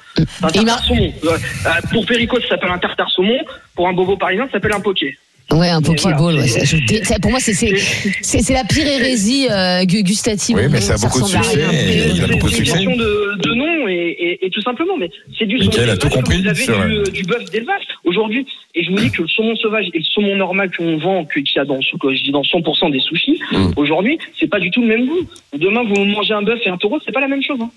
Un 0.43 0.49
tartare 0.49 0.83
saumon. 0.85 1.13
Pour 1.93 2.07
Perico, 2.07 2.41
ça 2.41 2.49
s'appelle 2.49 2.71
un 2.71 2.79
tartare 2.79 3.11
saumon. 3.11 3.37
Pour 3.75 3.89
un 3.89 3.93
bobo 3.93 4.17
parisien, 4.17 4.47
ça 4.47 4.53
s'appelle 4.53 4.73
un 4.73 4.81
potier. 4.81 5.19
Ouais, 5.53 5.69
un 5.69 5.83
Pokéball. 5.83 6.15
voilà, 6.19 6.41
ouais, 6.43 6.47
je 6.65 7.05
ça, 7.05 7.17
pour 7.21 7.31
moi, 7.31 7.41
c'est 7.41 7.53
c'est 7.55 7.75
c'est 8.23 8.41
c'est 8.43 8.55
la 8.55 8.65
pire 8.65 8.87
hérésie 8.87 9.47
euh, 9.51 9.85
gu- 9.85 10.03
gustative. 10.03 10.57
Oui, 10.57 10.65
mais 10.71 10.81
ça 10.81 10.95
a 10.95 10.99
beaucoup 10.99 11.21
de 11.21 11.27
succès. 11.27 11.59
il 12.15 12.23
a 12.23 12.27
beaucoup 12.27 12.49
de 12.49 12.55
succès. 12.55 12.79
de, 12.85 13.39
de 13.39 13.55
nom 13.55 13.89
et, 13.89 13.93
et, 14.43 14.47
et 14.47 14.51
tout 14.51 14.63
simplement, 14.63 14.97
mais 14.99 15.11
c'est 15.39 15.47
du 15.47 15.57
Mickaël 15.59 15.89
saumon 15.89 15.93
a 15.93 15.97
tout 15.97 16.09
sauvage, 16.09 16.17
compris 16.25 16.43
Vous 16.43 16.49
avez 16.49 16.63
sur 16.65 16.87
du, 16.87 17.11
du 17.13 17.23
bœuf 17.25 17.45
d'élevage 17.51 17.83
aujourd'hui, 18.05 18.47
et 18.75 18.85
je 18.85 18.91
vous 18.91 18.97
dis 18.97 19.11
que 19.11 19.23
le 19.23 19.29
saumon 19.29 19.55
sauvage 19.57 19.87
et 19.93 19.99
le 19.99 20.05
saumon 20.05 20.37
normal 20.37 20.71
qu'on 20.77 20.97
vend, 20.99 21.25
que- 21.25 21.41
qu'il 21.41 21.57
y 21.57 21.59
a 21.59 21.65
dans, 21.65 21.79
que 21.79 22.15
je 22.15 22.23
dis 22.23 22.33
dans 22.33 22.43
100% 22.43 22.91
des 22.91 23.01
sushis, 23.01 23.39
Mm. 23.53 23.73
aujourd'hui, 23.77 24.19
c'est 24.39 24.47
pas 24.49 24.61
du 24.61 24.71
tout 24.71 24.81
le 24.81 24.87
même 24.89 25.07
goût. 25.07 25.27
Demain, 25.57 25.83
vous 25.85 26.05
mangez 26.05 26.33
un 26.33 26.43
bœuf 26.43 26.61
et 26.65 26.71
un 26.71 26.77
taureau, 26.79 26.99
c'est 27.05 27.13
pas 27.13 27.21
la 27.21 27.29
même 27.29 27.43
chose. 27.43 27.59
Hein. 27.61 27.71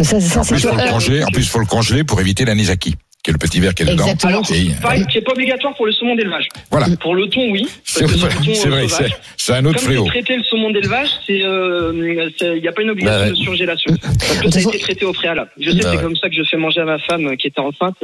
Ça, 0.00 0.20
ça, 0.20 0.40
En 0.40 0.42
c'est 0.44 0.54
plus, 0.54 0.62
faut 0.66 0.74
le 0.76 0.80
Euh, 0.82 0.88
congeler. 0.90 1.22
En 1.24 1.28
plus, 1.28 1.48
faut 1.48 1.58
le 1.58 1.66
congeler 1.66 2.04
pour 2.04 2.20
éviter 2.20 2.44
l'anisaki. 2.44 2.94
Qui 3.22 3.30
est 3.30 3.32
le 3.32 3.38
petit 3.38 3.58
verre 3.60 3.74
qui 3.74 3.82
est 3.82 3.86
dedans. 3.86 4.04
Exactement. 4.04 4.32
Alors, 4.32 5.06
qui 5.08 5.18
est 5.18 5.20
pas 5.22 5.32
obligatoire 5.32 5.74
pour 5.74 5.86
le 5.86 5.92
saumon 5.92 6.14
d'élevage. 6.14 6.48
voilà. 6.70 6.86
Pour 7.00 7.14
le 7.14 7.26
thon, 7.28 7.50
oui. 7.50 7.66
C'est 7.84 8.04
vrai, 8.04 8.14
le 8.14 8.44
thon, 8.44 8.54
c'est 8.54 8.68
euh, 8.68 8.88
c'est- 8.88 9.04
c'est 9.36 9.52
un 9.54 9.64
autre 9.64 9.78
Comme 9.80 9.88
fléau. 9.88 10.04
traité 10.06 10.36
le 10.36 10.42
saumon 10.44 10.70
d'élevage, 10.70 11.08
c'est 11.26 11.42
euh, 11.42 11.92
il 12.40 12.60
n'y 12.62 12.68
a 12.68 12.72
pas 12.72 12.82
une 12.82 12.90
obligation 12.90 13.18
Bah 13.24 13.30
de 13.30 13.34
surgélation. 13.34 13.94
Parce 14.00 14.38
que 14.40 14.50
ça 14.50 14.58
a 14.58 14.62
été 14.62 14.78
traité 14.78 15.04
au 15.04 15.12
préalable. 15.12 15.50
Je 15.58 15.70
sais, 15.70 15.76
Bah 15.78 15.82
c'est 15.90 15.96
ouais. 15.96 16.02
comme 16.02 16.16
ça 16.16 16.28
que 16.28 16.34
je 16.36 16.42
fais 16.44 16.56
manger 16.56 16.80
à 16.80 16.84
ma 16.84 16.98
femme 17.00 17.26
euh, 17.26 17.36
qui 17.36 17.48
était 17.48 17.60
enceinte. 17.60 17.96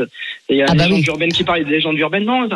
Et 0.48 0.54
il 0.54 0.56
y 0.56 0.62
a 0.62 0.66
Ah 0.68 0.72
des 0.72 0.78
bah 0.78 0.84
légendes 0.84 0.98
oui. 1.00 1.04
urbaines 1.08 1.32
qui 1.32 1.44
parlent 1.44 1.64
des 1.64 1.70
légendes 1.70 1.98
urbaines. 1.98 2.24
Non, 2.24 2.48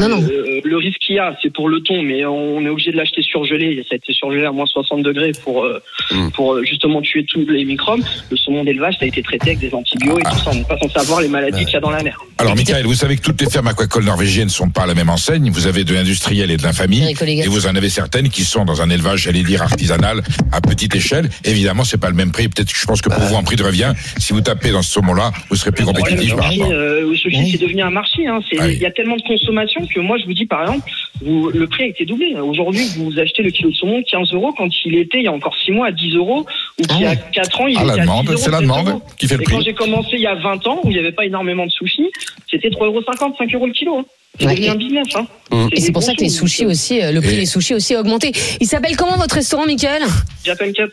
Non, 0.00 0.08
non. 0.08 0.22
euh, 0.22 0.60
le 0.64 0.76
risque 0.76 0.98
qu'il 0.98 1.16
y 1.16 1.18
a, 1.18 1.36
c'est 1.42 1.52
pour 1.52 1.68
le 1.68 1.80
thon, 1.80 2.02
mais 2.02 2.24
on 2.24 2.60
est 2.64 2.68
obligé 2.68 2.92
de 2.92 2.96
l'acheter 2.96 3.22
surgelé. 3.22 3.84
Ça 3.88 3.94
a 3.94 3.96
été 3.96 4.12
surgelé 4.12 4.44
à 4.44 4.52
moins 4.52 4.66
60 4.66 5.02
degrés 5.02 5.32
pour, 5.44 5.64
euh, 5.64 5.80
Mm. 6.10 6.30
pour 6.30 6.54
euh, 6.54 6.62
justement 6.64 7.00
tuer 7.00 7.24
tous 7.24 7.44
les 7.46 7.64
microbes. 7.64 8.02
Le 8.30 8.36
saumon 8.36 8.64
d'élevage, 8.64 8.94
ça 8.98 9.04
a 9.04 9.08
été 9.08 9.22
traité 9.22 9.50
avec 9.50 9.58
des 9.60 9.74
antibiotiques 9.74 10.26
et 10.26 10.30
tout 10.30 10.38
ça. 10.38 10.50
On 10.52 10.54
n'est 10.54 10.64
pas 10.64 10.78
censé 10.78 11.22
les 11.22 11.28
maladies 11.28 11.64
qu'il 11.64 11.74
y 11.74 11.76
a 11.76 11.80
dans 11.80 11.90
la 11.90 12.02
mer. 12.02 12.18
Alors, 12.38 12.56
Michael, 12.56 12.86
vous 12.86 12.94
savez 12.94 13.16
que 13.16 13.22
toutes 13.22 13.40
les 13.40 13.48
fermes 13.48 13.68
aquacoles 13.68 14.04
norvégiennes 14.04 14.46
ne 14.46 14.50
sont 14.50 14.68
pas 14.70 14.82
à 14.82 14.86
la 14.86 14.94
même 14.94 15.10
enseigne. 15.10 15.50
Vous 15.50 15.66
avez 15.66 15.84
de 15.84 15.94
l'industriel 15.94 16.50
et 16.50 16.56
de 16.56 16.62
l'infamie. 16.62 17.02
Et 17.22 17.48
vous 17.48 17.66
en 17.66 17.74
avez 17.74 17.88
certaines 17.88 18.28
qui 18.28 18.42
sont 18.42 18.64
dans 18.64 18.82
un 18.82 18.90
élevage, 18.90 19.22
j'allais 19.22 19.42
dire, 19.42 19.62
artisanal, 19.62 20.22
à 20.52 20.60
petite 20.60 20.94
échelle. 20.94 21.28
Évidemment, 21.44 21.84
c'est 21.84 22.00
pas 22.00 22.08
le 22.08 22.16
même 22.16 22.32
prix. 22.32 22.48
Peut-être 22.48 22.72
que 22.72 22.78
je 22.78 22.86
pense 22.86 23.00
que 23.00 23.08
pour 23.08 23.20
vous, 23.20 23.34
en 23.34 23.42
prix 23.42 23.56
de 23.56 23.62
revient, 23.62 23.92
si 24.18 24.32
vous 24.32 24.40
tapez 24.40 24.70
dans 24.70 24.82
ce 24.82 24.92
saumon-là, 24.92 25.32
vous 25.50 25.56
serez 25.56 25.72
plus 25.72 25.84
Le 25.84 25.92
problème 25.92 26.16
compétitif 26.16 26.36
par 26.36 26.50
euh, 26.70 27.14
c'est 27.50 27.58
devenu 27.58 27.82
un 27.82 27.90
marché. 27.90 28.26
Hein. 28.26 28.40
Ah 28.58 28.64
oui. 28.66 28.72
Il 28.74 28.82
y 28.82 28.86
a 28.86 28.90
tellement 28.90 29.16
de 29.16 29.22
consommation 29.22 29.83
que 29.92 30.00
moi, 30.00 30.16
je 30.18 30.24
vous 30.24 30.34
dis, 30.34 30.46
par 30.46 30.62
exemple, 30.62 30.88
vous, 31.22 31.50
le 31.50 31.66
prix 31.66 31.84
a 31.84 31.86
été 31.86 32.04
doublé. 32.04 32.34
Aujourd'hui, 32.34 32.84
vous 32.96 33.18
achetez 33.18 33.42
le 33.42 33.50
kilo 33.50 33.70
de 33.70 33.74
saumon 33.76 34.02
15 34.10 34.32
euros 34.34 34.52
quand 34.56 34.68
il 34.84 34.96
était, 34.96 35.18
il 35.18 35.24
y 35.24 35.28
a 35.28 35.32
encore 35.32 35.54
6 35.64 35.72
mois, 35.72 35.88
à 35.88 35.92
10 35.92 36.14
euros, 36.16 36.46
ou 36.80 36.82
Ah 36.88 36.92
qu'il 36.92 37.02
y 37.02 37.06
a 37.06 37.10
ouais. 37.10 37.18
4 37.32 37.60
ans, 37.60 37.66
il 37.66 37.76
Ah, 37.78 37.82
était 37.82 37.86
la 37.86 37.92
à 37.92 37.96
10 37.96 38.00
demande, 38.02 38.26
euros, 38.28 38.36
c'est 38.36 38.50
la 38.50 38.58
7 38.58 38.62
demande 38.66 38.88
euros. 38.88 39.02
qui 39.18 39.26
fait 39.28 39.36
le 39.36 39.42
Et 39.42 39.44
quand 39.44 39.60
j'ai 39.60 39.74
commencé 39.74 40.10
il 40.14 40.20
y 40.20 40.26
a 40.26 40.34
20 40.34 40.66
ans, 40.66 40.80
où 40.84 40.90
il 40.90 40.94
n'y 40.94 40.98
avait 40.98 41.12
pas 41.12 41.24
énormément 41.24 41.66
de 41.66 41.70
sushis, 41.70 42.10
c'était 42.50 42.68
3,50 42.70 42.84
euros, 42.86 43.02
5 43.38 43.54
euros 43.54 43.66
le 43.66 43.72
kilo. 43.72 43.98
hein. 43.98 44.04
Ouais. 44.44 44.68
un 44.68 44.74
business. 44.74 45.06
Hein. 45.14 45.26
Mmh. 45.52 45.68
Et 45.70 45.80
c'est 45.80 45.92
pour 45.92 46.02
ça 46.02 46.12
que 46.12 46.20
les 46.22 46.28
sushis 46.28 46.66
aussi, 46.66 47.00
euh, 47.00 47.12
le 47.12 47.20
prix 47.20 47.34
Et- 47.34 47.40
des 47.40 47.46
sushis 47.46 47.72
aussi 47.74 47.94
a 47.94 48.00
augmenté. 48.00 48.32
Il 48.60 48.66
s'appelle 48.66 48.96
comment 48.96 49.16
votre 49.16 49.36
restaurant, 49.36 49.64
Michael 49.64 50.02
Japan 50.44 50.72
Cup. 50.74 50.90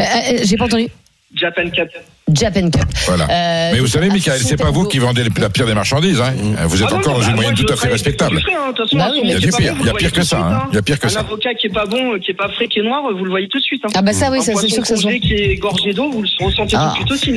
Euh, 0.00 0.02
euh, 0.02 0.38
J'ai 0.44 0.56
pas 0.56 0.64
entendu. 0.64 0.88
Japan 1.34 1.68
Cup. 1.68 1.88
Japan 2.34 2.70
Cup. 2.70 2.84
Voilà. 3.06 3.24
Euh, 3.30 3.70
Mais 3.74 3.78
vous 3.80 3.86
savez, 3.86 4.08
Michael, 4.08 4.40
c'est 4.40 4.56
pas 4.56 4.70
vous 4.70 4.84
qui 4.84 4.98
vendez 4.98 5.24
la 5.38 5.48
pire 5.50 5.66
des 5.66 5.74
marchandises. 5.74 6.20
Hein. 6.20 6.32
Vous 6.66 6.82
êtes 6.82 6.88
Ah 6.90 6.96
encore 6.96 7.14
non, 7.14 7.18
dans 7.20 7.28
une 7.28 7.34
moyenne 7.36 7.54
tout 7.54 7.72
à 7.72 7.76
fait 7.76 7.88
respectable. 7.88 8.38
hein. 8.38 8.72
Bah 8.94 9.06
un 9.06 9.12
il 9.22 9.30
y 9.30 9.34
a 9.34 9.38
du 9.38 9.50
pire, 9.50 9.74
bon, 9.74 9.80
il 9.82 9.86
y 9.86 9.90
a 9.90 9.94
pire 9.94 10.12
que 10.12 10.22
ça, 10.22 10.38
hein. 10.38 10.68
Il 10.70 10.74
y 10.74 10.78
a 10.78 10.82
pire 10.82 10.98
que 10.98 11.06
un 11.06 11.10
ça. 11.10 11.20
avocat 11.20 11.54
qui 11.54 11.66
est 11.66 11.70
pas 11.70 11.86
bon, 11.86 12.18
qui 12.18 12.30
est 12.30 12.34
pas 12.34 12.48
frais, 12.50 12.66
qui 12.68 12.78
est 12.78 12.82
noir, 12.82 13.02
vous 13.16 13.24
le 13.24 13.30
voyez 13.30 13.48
tout 13.48 13.58
de 13.58 13.62
suite. 13.62 13.82
hein. 13.84 13.88
Ah 13.94 14.02
bah 14.02 14.12
ça 14.12 14.30
oui, 14.30 14.38
un 14.38 14.42
ça, 14.42 14.52
c'est 14.54 14.68
sûr 14.68 14.82
que 14.82 14.88
ça 14.88 14.96
se 14.96 15.02
voit. 15.02 15.12
qui 15.12 15.34
est 15.34 15.56
gorgé 15.56 15.92
d'eau, 15.92 16.10
vous 16.10 16.22
le 16.22 16.28
ressentez 16.44 16.76
Ah, 16.78 16.94
tout 17.06 17.14
de 17.14 17.18
suite 17.18 17.28
aussi. 17.28 17.32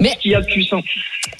Mais- 0.00 0.10
ce 0.10 0.16
qu'il 0.18 0.32
y 0.32 0.34
a 0.34 0.40
de 0.40 0.46
plus. 0.46 0.68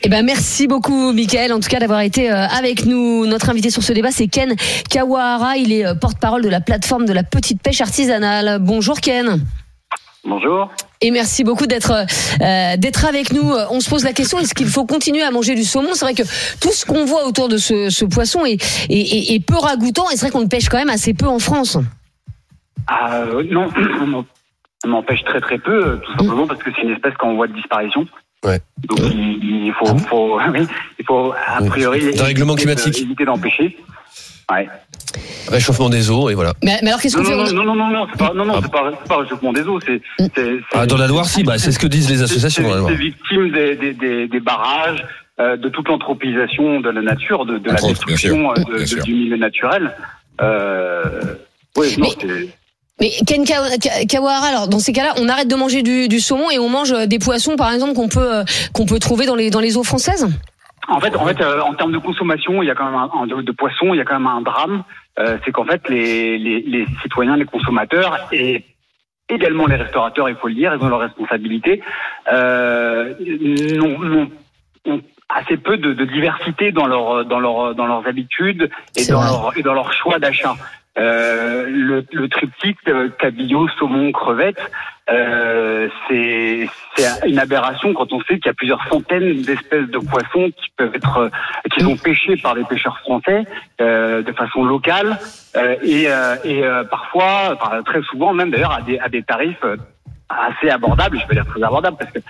Eh 0.02 0.08
ben 0.08 0.24
merci 0.24 0.68
beaucoup 0.68 1.12
Michael 1.12 1.52
en 1.52 1.58
tout 1.60 1.68
cas 1.68 1.80
d'avoir 1.80 2.00
été 2.00 2.30
euh, 2.30 2.46
avec 2.46 2.84
nous. 2.86 3.26
Notre 3.26 3.50
invité 3.50 3.70
sur 3.70 3.82
ce 3.82 3.92
débat 3.92 4.10
c'est 4.12 4.28
Ken 4.28 4.54
Kawahara, 4.88 5.56
il 5.56 5.72
est 5.72 5.84
euh, 5.84 5.94
porte-parole 5.94 6.42
de 6.42 6.48
la 6.48 6.60
plateforme 6.60 7.06
de 7.06 7.12
la 7.12 7.24
petite 7.24 7.60
pêche 7.60 7.80
artisanale. 7.80 8.58
Bonjour 8.60 9.00
Ken. 9.00 9.40
Bonjour. 10.26 10.70
Et 11.02 11.10
merci 11.10 11.44
beaucoup 11.44 11.66
d'être 11.66 11.92
euh, 11.92 12.76
d'être 12.78 13.04
avec 13.04 13.32
nous. 13.32 13.42
On 13.70 13.80
se 13.80 13.90
pose 13.90 14.04
la 14.04 14.12
question 14.14 14.38
est-ce 14.38 14.54
qu'il 14.54 14.68
faut 14.68 14.86
continuer 14.86 15.22
à 15.22 15.30
manger 15.30 15.54
du 15.54 15.64
saumon? 15.64 15.90
C'est 15.92 16.04
vrai 16.04 16.14
que 16.14 16.22
tout 16.60 16.72
ce 16.72 16.86
qu'on 16.86 17.04
voit 17.04 17.26
autour 17.26 17.48
de 17.48 17.58
ce, 17.58 17.90
ce 17.90 18.04
poisson 18.06 18.44
est, 18.46 18.62
est, 18.88 18.94
est- 18.98 19.34
est 19.34 19.40
peu 19.40 19.56
ragoûtant 19.56 20.08
et 20.10 20.16
c'est 20.16 20.22
vrai 20.26 20.30
qu'on 20.30 20.40
le 20.40 20.48
pêche 20.48 20.68
quand 20.70 20.78
même 20.78 20.88
assez 20.88 21.12
peu 21.12 21.26
en 21.26 21.38
France. 21.38 21.76
Ah, 22.86 23.18
euh, 23.22 23.42
non, 23.50 23.68
on 24.00 24.12
en- 24.14 24.24
on 24.86 24.88
m'empêche 24.88 25.24
très 25.24 25.40
très 25.40 25.58
peu, 25.58 25.72
euh, 25.86 25.96
tout 25.96 26.12
simplement 26.24 26.46
parce 26.46 26.62
que 26.62 26.70
c'est 26.74 26.82
une 26.82 26.90
espèce 26.92 27.14
qu'en 27.18 27.34
voie 27.34 27.46
de 27.46 27.54
disparition. 27.54 28.06
Ouais. 28.44 28.60
Donc 28.88 28.98
il, 29.00 29.66
il 29.66 29.72
faut, 29.78 29.86
Ah 29.88 29.92
bon 29.92 29.98
faut- 29.98 30.38
oui, 30.52 30.66
il 30.98 31.04
faut 31.06 31.32
a 31.32 31.60
Oui. 31.62 31.68
priori 31.68 32.14
D'un 32.14 32.24
règlement 32.24 32.54
éviter 32.54 32.74
de- 32.74 32.80
climatique. 32.80 33.02
éviter 33.04 33.24
d'empêcher. 33.26 33.76
Ouais. 34.50 34.68
Réchauffement 35.48 35.88
des 35.88 36.10
eaux, 36.10 36.28
et 36.30 36.34
voilà. 36.34 36.52
Mais, 36.62 36.78
mais 36.82 36.88
alors 36.88 37.00
qu'est-ce 37.00 37.16
Non, 37.16 37.22
qu'on 37.24 37.28
fait 37.30 37.36
non, 37.36 37.62
On- 37.62 37.64
non, 37.64 37.64
non, 37.64 37.74
non, 37.76 37.90
non, 37.90 38.06
c'est 38.10 38.18
pas, 38.18 38.32
non, 38.34 38.44
non, 38.44 38.54
Ah 38.56 38.60
c'est 38.62 38.70
pas, 38.72 38.90
c'est 39.02 39.08
pas 39.08 39.16
réchauffement 39.18 39.52
des 39.52 39.62
eaux, 39.62 39.78
c'est, 39.86 40.00
c'est, 40.18 40.58
Ah, 40.72 40.86
dans 40.86 40.96
la 40.96 41.06
Loire, 41.06 41.26
si, 41.26 41.42
bah, 41.44 41.58
c'est 41.58 41.72
ce 41.72 41.78
que 41.78 41.86
disent 41.86 42.10
les 42.10 42.22
associations 42.22 42.62
c'est- 42.62 42.68
dans 42.68 42.74
la 42.74 42.80
Loire. 42.80 42.90
C'est 42.92 42.98
victime 43.02 43.50
des, 43.52 43.76
des, 43.76 43.94
des, 43.94 44.28
des 44.28 44.40
barrages, 44.40 45.04
euh, 45.40 45.56
de 45.56 45.68
toute 45.68 45.88
l'anthropisation 45.88 46.80
de 46.80 46.90
la 46.90 47.00
nature, 47.02 47.46
de, 47.46 47.58
de 47.58 47.68
la 47.70 47.74
bien 47.74 47.88
destruction 47.88 48.36
sûr, 48.36 48.50
euh, 48.50 48.54
de- 48.54 48.70
bien 48.74 48.80
de- 48.80 48.86
sûr. 48.86 49.02
du 49.04 49.14
milieu 49.14 49.36
naturel. 49.36 49.92
Euh, 50.40 51.02
oui, 51.76 51.94
non, 51.98 52.06
Mais- 52.22 52.28
c'est. 52.28 52.48
Mais 53.00 53.10
Ken 53.26 53.44
Ka- 53.44 53.76
Ka- 53.82 54.04
Kawahara, 54.08 54.46
alors 54.46 54.68
dans 54.68 54.78
ces 54.78 54.92
cas-là, 54.92 55.14
on 55.18 55.28
arrête 55.28 55.48
de 55.48 55.56
manger 55.56 55.82
du, 55.82 56.06
du 56.06 56.20
saumon 56.20 56.48
et 56.52 56.60
on 56.60 56.68
mange 56.68 56.92
euh, 56.92 57.06
des 57.06 57.18
poissons, 57.18 57.56
par 57.56 57.72
exemple, 57.72 57.94
qu'on 57.94 58.08
peut 58.08 58.44
qu'on 58.72 58.86
peut 58.86 59.00
trouver 59.00 59.26
dans 59.26 59.34
les 59.34 59.50
dans 59.50 59.58
les 59.58 59.76
eaux 59.76 59.82
françaises? 59.82 60.28
En 60.88 61.00
fait, 61.00 61.16
en 61.16 61.24
fait, 61.26 61.40
euh, 61.40 61.60
en 61.60 61.74
termes 61.74 61.92
de 61.92 61.98
consommation, 61.98 62.62
il 62.62 62.66
y 62.66 62.70
a 62.70 62.74
quand 62.74 62.84
même 62.84 62.94
un, 62.94 63.08
en- 63.12 63.26
de, 63.26 63.52
poissons, 63.52 63.94
il 63.94 63.96
y 63.96 64.00
a 64.00 64.04
quand 64.04 64.18
même 64.18 64.26
un 64.26 64.42
drame. 64.42 64.84
Euh, 65.18 65.38
c'est 65.44 65.52
qu'en 65.52 65.64
fait, 65.64 65.88
les, 65.88 66.36
les, 66.38 66.60
les 66.60 66.86
citoyens, 67.02 67.36
les 67.36 67.44
consommateurs 67.46 68.18
et 68.32 68.64
également 69.28 69.66
les 69.66 69.76
restaurateurs, 69.76 70.28
il 70.28 70.36
faut 70.36 70.48
le 70.48 70.54
dire, 70.54 70.74
ils 70.74 70.84
ont 70.84 70.88
leur 70.88 71.00
responsabilité, 71.00 71.80
euh, 72.32 73.14
n'ont- 73.76 74.30
ont 74.86 75.00
assez 75.30 75.56
peu 75.56 75.76
de, 75.78 75.94
de 75.94 76.04
diversité 76.04 76.70
dans 76.72 76.86
leur 76.86 77.24
dans 77.24 77.40
leur 77.40 77.74
dans 77.74 77.86
leurs 77.86 78.06
habitudes 78.06 78.70
et 78.96 79.06
dans 79.06 79.22
leur 79.22 79.52
et 79.56 79.62
dans 79.62 79.72
leur 79.74 79.92
choix 79.94 80.18
d'achat. 80.18 80.54
Euh, 80.96 81.66
le, 81.68 82.06
le 82.12 82.28
triptyque 82.28 82.78
euh, 82.86 83.08
cabillaud, 83.18 83.68
saumon, 83.78 84.12
crevette, 84.12 84.60
euh, 85.10 85.88
c'est 86.08 86.68
une 87.26 87.38
aberration 87.40 87.92
quand 87.92 88.12
on 88.12 88.20
sait 88.20 88.38
qu'il 88.38 88.46
y 88.46 88.50
a 88.50 88.54
plusieurs 88.54 88.86
centaines 88.86 89.42
d'espèces 89.42 89.88
de 89.88 89.98
poissons 89.98 90.50
qui 90.56 90.70
peuvent 90.76 90.94
être 90.94 91.18
euh, 91.18 91.28
qui 91.72 91.80
sont 91.80 91.96
pêchés 91.96 92.36
par 92.36 92.54
des 92.54 92.62
pêcheurs 92.64 92.98
français 93.00 93.44
de 93.80 94.32
façon 94.36 94.64
locale 94.64 95.18
et, 95.82 96.06
et 96.44 96.62
parfois, 96.90 97.58
enfin, 97.60 97.82
très 97.82 98.02
souvent 98.02 98.32
même 98.32 98.50
d'ailleurs 98.50 98.72
à 98.72 98.82
des 98.82 98.98
à 98.98 99.08
des 99.08 99.22
tarifs 99.22 99.64
assez 100.28 100.70
abordables. 100.70 101.18
Je 101.20 101.26
vais 101.26 101.34
dire 101.34 101.46
très 101.46 101.62
abordables 101.62 101.96
parce 101.98 102.12
que 102.12 102.20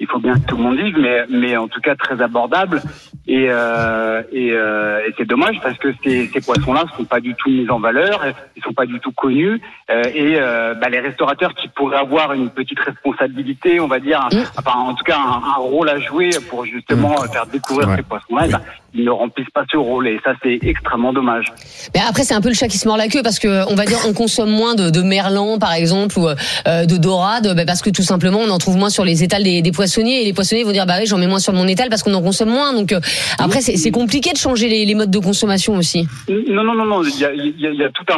il 0.00 0.06
faut 0.08 0.18
bien 0.18 0.34
que 0.34 0.46
tout 0.46 0.56
le 0.56 0.62
monde 0.62 0.76
dise, 0.76 0.94
mais 0.98 1.24
mais 1.30 1.56
en 1.56 1.68
tout 1.68 1.80
cas 1.80 1.94
très 1.94 2.20
abordables 2.20 2.82
et 3.28 3.46
euh, 3.48 4.22
et, 4.32 4.50
euh, 4.52 5.00
et 5.06 5.14
c'est 5.16 5.26
dommage 5.26 5.56
parce 5.62 5.78
que 5.78 5.88
ces, 6.02 6.28
ces 6.32 6.40
poissons-là 6.40 6.84
sont 6.96 7.04
pas 7.04 7.20
du 7.20 7.34
tout 7.36 7.48
mis 7.48 7.68
en 7.70 7.78
valeur, 7.78 8.24
ils 8.56 8.62
sont 8.62 8.72
pas 8.72 8.86
du 8.86 8.98
tout 9.00 9.12
connus. 9.12 9.60
Euh, 9.90 10.02
et 10.14 10.36
euh, 10.38 10.74
bah, 10.74 10.88
les 10.88 11.00
restaurateurs 11.00 11.54
qui 11.54 11.68
pourraient 11.68 11.98
avoir 11.98 12.32
une 12.32 12.50
petite 12.50 12.80
responsabilité, 12.80 13.80
on 13.80 13.86
va 13.86 14.00
dire, 14.00 14.20
un- 14.20 14.28
enfin 14.58 14.78
en 14.78 14.94
tout 14.94 15.04
cas 15.04 15.16
un, 15.18 15.42
un 15.56 15.60
rôle 15.60 15.88
à 15.88 15.98
jouer 16.00 16.30
pour 16.48 16.64
justement 16.66 17.16
faire 17.32 17.46
découvrir 17.46 17.88
Ouais. 17.88 17.96
ces 17.96 18.02
poissons-là, 18.02 18.48
bah, 18.48 18.60
ils 18.94 19.04
ne 19.04 19.10
remplissent 19.10 19.50
pas 19.54 19.64
ce 19.70 19.76
rôle. 19.76 20.08
Et 20.08 20.18
ça 20.24 20.32
c'est 20.42 20.58
extrêmement 20.62 21.12
dommage. 21.12 21.46
Mais 21.94 22.00
après, 22.08 22.22
c'est 22.22 22.34
un 22.34 22.40
peu 22.40 22.48
le 22.48 22.54
chat 22.54 22.68
qui 22.68 22.78
se 22.78 22.86
mord 22.88 22.96
la 22.96 23.08
queue 23.08 23.22
parce 23.22 23.38
que 23.38 23.70
on 23.70 23.74
va 23.74 23.84
dire 23.84 23.98
on 24.08 24.12
consomme 24.12 24.50
moins 24.50 24.74
de, 24.74 24.90
de 24.90 25.02
merlan, 25.02 25.58
par 25.58 25.72
exemple, 25.74 26.18
ou 26.18 26.28
euh, 26.28 26.84
de 26.86 26.96
dorade, 26.96 27.54
bah, 27.54 27.64
parce 27.66 27.82
que 27.82 27.90
tout 27.90 28.02
simplement 28.02 28.38
on 28.40 28.50
en 28.50 28.58
trouve 28.58 28.76
moins 28.76 28.90
sur 28.90 29.04
les 29.04 29.22
étals 29.22 29.42
des, 29.44 29.62
des 29.62 29.72
et 30.02 30.24
les 30.24 30.32
poissonniers 30.32 30.64
vont 30.64 30.72
dire 30.72 30.86
bah 30.86 30.94
oui 30.98 31.06
j'en 31.06 31.18
mets 31.18 31.26
moins 31.26 31.38
sur 31.38 31.52
mon 31.52 31.66
étal 31.66 31.88
parce 31.88 32.02
qu'on 32.02 32.14
en 32.14 32.22
consomme 32.22 32.50
moins. 32.50 32.72
Donc 32.72 32.92
euh, 32.92 33.00
après 33.38 33.60
c'est 33.60 33.90
compliqué 33.90 34.32
de 34.32 34.38
changer 34.38 34.68
les, 34.68 34.94
modes 34.94 35.10
de 35.10 35.18
consommation 35.18 35.74
aussi. 35.74 36.06
Non, 36.28 36.64
non, 36.64 36.74
non, 36.74 36.84
non. 36.84 37.02
Il 37.02 37.54
y 37.58 37.84
a, 37.84 37.90
toute 37.90 38.08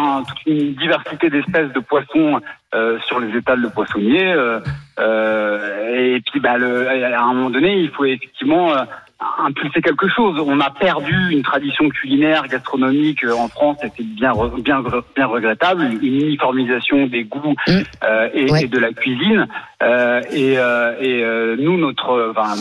une 0.47 0.75
diversité 0.75 1.31
d'espèces 1.31 1.73
de 1.73 1.81
poissons 1.81 2.41
euh, 2.75 2.99
sur 3.07 3.21
les 3.21 3.37
étals 3.37 3.62
de 3.62 3.69
poissonniers. 3.69 4.33
euh, 4.99 6.15
et 6.17 6.21
puis, 6.21 6.41
bah, 6.41 6.53
à 6.53 7.23
un 7.23 7.35
moment 7.35 7.51
donné, 7.51 7.79
il 7.79 7.91
faut 7.91 8.05
effectivement 8.05 8.73
impulser 9.39 9.81
quelque 9.81 10.09
chose. 10.09 10.39
On 10.47 10.61
a 10.61 10.71
perdu 10.71 11.15
une 11.31 11.43
tradition 11.43 11.89
culinaire, 11.89 12.47
gastronomique 12.49 13.25
euh, 13.25 13.33
en 13.33 13.49
France, 13.49 13.79
et 13.83 13.91
c'est 13.97 14.05
bien, 14.07 14.33
bien, 14.59 14.83
bien 15.15 15.27
regrettable. 15.27 15.85
Une 16.03 16.21
uniformisation 16.21 17.07
des 17.07 17.25
goûts 17.25 17.55
Mm. 17.67 17.71
euh, 18.05 18.29
et, 18.35 18.51
Ouais. 18.51 18.65
et 18.65 18.69
de 18.69 18.79
la 18.79 18.93
cuisine. 18.93 19.47
Euh, 19.83 20.21
et 20.33 20.59
euh, 20.59 20.95
et 21.01 21.23
euh, 21.25 21.57
nous, 21.59 21.77
notre, 21.79 22.33
enfin, 22.37 22.55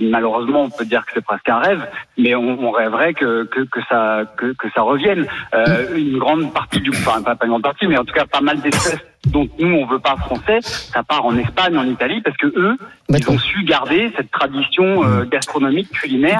malheureusement, 0.00 0.62
on 0.64 0.70
peut 0.70 0.84
dire 0.84 1.04
que 1.06 1.12
c'est 1.14 1.24
presque 1.24 1.48
un 1.48 1.58
rêve, 1.58 1.86
mais 2.18 2.34
on, 2.34 2.58
on 2.64 2.70
rêverait 2.70 3.14
que, 3.14 3.44
que, 3.44 3.60
que 3.62 3.80
ça 3.88 4.22
que, 4.36 4.52
que 4.54 4.68
ça 4.74 4.82
revienne. 4.82 5.26
Euh, 5.54 5.96
une 5.96 6.18
grande 6.18 6.52
partie 6.52 6.80
du, 6.80 6.90
enfin 6.90 7.22
pas, 7.22 7.36
une 7.42 7.48
grande 7.50 7.62
partie, 7.62 7.86
mais 7.86 7.98
en 7.98 8.04
tout 8.04 8.14
cas 8.14 8.26
pas 8.26 8.40
mal 8.40 8.60
d'espèces 8.60 8.98
dont 9.26 9.48
nous 9.58 9.74
on 9.76 9.86
veut 9.86 9.98
pas 10.00 10.16
français, 10.16 10.58
ça 10.62 11.02
part 11.02 11.24
en 11.24 11.36
Espagne, 11.36 11.76
en 11.78 11.84
Italie, 11.86 12.20
parce 12.22 12.36
que 12.36 12.46
eux, 12.46 12.76
ils 13.18 13.30
ont 13.30 13.38
su 13.38 13.64
garder 13.64 14.10
cette 14.16 14.30
tradition 14.30 15.04
euh, 15.04 15.24
gastronomique 15.30 15.90
culinaire 15.90 16.38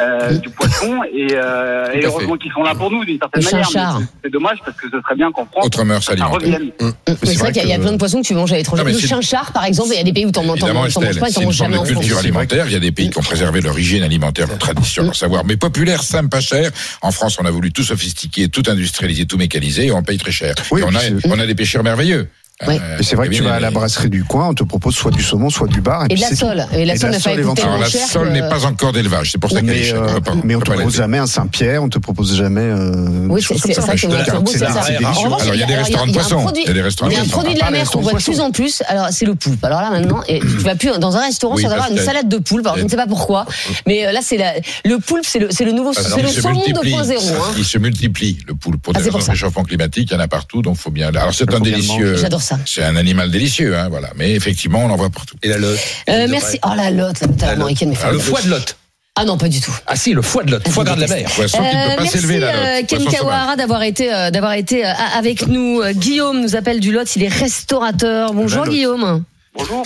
euh, 0.00 0.32
du 0.38 0.50
poisson, 0.50 1.00
et, 1.12 1.28
euh, 1.32 1.92
et 1.94 2.04
heureusement 2.04 2.36
qu'ils 2.36 2.52
sont 2.52 2.62
là 2.62 2.74
pour 2.74 2.90
nous 2.90 3.04
d'une 3.04 3.18
certaine 3.18 3.42
Le 3.42 3.50
manière. 3.50 4.00
C'est 4.24 4.30
dommage 4.32 4.58
parce 4.64 4.76
que 4.76 4.86
ce 4.90 5.00
serait 5.00 5.14
bien 5.16 5.30
qu'en 5.32 5.46
France 5.46 5.66
Autre 5.66 5.84
mœurs 5.84 6.04
ça 6.04 6.12
alimentaires. 6.12 6.38
revienne. 6.40 6.70
Hum. 6.80 6.92
Mais 7.08 7.14
C'est 7.22 7.34
vrai 7.38 7.52
qu'il 7.52 7.66
y, 7.68 7.72
a- 7.72 7.76
y 7.76 7.78
plein 7.78 7.92
de 7.92 7.96
poissons 7.96 8.20
que 8.22 8.26
tu 8.26 8.34
manges 8.34 8.52
à 8.52 8.56
l'étranger. 8.56 8.84
Le 8.84 8.98
chinchard, 8.98 9.52
par 9.52 9.64
exemple, 9.64 9.90
il 9.92 9.96
y 9.96 10.00
a 10.00 10.04
des 10.04 10.12
pays 10.12 10.24
où 10.24 10.28
Évidemment, 10.28 10.56
t'en 10.56 10.72
manges 10.74 10.94
pas, 10.94 11.00
et 11.28 11.38
une 11.40 11.44
manges 11.44 11.54
jamais 11.56 11.76
en 11.76 11.84
France. 11.84 11.98
culture 11.98 12.18
alimentaire. 12.18 12.66
Il 12.66 12.72
y 12.72 12.76
a 12.76 12.80
des 12.80 12.92
pays 12.92 13.10
qui 13.10 13.18
ont 13.18 13.22
préservé 13.22 13.60
leur 13.60 13.78
hygiène 13.78 14.02
alimentaire, 14.02 14.46
leur 14.48 14.58
tradition, 14.58 15.04
leur 15.04 15.14
savoir. 15.16 15.44
Mais 15.44 15.56
populaire, 15.56 16.02
simple, 16.02 16.28
pas 16.28 16.40
cher. 16.40 16.70
En 17.02 17.10
France, 17.12 17.38
on 17.40 17.44
a 17.44 17.50
voulu 17.50 17.72
tout 17.72 17.82
sophistiquer, 17.82 18.48
tout 18.48 18.62
industrialiser, 18.68 19.26
tout 19.26 19.36
mécaniser, 19.38 19.86
et 19.86 19.92
on 19.92 20.02
paye 20.02 20.18
très 20.18 20.32
cher. 20.32 20.54
On 20.72 21.38
a 21.38 21.46
des 21.46 21.54
pêcheurs 21.54 21.82
merveilleux. 21.84 22.28
Ouais. 22.66 22.80
Et 22.98 23.04
c'est 23.04 23.14
vrai 23.14 23.28
que 23.28 23.34
tu 23.34 23.42
vas 23.44 23.54
à 23.54 23.60
la 23.60 23.70
brasserie 23.70 24.08
du 24.08 24.24
coin, 24.24 24.48
on 24.48 24.54
te 24.54 24.64
propose 24.64 24.92
soit 24.94 25.12
du 25.12 25.22
saumon, 25.22 25.48
soit 25.48 25.68
du 25.68 25.80
bar. 25.80 26.04
Et 26.06 26.08
de 26.08 26.14
puis 26.14 26.22
la 26.22 26.28
c'est 26.28 26.34
tout. 26.34 26.46
sole. 26.46 26.66
Et 26.72 26.84
la 26.84 26.94
Et 26.94 26.96
de 26.96 27.00
sole 27.00 27.10
la 27.10 27.16
n'a 27.18 27.22
pas 27.22 27.30
sole 27.30 27.36
la 27.36 28.28
que- 28.28 28.32
n'est 28.32 28.48
pas 28.48 28.64
encore 28.66 28.92
d'élevage, 28.92 29.30
c'est 29.30 29.38
pour 29.38 29.50
ça 29.50 29.60
qu'elle 29.60 29.70
est 29.70 29.74
Mais, 29.74 29.82
chère. 29.84 30.02
euh, 30.02 30.18
mais 30.42 30.56
on 30.56 30.58
peut 30.58 30.64
te 30.66 30.72
propose 30.72 30.96
jamais 30.96 31.18
un 31.18 31.26
Saint-Pierre, 31.28 31.82
on 31.84 31.88
te 31.88 31.98
propose 32.00 32.34
jamais. 32.36 32.60
Euh, 32.62 33.26
Oui, 33.28 33.42
c'est 33.46 33.54
que 33.54 33.62
de 33.62 33.68
la- 34.12 34.18
la- 34.18 34.24
ça. 34.24 34.38
revanche, 34.38 35.42
Alors, 35.42 35.54
il 35.54 35.60
y 35.60 35.62
a 35.62 35.66
des 35.66 35.76
restaurants 35.76 36.06
de 36.06 36.12
poissons. 36.12 36.52
Il 36.56 36.66
y 36.66 36.68
a 36.68 36.72
des 36.72 36.82
restaurants 36.82 37.10
Il 37.10 37.14
y 37.14 37.16
a 37.16 37.20
un 37.20 37.22
de 37.22 37.28
poissons. 37.28 37.42
produit 37.42 37.54
de 37.54 37.60
Ah, 37.62 37.64
la 37.66 37.70
les 37.70 37.78
mer 37.78 37.90
qu'on 37.92 38.00
voit 38.00 38.12
de 38.12 38.18
de 38.18 38.22
plus 38.24 38.40
en 38.40 38.50
plus. 38.50 38.82
Alors, 38.88 39.06
c'est 39.12 39.24
le 39.24 39.34
poulpe. 39.36 39.64
Alors 39.64 39.80
là, 39.80 39.90
maintenant, 39.90 40.22
et 40.26 40.40
tu 40.40 40.46
vas 40.46 40.74
plus 40.74 40.90
dans 40.98 41.16
un 41.16 41.20
restaurant 41.22 41.56
sans 41.56 41.70
avoir 41.70 41.90
une 41.90 41.96
que- 41.96 42.02
salade 42.02 42.28
de 42.28 42.38
poulpe. 42.38 42.66
Alors, 42.66 42.78
je 42.78 42.82
ne 42.82 42.88
sais 42.88 42.96
pas 42.96 43.06
pourquoi. 43.06 43.46
Mais 43.86 44.04
euh, 44.06 44.10
là, 44.12 44.18
c'est 44.20 44.36
la- 44.36 44.54
le 44.84 44.98
poulpe, 44.98 45.24
c'est 45.24 45.38
le, 45.38 45.48
c'est 45.52 45.64
le 45.64 45.70
nouveau, 45.72 45.92
c'est 45.92 46.20
le 46.20 46.28
se 46.28 46.40
saumon 46.40 46.54
multiplie. 46.66 46.92
2.0. 46.92 47.34
hein. 47.34 47.54
Il 47.56 47.64
se 47.64 47.78
multiplie, 47.78 48.38
le 48.48 48.54
poulpe. 48.54 48.82
Pour 48.82 48.94
Ah, 48.96 48.98
des 49.00 49.04
raisons 49.10 49.18
de 49.26 49.30
réchauffement 49.30 49.62
climatique, 49.62 50.08
il 50.10 50.14
y 50.14 50.16
en 50.16 50.20
a 50.20 50.26
partout, 50.28 50.60
donc 50.62 50.76
faut 50.76 50.90
bien. 50.90 51.08
Alors 51.08 51.32
c'est 51.32 51.52
un 51.54 51.60
délicieux. 51.60 52.16
J'adore 52.16 52.42
ça. 52.48 52.58
C'est 52.66 52.82
un 52.84 52.96
animal 52.96 53.30
délicieux, 53.30 53.76
hein, 53.76 53.88
voilà. 53.88 54.10
Mais 54.16 54.32
effectivement, 54.32 54.80
on 54.84 54.90
en 54.90 54.96
voit 54.96 55.10
partout. 55.10 55.36
Et 55.42 55.48
la 55.48 55.58
lotte. 55.58 55.78
Euh, 56.08 56.26
merci. 56.30 56.58
Oh 56.64 56.70
la 56.76 56.90
lotte, 56.90 57.20
la 57.20 57.46
La 57.46 57.52
l'américaine, 57.52 57.90
mais 57.90 57.96
Ah, 58.02 58.10
Le 58.12 58.18
foie 58.18 58.42
de 58.42 58.48
lotte. 58.50 58.76
Ah 59.20 59.24
non, 59.24 59.36
pas 59.36 59.48
du 59.48 59.60
tout. 59.60 59.72
Ah 59.88 59.96
si, 59.96 60.12
le 60.12 60.22
foie 60.22 60.44
de 60.44 60.52
lotte. 60.52 60.68
Foie 60.68 60.84
gras 60.84 60.94
de 60.94 61.00
la 61.00 61.08
mer. 61.08 61.28
Poisson 61.34 61.58
qui 61.58 61.64
ne 61.64 61.70
peut 61.90 61.96
pas 61.96 62.02
merci 62.02 62.18
s'élever 62.18 62.38
là. 62.38 62.46
euh, 62.54 62.82
Ken 62.86 63.04
Kawahara 63.04 63.56
d'avoir 63.56 63.82
été 63.82 64.14
euh, 64.14 64.30
d'avoir 64.30 64.52
été 64.52 64.86
euh, 64.86 64.92
avec 65.16 65.48
nous. 65.48 65.80
Euh, 65.80 65.92
Guillaume 65.92 66.40
nous 66.40 66.54
appelle 66.54 66.78
du 66.78 66.92
Lot, 66.92 67.16
il 67.16 67.24
est 67.24 67.28
restaurateur. 67.28 68.32
Bonjour. 68.32 68.64
Guillaume. 68.68 69.24
Bonjour. 69.56 69.84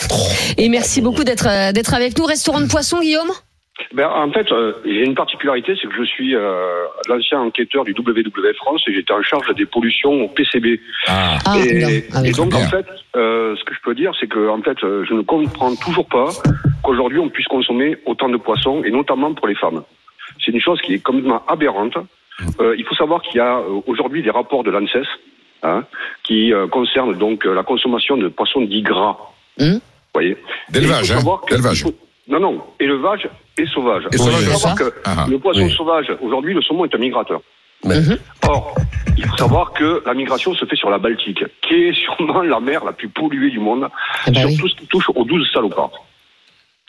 Et 0.58 0.68
merci 0.68 1.00
beaucoup 1.00 1.24
d'être 1.24 1.46
euh, 1.48 1.72
d'être 1.72 1.94
avec 1.94 2.18
nous. 2.18 2.26
Restaurant 2.26 2.60
de 2.60 2.66
poisson, 2.66 3.00
Guillaume? 3.00 3.30
Ben, 3.92 4.08
en 4.08 4.30
fait, 4.32 4.50
euh, 4.52 4.72
j'ai 4.84 5.04
une 5.04 5.14
particularité, 5.14 5.74
c'est 5.80 5.88
que 5.88 5.96
je 5.96 6.04
suis 6.04 6.34
euh, 6.34 6.84
l'ancien 7.08 7.40
enquêteur 7.40 7.84
du 7.84 7.92
WWF 7.92 8.56
France 8.56 8.82
et 8.86 8.94
j'étais 8.94 9.12
en 9.12 9.22
charge 9.22 9.54
des 9.54 9.66
pollutions 9.66 10.12
au 10.22 10.28
PCB. 10.28 10.80
Ah, 11.06 11.38
Ah, 11.44 11.58
et. 11.58 12.04
Ah 12.12 12.20
et 12.24 12.32
donc, 12.32 12.54
en 12.54 12.66
fait, 12.68 12.86
euh, 13.16 13.54
ce 13.56 13.64
que 13.64 13.74
je 13.74 13.80
peux 13.82 13.94
dire, 13.94 14.12
c'est 14.18 14.28
que, 14.28 14.48
en 14.48 14.62
fait, 14.62 14.82
euh, 14.84 15.04
je 15.08 15.14
ne 15.14 15.22
comprends 15.22 15.74
toujours 15.76 16.06
pas 16.06 16.30
qu'aujourd'hui 16.82 17.18
on 17.18 17.28
puisse 17.28 17.46
consommer 17.46 17.96
autant 18.06 18.28
de 18.28 18.36
poissons, 18.36 18.82
et 18.84 18.90
notamment 18.90 19.32
pour 19.34 19.46
les 19.46 19.54
femmes. 19.54 19.82
C'est 20.44 20.52
une 20.52 20.60
chose 20.60 20.80
qui 20.82 20.94
est 20.94 21.02
complètement 21.02 21.42
aberrante. 21.46 21.96
Euh, 22.60 22.74
il 22.78 22.84
faut 22.84 22.94
savoir 22.94 23.22
qu'il 23.22 23.36
y 23.36 23.40
a 23.40 23.58
euh, 23.58 23.80
aujourd'hui 23.86 24.22
des 24.22 24.30
rapports 24.30 24.64
de 24.64 24.70
l'ANSES 24.70 25.06
hein, 25.62 25.84
qui 26.24 26.52
euh, 26.52 26.66
concernent 26.66 27.16
donc 27.16 27.44
la 27.44 27.62
consommation 27.62 28.16
de 28.16 28.28
poissons 28.28 28.62
dits 28.62 28.82
gras. 28.82 29.16
Hum? 29.60 29.74
Vous 29.74 29.80
voyez? 30.14 30.36
D'élevage, 30.70 31.12
hein, 31.12 31.20
d'élevage. 31.48 31.84
Non, 32.28 32.38
non, 32.40 32.62
élevage 32.78 33.28
et 33.58 33.66
sauvage. 33.66 34.04
Et 34.04 34.08
Il 34.12 34.18
faut 34.18 34.24
sauvage, 34.24 34.44
savoir 34.56 34.74
que 34.78 34.94
Ah, 35.04 35.26
le 35.28 35.38
poisson 35.38 35.62
oui. 35.64 35.70
sauvage, 35.72 36.06
aujourd'hui, 36.20 36.54
le 36.54 36.62
saumon 36.62 36.84
est 36.84 36.94
un 36.94 36.98
migrateur. 36.98 37.40
Mhm. 37.84 38.16
Or, 38.48 38.74
il 39.16 39.26
faut 39.26 39.36
savoir 39.36 39.72
que 39.72 40.02
la 40.06 40.14
migration 40.14 40.54
se 40.54 40.64
fait 40.64 40.76
sur 40.76 40.88
la 40.88 40.98
Baltique, 40.98 41.44
qui 41.62 41.74
est 41.74 41.92
sûrement 41.94 42.42
la 42.42 42.60
mer 42.60 42.84
la 42.84 42.92
plus 42.92 43.08
polluée 43.08 43.50
du 43.50 43.58
monde, 43.58 43.88
Ah 44.26 44.30
bah 44.30 44.40
sur 44.40 44.48
oui. 44.48 44.56
tout 44.56 44.68
ce 44.68 44.76
qui 44.76 44.86
touche 44.86 45.08
aux 45.14 45.24
12 45.24 45.50
salopards. 45.52 45.90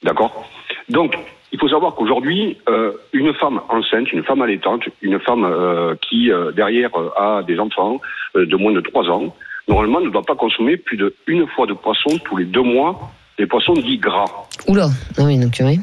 D'accord? 0.04 0.48
Donc, 0.89 1.17
il 1.52 1.60
faut 1.60 1.69
savoir 1.69 1.96
qu'aujourd'hui, 1.96 2.58
euh, 2.69 2.91
une 3.13 3.34
femme 3.34 3.62
enceinte, 3.69 4.12
une 4.12 4.24
femme 4.24 4.41
allaitante, 4.43 4.84
une 5.02 5.19
femme 5.19 5.46
euh, 5.46 5.96
qui, 6.02 6.32
euh, 6.32 6.52
derrière, 6.52 6.91
euh, 6.96 7.10
a 7.17 7.41
des 7.43 7.60
enfants 7.60 8.00
euh, 8.36 8.46
de 8.46 8.56
moins 8.56 8.72
de 8.74 8.82
3 8.82 9.10
ans, 9.10 9.36
normalement 9.67 10.00
ne 10.02 10.10
doit 10.10 10.24
pas 10.24 10.36
consommer 10.36 10.78
plus 10.78 10.98
d'une 11.28 11.48
fois 11.48 11.65
de 11.65 11.74
poisson 11.74 12.17
tous 12.26 12.38
les 12.38 12.46
deux 12.46 12.62
mois, 12.62 13.00
des 13.38 13.46
poissons 13.48 13.74
dits 13.74 13.98
gras. 13.98 14.26
Oula. 14.67 14.88
Ah 15.17 15.24
oui, 15.24 15.38
donc 15.38 15.54
oui. 15.62 15.80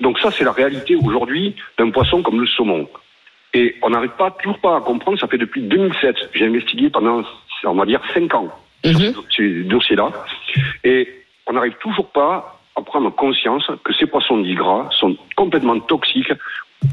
Donc 0.00 0.18
ça, 0.20 0.30
c'est 0.30 0.44
la 0.44 0.52
réalité 0.52 0.94
aujourd'hui 0.96 1.56
d'un 1.78 1.90
poisson 1.90 2.22
comme 2.22 2.40
le 2.40 2.46
saumon. 2.46 2.88
Et 3.54 3.76
on 3.82 3.90
n'arrive 3.90 4.12
pas, 4.18 4.30
toujours 4.42 4.58
pas 4.60 4.76
à 4.76 4.80
comprendre, 4.80 5.18
ça 5.18 5.26
fait 5.26 5.38
depuis 5.38 5.62
2007, 5.62 6.16
j'ai 6.34 6.46
investigué 6.46 6.90
pendant, 6.90 7.22
on 7.64 7.74
va 7.74 7.86
dire, 7.86 8.00
5 8.14 8.32
ans 8.34 8.48
sur 8.84 8.98
Mhm. 8.98 9.12
ce- 9.14 9.36
ces 9.36 9.64
dossiers-là, 9.64 10.10
et 10.84 11.08
on 11.46 11.54
n'arrive 11.54 11.74
toujours 11.80 12.08
pas 12.10 12.60
à 12.76 12.82
prendre 12.82 13.10
conscience 13.10 13.64
que 13.84 13.92
ces 13.94 14.06
poissons 14.06 14.38
dits 14.38 14.54
gras 14.54 14.88
sont 14.92 15.16
complètement 15.36 15.80
toxiques 15.80 16.32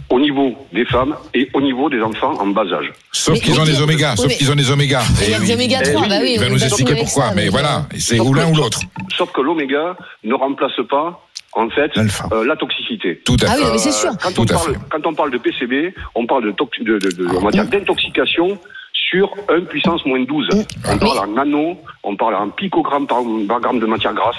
au 0.10 0.20
niveau 0.20 0.56
des 0.74 0.86
femmes 0.86 1.16
et 1.34 1.50
au 1.54 1.62
niveau 1.62 1.90
des 1.90 2.02
enfants 2.02 2.34
en 2.40 2.48
bas 2.48 2.64
âge. 2.74 2.92
Sauf 3.12 3.40
qu'ils 3.40 3.60
ont 3.60 3.64
des 3.66 3.82
oméga, 3.82 4.12
oui, 4.12 4.18
sauf 4.24 4.38
qu'ils 4.38 4.52
ont 4.52 4.56
des 4.56 4.72
oméga. 4.72 5.02
Il 5.22 5.30
y 5.30 5.34
a 5.34 5.38
Et 5.38 5.40
des 5.42 5.46
oui, 5.48 5.54
oméga 5.54 5.80
Eh 5.84 5.92
3, 5.92 6.02
oui, 6.02 6.10
bah 6.10 6.16
oui. 6.22 6.32
Il 6.36 6.40
va 6.40 6.50
nous 6.50 6.64
expliquer 6.64 6.96
pourquoi, 6.96 7.30
ça, 7.30 7.34
mais 7.36 7.50
voilà, 7.50 7.86
c'est 7.98 8.18
Sauf 8.18 8.28
ou 8.28 8.32
que- 8.32 8.38
l'un 8.40 8.52
ou 8.52 8.56
l'autre. 8.56 8.80
Sauf 9.18 9.32
que 9.32 9.42
l'oméga 9.42 9.96
ne 10.24 10.34
remplace 10.34 10.80
pas, 10.90 11.22
en 11.54 11.70
fait, 11.70 11.92
euh, 11.98 12.46
la 12.46 12.56
toxicité. 12.56 13.22
Tout 13.26 13.38
à 13.42 13.46
Ah 13.48 13.56
fait. 13.56 13.64
oui, 13.64 13.70
mais 13.74 13.78
c'est 13.78 13.92
sûr. 13.92 14.12
Quand, 14.22 14.32
Tout 14.34 14.42
on 14.42 14.46
à 14.46 14.54
parle, 14.54 14.74
fait. 14.74 14.80
quand 14.90 15.06
on 15.08 15.14
parle 15.14 15.32
de 15.32 15.38
PCB, 15.38 15.94
on 16.16 16.26
parle 16.26 16.46
de, 16.46 16.52
tox- 16.52 16.82
de, 16.84 16.98
de- 17.00 17.12
de- 17.12 17.28
on 17.36 17.42
va 17.42 17.52
dire 17.52 17.66
d'intoxication 17.66 18.58
sur 18.94 19.30
1 19.50 19.62
puissance 19.62 20.06
moins 20.06 20.22
12. 20.24 20.50
On 20.90 20.98
parle 20.98 21.20
en 21.20 21.28
nano, 21.28 21.78
on 22.04 22.16
parle 22.16 22.36
en 22.36 22.50
picogramme 22.50 23.08
par, 23.08 23.20
par 23.48 23.60
gramme 23.62 23.80
de 23.80 23.86
matière 23.86 24.14
grasse. 24.14 24.38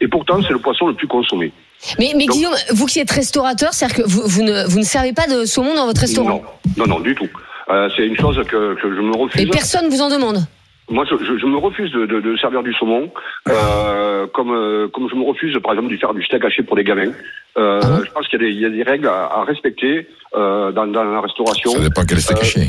Et 0.00 0.08
pourtant, 0.08 0.40
c'est 0.42 0.52
le 0.52 0.58
poisson 0.58 0.88
le 0.88 0.94
plus 0.94 1.06
consommé. 1.06 1.52
Mais, 1.98 2.12
mais 2.16 2.24
Donc- 2.26 2.36
Guillaume, 2.36 2.54
vous 2.72 2.86
qui 2.86 2.98
êtes 2.98 3.10
restaurateur, 3.10 3.72
c'est-à-dire 3.72 4.04
que 4.04 4.08
vous, 4.08 4.22
vous, 4.24 4.42
ne, 4.42 4.66
vous 4.68 4.78
ne 4.78 4.84
servez 4.84 5.12
pas 5.12 5.26
de 5.26 5.44
saumon 5.44 5.74
dans 5.74 5.86
votre 5.86 6.00
restaurant 6.00 6.28
Non, 6.28 6.42
non, 6.76 6.86
non, 6.86 7.00
du 7.00 7.14
tout. 7.14 7.28
Euh, 7.70 7.88
c'est 7.96 8.06
une 8.06 8.16
chose 8.16 8.36
que, 8.48 8.74
que 8.80 8.94
je 8.94 9.00
me 9.00 9.14
refuse. 9.16 9.40
Et 9.40 9.46
personne 9.46 9.88
vous 9.88 10.00
en 10.00 10.08
demande 10.08 10.44
Moi, 10.90 11.04
je, 11.10 11.16
je, 11.22 11.36
je 11.38 11.46
me 11.46 11.56
refuse 11.58 11.90
de, 11.92 12.06
de, 12.06 12.20
de 12.20 12.36
servir 12.38 12.62
du 12.62 12.72
saumon, 12.74 13.10
euh, 13.48 14.26
comme, 14.34 14.52
euh, 14.52 14.88
comme 14.88 15.08
je 15.10 15.14
me 15.16 15.24
refuse, 15.24 15.56
par 15.62 15.72
exemple, 15.72 15.90
de 15.92 15.96
faire 15.98 16.14
du 16.14 16.22
steak 16.24 16.44
haché 16.44 16.62
pour 16.62 16.76
des 16.76 16.84
gamins. 16.84 17.12
Euh, 17.58 17.80
Ah 17.82 18.00
je 18.06 18.10
pense 18.12 18.28
qu'il 18.28 18.40
y, 18.40 18.44
a 18.44 18.48
des- 18.48 18.54
il 18.54 18.60
y 18.60 18.64
a 18.64 18.70
des 18.70 18.82
règles 18.82 19.08
à, 19.08 19.24
à 19.40 19.44
respecter 19.44 20.06
euh, 20.36 20.70
dans, 20.72 20.86
dans 20.86 21.02
la 21.04 21.20
restauration. 21.20 21.72
Ça 21.72 21.80
dépend 21.80 22.04
quel 22.04 22.20
steak 22.20 22.38
Euh, 22.38 22.40
haché. 22.42 22.60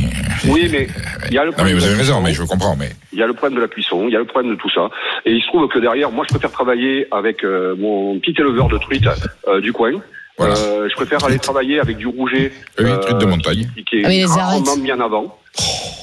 Oui, 0.47 0.67
mais 0.71 0.87
il 1.29 1.33
y 1.33 1.37
a 1.37 1.45
le 1.45 1.51
Non, 1.51 1.57
mais 1.63 1.71
problème 1.71 1.75
vous 1.75 1.81
de 1.81 1.85
avez 1.85 1.93
la 1.93 1.97
raison, 1.99 2.13
cuisson, 2.15 2.21
mais 2.21 2.33
je 2.33 2.43
comprends, 2.43 2.75
mais. 2.75 2.89
Il 3.13 3.19
y 3.19 3.23
a 3.23 3.27
le 3.27 3.33
problème 3.33 3.55
de 3.57 3.61
la 3.61 3.67
cuisson, 3.67 4.05
il 4.07 4.13
y 4.13 4.15
a 4.15 4.19
le 4.19 4.25
problème 4.25 4.51
de 4.51 4.57
tout 4.57 4.69
ça. 4.69 4.89
Et 5.25 5.31
il 5.33 5.41
se 5.41 5.47
trouve 5.47 5.67
que 5.67 5.79
derrière, 5.79 6.11
moi, 6.11 6.25
je 6.27 6.33
préfère 6.33 6.51
travailler 6.51 7.07
avec 7.11 7.43
euh, 7.43 7.75
mon 7.77 8.17
petit 8.19 8.33
éleveur 8.39 8.67
de 8.69 8.77
truites 8.79 9.05
euh, 9.47 9.61
du 9.61 9.71
coin. 9.73 9.91
Voilà. 10.37 10.55
Euh, 10.57 10.87
je 10.89 10.95
préfère 10.95 11.23
aller 11.25 11.37
travailler 11.37 11.79
avec 11.81 11.97
du 11.97 12.07
rouget. 12.07 12.51
Oui, 12.79 12.89
truite 13.01 13.17
de 13.17 13.25
montagne. 13.25 13.67
Qui, 13.75 13.83
qui 13.83 13.95
est 13.97 14.05
Ah, 14.05 14.07
mais 14.07 14.15
les 14.19 14.25
rarement 14.25 14.43
arêtes. 14.53 15.29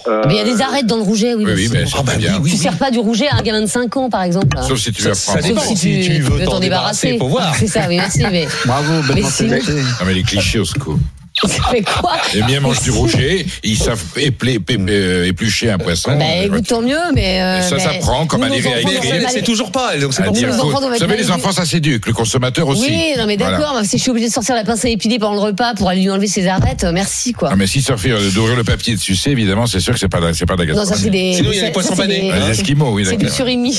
Avant. 0.08 0.28
Mais 0.28 0.34
il 0.34 0.36
y 0.38 0.40
a 0.40 0.44
des 0.44 0.60
arêtes 0.62 0.86
dans 0.86 0.96
le 0.96 1.02
rouget, 1.02 1.34
oui. 1.34 1.44
Oui, 1.44 1.50
mais 1.50 1.54
oui, 1.54 1.68
c'est- 1.68 1.74
mais 1.74 1.86
ça 1.86 2.02
va 2.02 2.16
bien. 2.16 2.34
Tu 2.34 2.40
oui. 2.40 2.56
sers 2.56 2.76
pas 2.76 2.90
du 2.90 2.98
rouget 2.98 3.28
à 3.28 3.36
un 3.36 3.42
gamin 3.42 3.60
de 3.62 3.66
5 3.66 3.96
ans, 3.96 4.08
par 4.10 4.22
exemple. 4.22 4.56
Sauf 4.66 4.78
si 4.78 4.92
tu 4.92 5.02
Ça- 5.02 5.10
veux 5.36 5.42
dépend. 5.42 5.60
Sauf 5.60 5.76
si 5.76 6.00
tu 6.00 6.20
veux 6.20 6.44
t'en 6.44 6.60
débarrasser. 6.60 7.18
C'est 7.58 7.66
ça, 7.66 7.80
oui, 7.88 7.96
merci. 7.96 8.22
Bravo, 8.64 8.92
belle 9.08 9.16
Mais 9.16 9.22
mentalité. 9.22 9.72
Non, 9.72 10.06
mais 10.06 10.14
les 10.14 10.22
clichés 10.22 10.58
au 10.58 10.64
secours. 10.64 10.98
quoi 12.00 12.12
Les 12.34 12.42
miens 12.42 12.60
mangent 12.60 12.80
du 12.82 12.90
rouget, 12.90 13.44
ils 13.62 13.76
savent 13.76 14.02
euh, 14.88 15.24
éplucher 15.26 15.70
un 15.70 15.78
poisson. 15.78 16.16
Bah 16.16 16.24
Euh, 16.24 16.44
écoute, 16.46 16.66
tant 16.66 16.80
mieux, 16.80 16.96
mais. 17.14 17.40
euh, 17.42 17.60
ça 17.62 17.78
s'apprend, 17.78 18.26
comme 18.26 18.42
à 18.42 18.48
lire 18.48 18.64
et 18.66 18.72
à 18.74 18.80
écrire. 18.80 19.12
aller- 19.12 19.42
toujours 19.42 19.70
pas. 19.70 19.96
Donc 19.98 20.14
c'est 20.14 20.22
pas 20.22 20.30
dire 20.30 20.48
enfants 20.54 20.80
doivent 20.80 20.92
Vous 20.92 20.98
savez, 20.98 21.16
les 21.16 21.30
enfants, 21.30 21.52
ça 21.52 21.64
s'éduque, 21.66 22.06
le 22.06 22.12
consommateur 22.14 22.66
aussi. 22.68 22.86
Oui, 22.88 23.12
non 23.18 23.26
mais 23.26 23.36
Voilà. 23.36 23.58
d'accord, 23.58 23.76
mais 23.80 23.86
si 23.86 23.98
je 23.98 24.02
suis 24.02 24.10
obligée 24.10 24.28
de 24.28 24.32
sortir 24.32 24.54
la 24.54 24.64
pince 24.64 24.84
à 24.84 24.88
épiler 24.88 25.18
pendant 25.18 25.34
le 25.34 25.40
repas 25.40 25.74
pour 25.74 25.88
aller 25.90 26.00
lui 26.02 26.10
enlever 26.10 26.26
ses 26.26 26.46
arêtes, 26.48 26.84
euh, 26.84 26.92
merci 26.92 27.32
quoi. 27.32 27.50
Ah, 27.52 27.56
mais 27.56 27.66
si 27.66 27.82
fait 27.98 28.10
euh, 28.12 28.30
d'ouvrir 28.30 28.56
le 28.56 28.64
papier 28.64 28.94
et 28.94 28.96
de 28.96 29.00
sucer, 29.00 29.30
évidemment, 29.30 29.66
c'est 29.66 29.80
sûr 29.80 29.92
que 29.92 29.98
c'est 30.00 30.08
pas, 30.08 30.20
c'est 30.32 30.46
pas 30.46 30.56
de 30.56 30.62
la 30.64 30.72
non, 30.74 30.84
ça 30.86 30.96
c'est 30.96 31.10
des. 31.10 31.34
Sinon, 31.34 31.50
il 31.52 31.58
y 31.58 31.60
a 31.60 31.66
les 31.66 31.72
poissons 31.72 31.94
c'est 31.94 32.02
panés. 32.02 32.30
Ah, 32.32 32.38
Les 32.48 32.52
Esquimaux, 32.58 32.92
oui, 32.92 33.04
C'est 33.04 33.12
du 33.16 33.24
d'accord. 33.24 33.36
surimi 33.36 33.78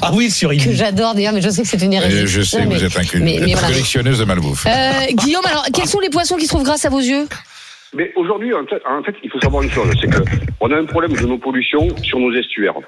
Ah 0.00 0.10
oui, 0.14 0.30
sur 0.30 0.50
que 0.50 0.72
j'adore 0.72 1.14
d'ailleurs, 1.14 1.32
mais 1.34 1.42
je 1.42 1.50
sais 1.50 1.62
que 1.62 1.68
c'est 1.68 1.82
une 1.82 1.92
hérésie. 1.92 2.22
Je 2.26 2.40
sais, 2.42 2.64
Non, 2.64 2.70
vous 2.74 2.82
êtes 2.82 2.96
un 2.96 3.02
voilà. 3.52 3.68
collectionneuse 3.68 4.18
de 4.18 4.24
malbouffe. 4.24 4.66
Guillaume, 5.14 5.44
alors 5.46 5.66
quels 5.72 5.88
sont 5.88 6.00
les 6.00 6.08
poissons 6.10 6.36
qui 6.36 6.44
se 6.44 6.48
trouvent 6.48 6.62
grâce 6.64 6.84
à 6.84 6.88
vos 6.94 7.00
yeux 7.00 7.26
Mais 7.92 8.12
aujourd'hui, 8.14 8.54
en 8.54 8.64
fait, 8.66 8.82
en 8.86 9.02
fait, 9.02 9.16
il 9.22 9.30
faut 9.30 9.40
savoir 9.40 9.62
une 9.62 9.70
chose, 9.70 9.90
c'est 10.00 10.08
que 10.08 10.22
on 10.60 10.70
a 10.70 10.76
un 10.76 10.84
problème 10.84 11.12
de 11.12 11.26
nos 11.26 11.38
pollutions 11.38 11.88
sur 12.02 12.18
nos 12.20 12.32
estuaires. 12.32 12.78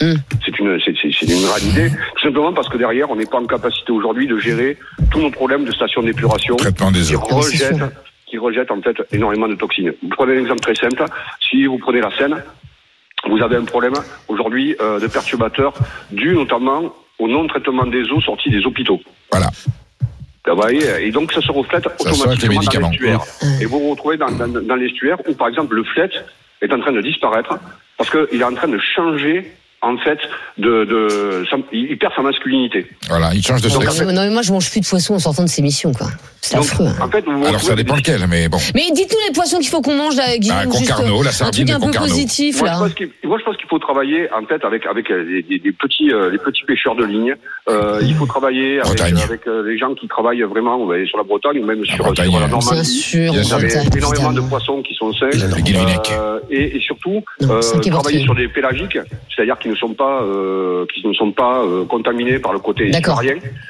Hum. 0.00 0.16
C'est 0.44 0.58
une, 0.58 0.80
c'est, 0.80 1.22
une 1.22 1.46
réalité, 1.54 1.96
tout 2.16 2.22
simplement 2.22 2.52
parce 2.52 2.68
que 2.68 2.78
derrière, 2.78 3.10
on 3.10 3.16
n'est 3.16 3.26
pas 3.26 3.38
en 3.38 3.46
capacité 3.46 3.92
aujourd'hui 3.92 4.26
de 4.26 4.38
gérer 4.38 4.76
tous 5.10 5.20
nos 5.20 5.30
problèmes 5.30 5.64
de 5.64 5.72
stations 5.72 6.02
d'épuration 6.02 6.56
Traitement 6.56 6.90
des 6.90 7.02
qui 7.02 7.14
eaux. 7.14 7.20
Ah, 7.30 7.34
rejettent, 7.34 7.84
qui 8.26 8.38
rejettent 8.38 8.70
en 8.70 8.80
fait 8.80 8.96
énormément 9.12 9.48
de 9.48 9.54
toxines. 9.54 9.92
Vous 10.02 10.08
prenez 10.08 10.38
un 10.38 10.40
exemple 10.40 10.60
très 10.60 10.74
simple. 10.74 11.04
Si 11.48 11.66
vous 11.66 11.78
prenez 11.78 12.00
la 12.00 12.10
Seine, 12.16 12.42
vous 13.28 13.40
avez 13.42 13.56
un 13.56 13.64
problème 13.64 13.94
aujourd'hui 14.28 14.74
euh, 14.80 14.98
de 14.98 15.06
perturbateurs 15.06 15.74
dû 16.10 16.34
notamment 16.34 16.94
au 17.18 17.28
non-traitement 17.28 17.86
des 17.86 18.04
eaux 18.10 18.20
sorties 18.20 18.50
des 18.50 18.64
hôpitaux. 18.66 19.00
Voilà. 19.30 19.48
Vous 20.46 20.56
voyez, 20.56 21.06
et 21.06 21.10
donc 21.12 21.32
ça 21.32 21.40
se 21.40 21.52
reflète 21.52 21.86
les 22.04 22.10
automatiquement 22.10 22.60
dans 22.60 22.88
l'estuaire. 22.90 23.20
Et 23.60 23.64
vous 23.64 23.78
vous 23.78 23.90
retrouvez 23.90 24.16
dans, 24.16 24.30
dans, 24.30 24.48
dans 24.48 24.74
l'estuaire 24.74 25.18
où, 25.28 25.34
par 25.34 25.48
exemple, 25.48 25.74
le 25.74 25.84
flet 25.84 26.10
est 26.60 26.72
en 26.72 26.80
train 26.80 26.92
de 26.92 27.00
disparaître 27.00 27.58
parce 27.96 28.10
qu'il 28.10 28.40
est 28.40 28.44
en 28.44 28.54
train 28.54 28.68
de 28.68 28.78
changer, 28.78 29.52
en 29.82 29.96
fait, 29.98 30.18
de, 30.58 31.44
il 31.72 31.98
perd 31.98 32.12
sa 32.14 32.22
masculinité. 32.22 32.86
Voilà, 33.08 33.30
il 33.34 33.44
change 33.44 33.60
de 33.62 33.68
sexe. 33.68 34.00
non, 34.02 34.12
mais 34.22 34.30
moi 34.30 34.42
je 34.42 34.52
mange 34.52 34.70
plus 34.70 34.80
de 34.80 34.86
poissons 34.86 35.14
en 35.14 35.18
sortant 35.18 35.42
de 35.44 35.48
ces 35.48 35.60
missions 35.62 35.92
quoi. 35.92 36.06
C'est 36.40 36.56
affreux. 36.56 36.86
hein. 36.86 37.04
en 37.04 37.08
fait, 37.08 37.24
vous 37.24 37.38
vous 37.38 37.46
Alors 37.46 37.60
ça 37.60 37.74
dépend 37.76 37.94
lequel, 37.96 38.20
mais 38.28 38.48
bon. 38.48 38.58
Mais 38.74 38.90
dites-nous 38.92 39.18
les 39.28 39.32
poissons 39.32 39.58
qu'il 39.58 39.68
faut 39.68 39.80
qu'on 39.80 39.94
mange 39.96 40.16
là, 40.16 40.36
Guillaume. 40.38 40.56
Bah, 40.56 40.66
Concarneau, 40.70 41.22
la 41.22 41.28
un 41.28 41.32
sardine 41.32 41.66
truc 41.66 41.80
de 41.80 41.84
un 41.84 41.90
peu 41.90 41.98
positif 41.98 42.58
Moi 42.60 42.68
je, 42.68 42.72
là. 42.72 42.78
pense 42.80 42.94
qu'il, 42.94 43.10
moi, 43.24 43.38
je 43.38 43.44
pense 43.44 43.56
qu'il 43.56 43.68
faut 43.68 43.78
travailler 43.78 44.28
en 44.32 44.44
fait 44.46 44.64
avec 44.64 44.86
avec 44.86 45.10
euh, 45.10 45.24
des, 45.24 45.42
des- 45.42 45.58
des 45.58 45.72
petits 45.72 46.10
euh, 46.12 46.30
les 46.30 46.38
petits 46.38 46.64
pêcheurs 46.64 46.96
de 46.96 47.04
ligne. 47.04 47.34
Euh, 47.68 48.00
il 48.02 48.14
faut 48.16 48.26
travailler 48.26 48.80
avec, 48.80 48.86
Bretagne. 48.86 49.18
avec 49.22 49.46
euh, 49.46 49.62
les 49.68 49.78
gens 49.78 49.94
qui 49.94 50.08
travaillent 50.08 50.42
vraiment 50.42 50.78
vous 50.78 50.86
voyez, 50.86 51.06
sur 51.06 51.18
la 51.18 51.24
Bretagne 51.24 51.58
ou 51.60 51.66
même 51.66 51.84
sur, 51.84 52.04
Bretagne, 52.04 52.30
sur 52.30 52.38
la 52.40 52.46
hein. 52.46 52.48
Bien 52.48 52.58
Normandie. 52.58 52.84
sûr, 52.90 53.32
Bien 53.32 53.42
Vous 53.42 53.46
sûr. 53.48 53.56
avez 53.56 53.66
Bretagne, 53.68 53.90
énormément 53.98 54.32
de 54.32 54.40
poissons 54.40 54.82
qui 54.82 54.94
sont. 54.94 55.12
Euh, 55.22 56.40
et, 56.50 56.76
et 56.76 56.80
surtout, 56.80 57.22
Non, 57.40 57.50
euh, 57.54 57.60
travailler 57.60 58.20
sur 58.22 58.34
des 58.34 58.48
pélagiques, 58.48 58.98
c'est-à-dire 59.34 59.58
qui 59.58 59.68
ne 59.72 59.76
sont 59.76 59.94
pas 59.94 60.22
euh, 60.22 60.86
qui 60.94 61.06
ne 61.06 61.12
sont 61.12 61.32
pas 61.32 61.62
euh, 61.64 61.84
contaminés 61.84 62.38
par 62.38 62.52
le 62.52 62.58
côté. 62.60 62.90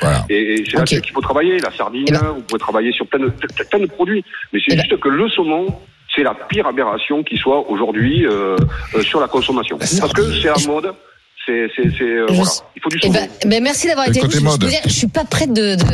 Voilà. 0.01 0.25
Et, 0.29 0.55
et 0.55 0.57
c'est 0.65 0.73
Ok. 0.75 0.79
là-dessus 0.81 1.01
qu'il 1.01 1.13
faut 1.13 1.21
travailler. 1.21 1.59
La 1.59 1.73
sardine, 1.73 2.05
Eh 2.09 2.13
ben- 2.13 2.33
vous 2.37 2.43
pouvez 2.43 2.59
travailler 2.61 2.93
sur 2.93 3.07
plein 3.07 3.21
de, 3.21 3.29
plein- 3.71 3.79
de 3.81 3.87
produits. 3.87 4.25
Mais 4.53 4.61
c'est 4.61 4.73
Eh 4.75 4.77
ben- 4.77 4.83
juste 4.89 5.01
que 5.01 5.09
le 5.09 5.29
saumon, 5.29 5.67
c'est 6.15 6.23
la 6.23 6.35
pire 6.35 6.67
aberration 6.67 7.23
qui 7.23 7.37
soit 7.39 7.69
aujourd'hui 7.71 8.27
euh, 8.27 8.57
euh, 8.95 9.03
sur 9.03 9.19
la 9.21 9.29
consommation. 9.29 9.79
Parce 9.79 10.13
que 10.13 10.23
c'est 10.41 10.49
à 10.49 10.55
mode. 10.69 10.93
C'est, 11.45 11.67
c'est, 11.75 11.83
c'est, 11.99 12.05
euh, 12.05 12.27
voilà. 12.29 12.51
Il 12.77 12.81
faut 12.83 12.89
du 12.89 12.99
Eh 13.03 13.07
saumon. 13.09 13.15
ben, 13.15 13.29
ben, 13.51 13.63
merci 13.65 13.89
d'avoir 13.89 14.07
été 14.07 14.21
côté 14.21 14.37
avec 14.37 14.45
nous. 14.47 14.53
Je, 14.63 14.67
dire, 14.69 14.81
je 14.87 14.93
suis 14.93 15.09
pas 15.09 15.25
prête 15.25 15.53
de. 15.53 15.75
de 15.75 15.85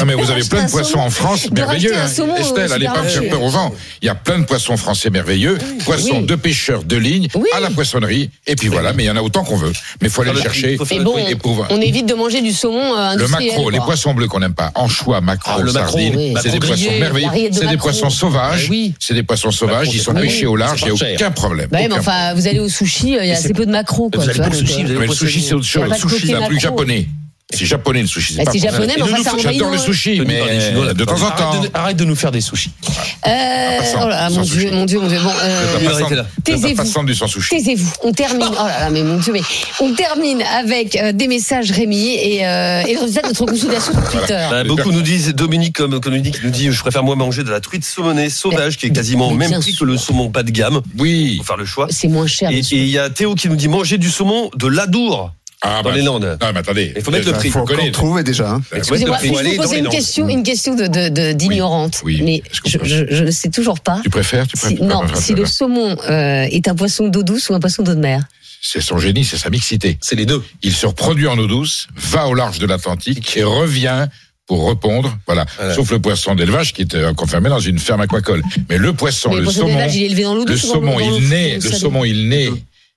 Non 0.00 0.04
mais 0.04 0.14
vous 0.14 0.30
avez 0.32 0.42
plein 0.42 0.64
de 0.64 0.70
poissons 0.70 0.98
en 0.98 1.10
France 1.10 1.48
merveilleux. 1.52 1.92
hein. 1.96 2.08
saumon 2.08 2.34
au 2.34 2.36
Estelle, 2.38 2.72
allez 2.72 2.86
pas 2.86 3.02
me 3.02 3.08
faire 3.08 3.28
peur 3.28 3.40
aux 3.40 3.50
gens. 3.50 3.72
Il 4.02 4.06
y 4.06 4.08
a 4.08 4.16
plein 4.16 4.40
de 4.40 4.44
poissons 4.44 4.76
français 4.76 5.10
merveilleux, 5.10 5.58
poissons 5.84 6.18
Oui. 6.20 6.26
de 6.26 6.34
pêcheurs 6.34 6.82
de 6.82 6.96
ligne 6.96 7.28
Oui. 7.36 7.46
à 7.54 7.60
la 7.60 7.70
poissonnerie 7.70 8.30
et 8.48 8.56
puis 8.56 8.66
voilà. 8.66 8.92
Mais 8.94 9.04
il 9.04 9.06
y 9.06 9.10
en 9.10 9.16
a 9.16 9.22
autant 9.22 9.44
qu'on 9.44 9.54
veut. 9.56 9.70
Mais 10.02 10.08
il 10.08 10.10
faut 10.10 10.22
aller 10.22 10.32
le 10.32 10.38
le 10.38 10.42
chercher. 10.42 10.76
bon. 10.76 11.16
Et 11.18 11.36
pour- 11.36 11.64
on 11.70 11.80
évite 11.80 12.06
de 12.06 12.14
manger 12.14 12.40
du 12.42 12.50
saumon 12.52 12.96
euh, 12.96 13.14
Le 13.14 13.28
maquereau, 13.28 13.70
les 13.70 13.78
poissons 13.78 14.12
bleus 14.12 14.26
qu'on 14.26 14.40
n'aime 14.40 14.54
pas, 14.54 14.72
anchois, 14.74 15.20
maquereau, 15.20 15.62
Ah, 15.68 15.70
sardines, 15.72 16.36
c'est 16.42 16.50
des 16.50 16.58
poissons 16.58 16.90
merveilleux. 16.98 17.50
C'est 17.52 17.68
des 17.68 17.76
poissons 17.76 18.10
sauvages. 18.10 18.66
Oui. 18.68 18.92
C'est 18.98 19.14
des 19.14 19.22
poissons 19.22 19.52
sauvages. 19.52 19.88
Ils 19.94 20.00
sont 20.00 20.14
pêchés 20.14 20.46
au 20.46 20.56
large. 20.56 20.82
Il 20.84 20.92
n'y 20.92 21.00
a 21.00 21.14
aucun 21.14 21.30
problème. 21.30 21.68
Enfin, 21.92 22.34
vous 22.34 22.48
allez 22.48 22.58
au 22.58 22.68
sushi, 22.68 23.16
il 23.20 23.26
y 23.26 23.30
a 23.30 23.34
assez 23.34 23.52
peu 23.52 23.66
de 23.66 23.70
Vous 23.76 23.76
allez 23.76 24.40
au 24.40 24.42
donc, 24.42 24.54
sushi, 24.54 24.84
euh, 24.84 24.95
Mais 24.98 25.06
le 25.06 25.14
sushi, 25.14 25.42
c'est 25.42 25.54
autre 25.54 25.64
chose. 25.64 25.88
Le 25.88 25.94
sushi, 25.94 26.26
c'est 26.28 26.34
un 26.34 26.42
truc 26.42 26.60
japonais. 26.60 27.08
C'est 27.54 27.64
japonais 27.64 28.00
le 28.00 28.08
sushi. 28.08 28.34
Bah, 28.34 28.42
c'est 28.50 28.58
français. 28.58 28.72
japonais, 28.72 28.94
mais 28.96 29.02
enfin, 29.02 29.22
ça 29.22 29.30
J'adore 29.38 29.70
mais 29.70 29.76
les 29.76 30.60
Chinois, 30.60 30.86
là. 30.86 30.94
de 30.94 31.04
temps 31.04 31.12
en 31.22 31.26
Arrête 31.26 31.38
temps. 31.38 31.60
de, 31.60 31.68
arrête 31.74 31.96
de 31.96 32.04
nous 32.04 32.16
faire 32.16 32.32
des 32.32 32.40
sushis. 32.40 32.72
Euh, 33.24 33.78
oh 34.02 34.08
là 34.08 34.28
mon 34.30 34.42
Dieu, 34.42 34.70
mon 34.72 34.84
Dieu, 34.84 34.98
mon 34.98 35.06
Dieu. 35.06 35.18
Bon, 35.22 35.30
euh, 35.44 36.22
Taisez-vous. 36.42 37.04
Taisez-vous. 37.48 37.92
On 38.02 38.12
termine. 38.12 38.48
Oh 38.50 38.66
là 38.66 38.80
là, 38.80 38.90
mais 38.90 39.04
mon 39.04 39.18
Dieu, 39.18 39.32
mais 39.32 39.42
on 39.78 39.94
termine 39.94 40.42
avec 40.42 40.96
euh, 40.96 41.12
des 41.12 41.28
messages 41.28 41.70
Rémi 41.70 42.14
et, 42.14 42.44
euh, 42.44 42.82
et 42.82 42.94
le 42.94 43.00
résultat 43.00 43.22
de 43.22 43.28
notre 43.28 43.46
consultation 43.46 43.92
sur 43.92 44.10
Twitter. 44.10 44.46
Bah, 44.50 44.64
beaucoup 44.64 44.90
nous 44.90 45.02
disent, 45.02 45.32
Dominique 45.32 45.76
comme, 45.76 46.00
comme 46.00 46.14
nous 46.14 46.20
dit, 46.20 46.32
qui 46.32 46.40
nous 46.42 46.50
dit, 46.50 46.72
je 46.72 46.80
préfère 46.80 47.04
moi 47.04 47.14
manger 47.14 47.44
de 47.44 47.50
la 47.50 47.60
truite 47.60 47.84
saumonée 47.84 48.28
sauvage 48.28 48.76
qui 48.76 48.86
est 48.86 48.90
quasiment 48.90 49.28
au 49.28 49.34
Mais 49.34 49.48
même 49.48 49.60
prix 49.60 49.76
que 49.76 49.84
le 49.84 49.96
saumon 49.96 50.30
pas 50.30 50.42
de 50.42 50.50
gamme. 50.50 50.80
Oui. 50.98 51.36
Faut 51.38 51.44
faire 51.44 51.56
le 51.56 51.64
choix. 51.64 51.86
C'est 51.90 52.08
moins 52.08 52.26
cher. 52.26 52.50
Et 52.50 52.58
il 52.72 52.88
y 52.88 52.98
a 52.98 53.08
Théo 53.08 53.36
qui 53.36 53.48
nous 53.48 53.56
dit 53.56 53.68
manger 53.68 53.98
du 53.98 54.10
saumon 54.10 54.50
de 54.56 54.66
l'Adour 54.66 55.32
Ah, 55.62 55.80
dans 55.82 55.90
bah, 55.90 55.96
les 55.96 56.02
Landes. 56.02 56.38
Non, 56.40 56.52
mais 56.52 56.58
attendez. 56.60 56.92
Il 56.94 57.02
faut 57.02 57.10
mettre 57.10 57.26
le 57.26 57.32
prix. 57.32 57.48
Il 57.48 57.52
faut 57.52 57.64
connaître. 57.64 57.92
trouver 57.92 58.22
déjà. 58.22 58.50
hein. 58.50 58.62
Excusez-moi, 58.72 59.18
je 59.22 59.28
vous 59.28 59.56
poser 59.56 59.78
une 59.78 59.88
question, 59.88 60.28
une 60.28 60.42
question 60.42 60.74
de 60.74 61.32
d'ignorante. 61.32 62.02
Oui, 62.04 62.16
oui, 62.20 62.42
mais 62.42 62.42
je, 62.64 63.22
ne 63.24 63.30
sais 63.30 63.48
toujours 63.48 63.80
pas. 63.80 64.00
Tu 64.02 64.10
préfères, 64.10 64.46
tu 64.46 64.56
préfères. 64.56 64.84
non, 64.84 65.02
si 65.14 65.34
le 65.34 65.46
saumon 65.46 65.96
euh, 66.08 66.46
est 66.50 66.68
un 66.68 66.74
poisson 66.74 67.08
d'eau 67.08 67.22
douce 67.22 67.48
ou 67.48 67.54
un 67.54 67.60
poisson 67.60 67.82
d'eau 67.82 67.94
de 67.94 68.00
mer? 68.00 68.22
C'est 68.60 68.80
son 68.80 68.98
génie, 68.98 69.24
c'est 69.24 69.38
sa 69.38 69.50
mixité. 69.50 69.96
C'est 70.00 70.16
les 70.16 70.26
deux. 70.26 70.42
Il 70.62 70.72
se 70.72 70.86
reproduit 70.86 71.28
en 71.28 71.38
eau 71.38 71.46
douce, 71.46 71.88
va 71.94 72.26
au 72.26 72.34
large 72.34 72.58
de 72.58 72.66
l'Atlantique 72.66 73.36
et 73.36 73.44
revient 73.44 74.08
pour 74.46 74.68
répondre. 74.68 75.16
Voilà. 75.26 75.44
Voilà. 75.56 75.74
Sauf 75.74 75.90
le 75.90 76.00
poisson 76.00 76.34
d'élevage 76.34 76.72
qui 76.72 76.82
est 76.82 76.94
euh, 76.94 77.12
confirmé 77.14 77.48
dans 77.48 77.60
une 77.60 77.78
ferme 77.78 78.00
aquacole. 78.00 78.42
Mais 78.68 78.78
le 78.78 78.92
poisson, 78.92 79.30
Mais 79.30 79.36
le 79.36 79.40
le 79.40 79.44
poisson 79.46 79.60
saumon, 79.68 79.86
il 79.88 80.02
est 80.02 80.06
élevé 80.06 80.22
dans 80.22 80.34
l'eau 80.34 80.44
le 80.44 80.56
saumon, 80.56 81.00
il 81.00 81.28
naît, 81.28 81.58
le 81.62 81.72
saumon, 81.72 82.04
il 82.04 82.28
naît. 82.28 82.50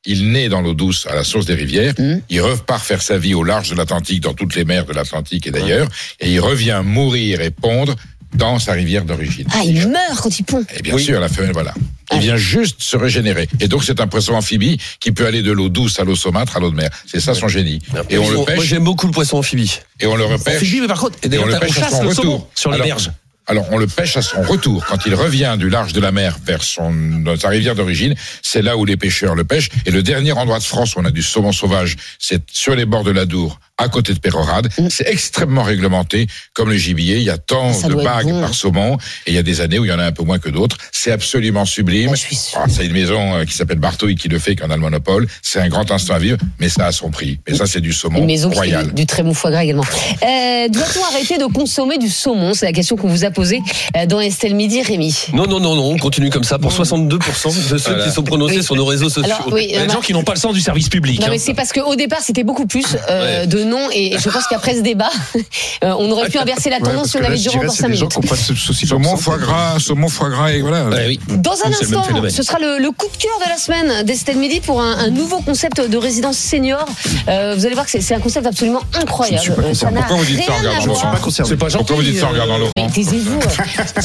Il 0.05 0.31
naît 0.31 0.47
dans 0.49 0.61
l'eau 0.61 0.73
douce 0.73 1.07
à 1.09 1.15
la 1.15 1.23
source 1.23 1.45
des 1.45 1.55
rivières. 1.55 1.93
Mhm. 1.97 2.21
Il 2.29 2.41
repart 2.41 2.83
faire 2.83 3.01
sa 3.01 3.17
vie 3.17 3.33
au 3.33 3.43
large 3.43 3.69
de 3.71 3.75
l'Atlantique, 3.75 4.21
dans 4.21 4.33
toutes 4.33 4.55
les 4.55 4.63
mers 4.65 4.85
de 4.85 4.93
l'Atlantique 4.93 5.45
et 5.47 5.51
d'ailleurs, 5.51 5.87
et 6.19 6.31
il 6.31 6.39
revient 6.39 6.81
mourir 6.83 7.41
et 7.41 7.51
pondre 7.51 7.95
dans 8.33 8.59
sa 8.59 8.73
rivière 8.73 9.05
d'origine. 9.05 9.47
Ah, 9.51 9.61
il 9.65 9.87
meurt 9.87 10.21
quand 10.21 10.39
il 10.39 10.43
pond. 10.43 10.63
Et 10.77 10.81
bien 10.83 10.97
sûr, 10.99 11.19
la 11.19 11.27
femelle, 11.29 11.51
voilà. 11.51 11.73
Ah. 12.11 12.15
Il 12.15 12.21
vient 12.21 12.37
juste 12.37 12.81
se 12.81 12.95
régénérer. 12.95 13.49
Et 13.59 13.67
donc, 13.67 13.83
c'est 13.83 13.99
un 13.99 14.07
poisson 14.07 14.33
amphibie 14.33 14.77
qui 14.99 15.11
peut 15.11 15.25
aller 15.25 15.41
de 15.41 15.51
l'eau 15.51 15.67
douce 15.69 15.99
à 15.99 16.03
l'eau 16.03 16.15
saumâtre 16.15 16.55
à 16.55 16.59
l'eau 16.59 16.69
de 16.69 16.75
mer. 16.75 16.89
C'est 17.07 17.19
ça 17.19 17.33
son 17.33 17.47
génie. 17.47 17.79
Et 18.09 18.17
on 18.19 18.29
le 18.29 18.35
Moi 18.37 18.45
pêche, 18.45 18.63
j'aime 18.63 18.83
beaucoup 18.83 19.07
le 19.07 19.11
poisson 19.11 19.37
amphibie. 19.37 19.79
et 19.99 20.05
on 20.05 20.15
le 20.15 20.25
repêche. 20.25 20.57
Amphibie, 20.57 20.81
mais 20.81 20.87
par 20.87 20.99
contre, 20.99 21.17
Et 21.23 21.27
on 21.27 21.29
d'ailleurs, 21.29 21.47
le 21.47 21.55
on 21.55 21.59
pêche 21.59 21.77
à 21.77 21.81
chasse 21.81 21.91
son 21.97 22.03
le 22.03 22.13
saumon 22.13 22.31
retour. 22.33 22.49
sur 22.55 22.71
les 22.71 22.79
berges. 22.81 23.11
Alors, 23.49 23.65
on 23.71 23.79
le 23.79 23.87
pêche 23.87 24.15
à 24.15 24.21
son 24.21 24.43
retour. 24.43 24.85
Quand 24.85 25.07
il 25.07 25.15
revient 25.15 25.55
du 25.57 25.69
large 25.69 25.91
de 25.91 25.99
la 25.99 26.11
mer 26.11 26.37
vers 26.45 26.61
sa 26.63 27.49
rivière 27.49 27.73
d'origine, 27.73 28.13
c'est 28.43 28.61
là 28.61 28.77
où 28.77 28.85
les 28.85 28.95
pêcheurs 28.95 29.33
le 29.33 29.43
pêchent. 29.43 29.71
Et 29.87 29.91
le 29.91 30.03
dernier 30.03 30.33
endroit 30.33 30.59
de 30.59 30.63
France 30.63 30.95
où 30.95 30.99
on 30.99 31.05
a 31.05 31.09
du 31.09 31.23
saumon 31.23 31.51
sauvage, 31.51 31.95
c'est 32.19 32.43
sur 32.51 32.75
les 32.75 32.85
bords 32.85 33.03
de 33.03 33.09
l'Adour, 33.09 33.59
à 33.79 33.87
côté 33.89 34.13
de 34.13 34.19
Pérorade. 34.19 34.69
C'est 34.89 35.07
extrêmement 35.07 35.63
réglementé, 35.63 36.27
comme 36.53 36.69
le 36.69 36.77
gibier. 36.77 37.17
Il 37.17 37.23
y 37.23 37.29
a 37.29 37.37
tant 37.37 37.69
Mm. 37.69 37.73
Ça 37.73 37.87
de 37.87 37.95
bagues 37.95 38.27
bon. 38.29 38.41
par 38.41 38.53
saumon. 38.53 38.97
Et 39.25 39.31
il 39.31 39.33
y 39.33 39.37
a 39.37 39.43
des 39.43 39.61
années 39.61 39.79
où 39.79 39.85
il 39.85 39.89
y 39.89 39.91
en 39.93 39.99
a 39.99 40.03
un 40.05 40.11
peu 40.11 40.23
moins 40.23 40.39
que 40.39 40.49
d'autres. 40.49 40.77
C'est 40.91 41.11
absolument 41.11 41.65
sublime. 41.65 42.11
Ah. 42.13 42.59
Ah, 42.59 42.65
c'est 42.69 42.85
une 42.85 42.93
maison 42.93 43.35
euh, 43.37 43.45
qui 43.45 43.53
s'appelle 43.53 43.79
Bartouille 43.79 44.15
qui 44.15 44.27
le 44.27 44.37
fait, 44.39 44.55
qui 44.55 44.63
en 44.63 44.69
a 44.69 44.75
le 44.75 44.81
monopole. 44.81 45.27
C'est 45.41 45.59
un 45.59 45.67
grand 45.69 45.89
instant 45.91 46.13
à 46.15 46.19
vivre, 46.19 46.37
mais 46.59 46.69
ça 46.69 46.85
a 46.87 46.91
son 46.91 47.09
prix. 47.09 47.39
Mais 47.47 47.55
ça, 47.55 47.65
c'est 47.65 47.81
du 47.81 47.93
saumon 47.93 48.19
Une 48.19 48.25
maison 48.25 48.49
qui 48.49 48.55
fait 48.55 48.59
royal. 48.61 48.87
du, 48.87 48.93
du 48.93 49.05
très 49.05 49.23
bon 49.23 49.33
foie 49.33 49.51
gras 49.51 49.63
également. 49.63 49.83
Euh, 50.23 50.67
Doit-on 50.69 51.03
arrêter 51.15 51.37
de 51.37 51.45
consommer 51.45 51.97
du 51.97 52.09
saumon? 52.09 52.53
C'est 52.53 52.65
la 52.65 52.73
question 52.73 52.95
qu'on 52.97 53.07
vous 53.07 53.23
a 53.25 53.31
posée 53.31 53.61
euh, 53.97 54.05
dans 54.05 54.19
Estelle 54.19 54.55
Midi, 54.55 54.81
Rémi. 54.81 55.15
Non, 55.33 55.45
non, 55.47 55.59
non, 55.59 55.75
non, 55.75 55.91
on 55.91 55.97
continue 55.97 56.29
comme 56.29 56.43
ça 56.43 56.59
pour 56.59 56.71
62% 56.71 57.17
de 57.17 57.77
ceux 57.77 57.77
Voilà. 57.77 58.05
qui 58.05 58.11
sont 58.11 58.23
prononcés 58.23 58.57
Oui. 58.57 58.63
sur 58.63 58.75
nos 58.75 58.85
réseaux 58.85 59.09
sociaux. 59.09 59.33
Alors, 59.33 59.53
oui, 59.53 59.67
Il 59.69 59.75
y 59.75 59.77
a 59.77 59.81
euh, 59.81 59.85
des 59.87 59.93
gens 59.93 60.01
qui 60.01 60.13
n'ont 60.13 60.23
pas 60.23 60.33
le 60.33 60.39
sens 60.39 60.53
du 60.53 60.61
service 60.61 60.89
public. 60.89 61.19
Non 61.19 61.27
hein. 61.27 61.29
mais 61.31 61.37
c'est 61.39 61.53
parce 61.53 61.71
qu'au 61.71 61.95
départ 61.95 62.19
c'était 62.21 62.43
beaucoup 62.43 62.65
plus 62.67 62.85
euh, 63.09 63.41
Ouais. 63.41 63.47
de 63.47 63.63
non 63.69 63.87
et, 63.93 64.17
je 64.17 64.29
pense 64.29 64.47
qu'après 64.47 64.75
ce 64.75 64.81
débat 64.81 65.09
euh, 65.83 65.93
on 65.99 66.09
aurait 66.11 66.29
pu 66.29 66.37
inverser 66.37 66.69
la 66.69 66.77
Ouais, 66.77 66.83
tendance 66.83 67.11
parce 67.11 67.11
si 67.11 67.17
on 67.17 67.23
avait 67.23 67.37
duré 67.37 67.57
encore 67.57 67.71
c'est 67.75 67.81
5 67.83 67.87
des 67.89 67.95
gens 67.97 68.07
minutes. 68.19 68.87
Saumon, 68.87 69.17
foie 69.17 69.37
gras, 69.37 69.79
saumon, 69.79 70.07
foie 70.09 70.29
gras, 70.29 70.51
et 70.51 70.61
voilà. 70.61 70.85
Ouais, 70.85 71.05
oui. 71.07 71.19
Dans 71.37 71.53
un 71.65 71.69
instant, 71.69 72.03
ce 72.29 72.43
sera 72.43 72.57
le, 72.59 72.79
le 72.79 72.91
coup 72.91 73.07
de 73.07 73.17
cœur 73.17 73.37
de 73.45 73.49
la 73.49 73.57
semaine 73.57 74.03
d'Estelle 74.05 74.37
Midi 74.37 74.59
pour 74.61 74.81
un, 74.81 74.97
un 74.97 75.09
nouveau 75.09 75.39
concept 75.41 75.81
de 75.81 75.97
résidence 75.97 76.37
senior. 76.37 76.85
Euh, 77.27 77.53
vous 77.57 77.65
allez 77.65 77.75
voir 77.75 77.85
que 77.85 77.99
c'est 78.01 78.15
un 78.15 78.19
concept 78.19 78.45
absolument 78.45 78.81
incroyable. 78.93 79.41
Je 79.43 79.51
ne 79.51 79.55
suis 79.55 79.61
pas 79.61 79.67
Euh, 79.67 79.73
ça 79.73 79.87
concerné. 79.87 79.95
n'a 79.99 80.07
Pourquoi 80.07 80.17
vous 80.25 80.25
dites 80.25 80.43
ça 80.45 80.51
en 80.53 80.59
rien 80.59 80.71
à 80.71 80.79
voir. 80.85 81.29
C'est 81.45 81.57
pas 81.57 81.69
gentil. 81.69 81.77
Pourquoi 81.85 81.95
vous 81.97 82.01
dites 82.03 82.19
ça 82.19 82.25
en 82.27 82.29
regardant 82.29 82.57
Laurent 82.57 82.71
Mais 82.77 82.87
taisez-vous. 82.89 83.39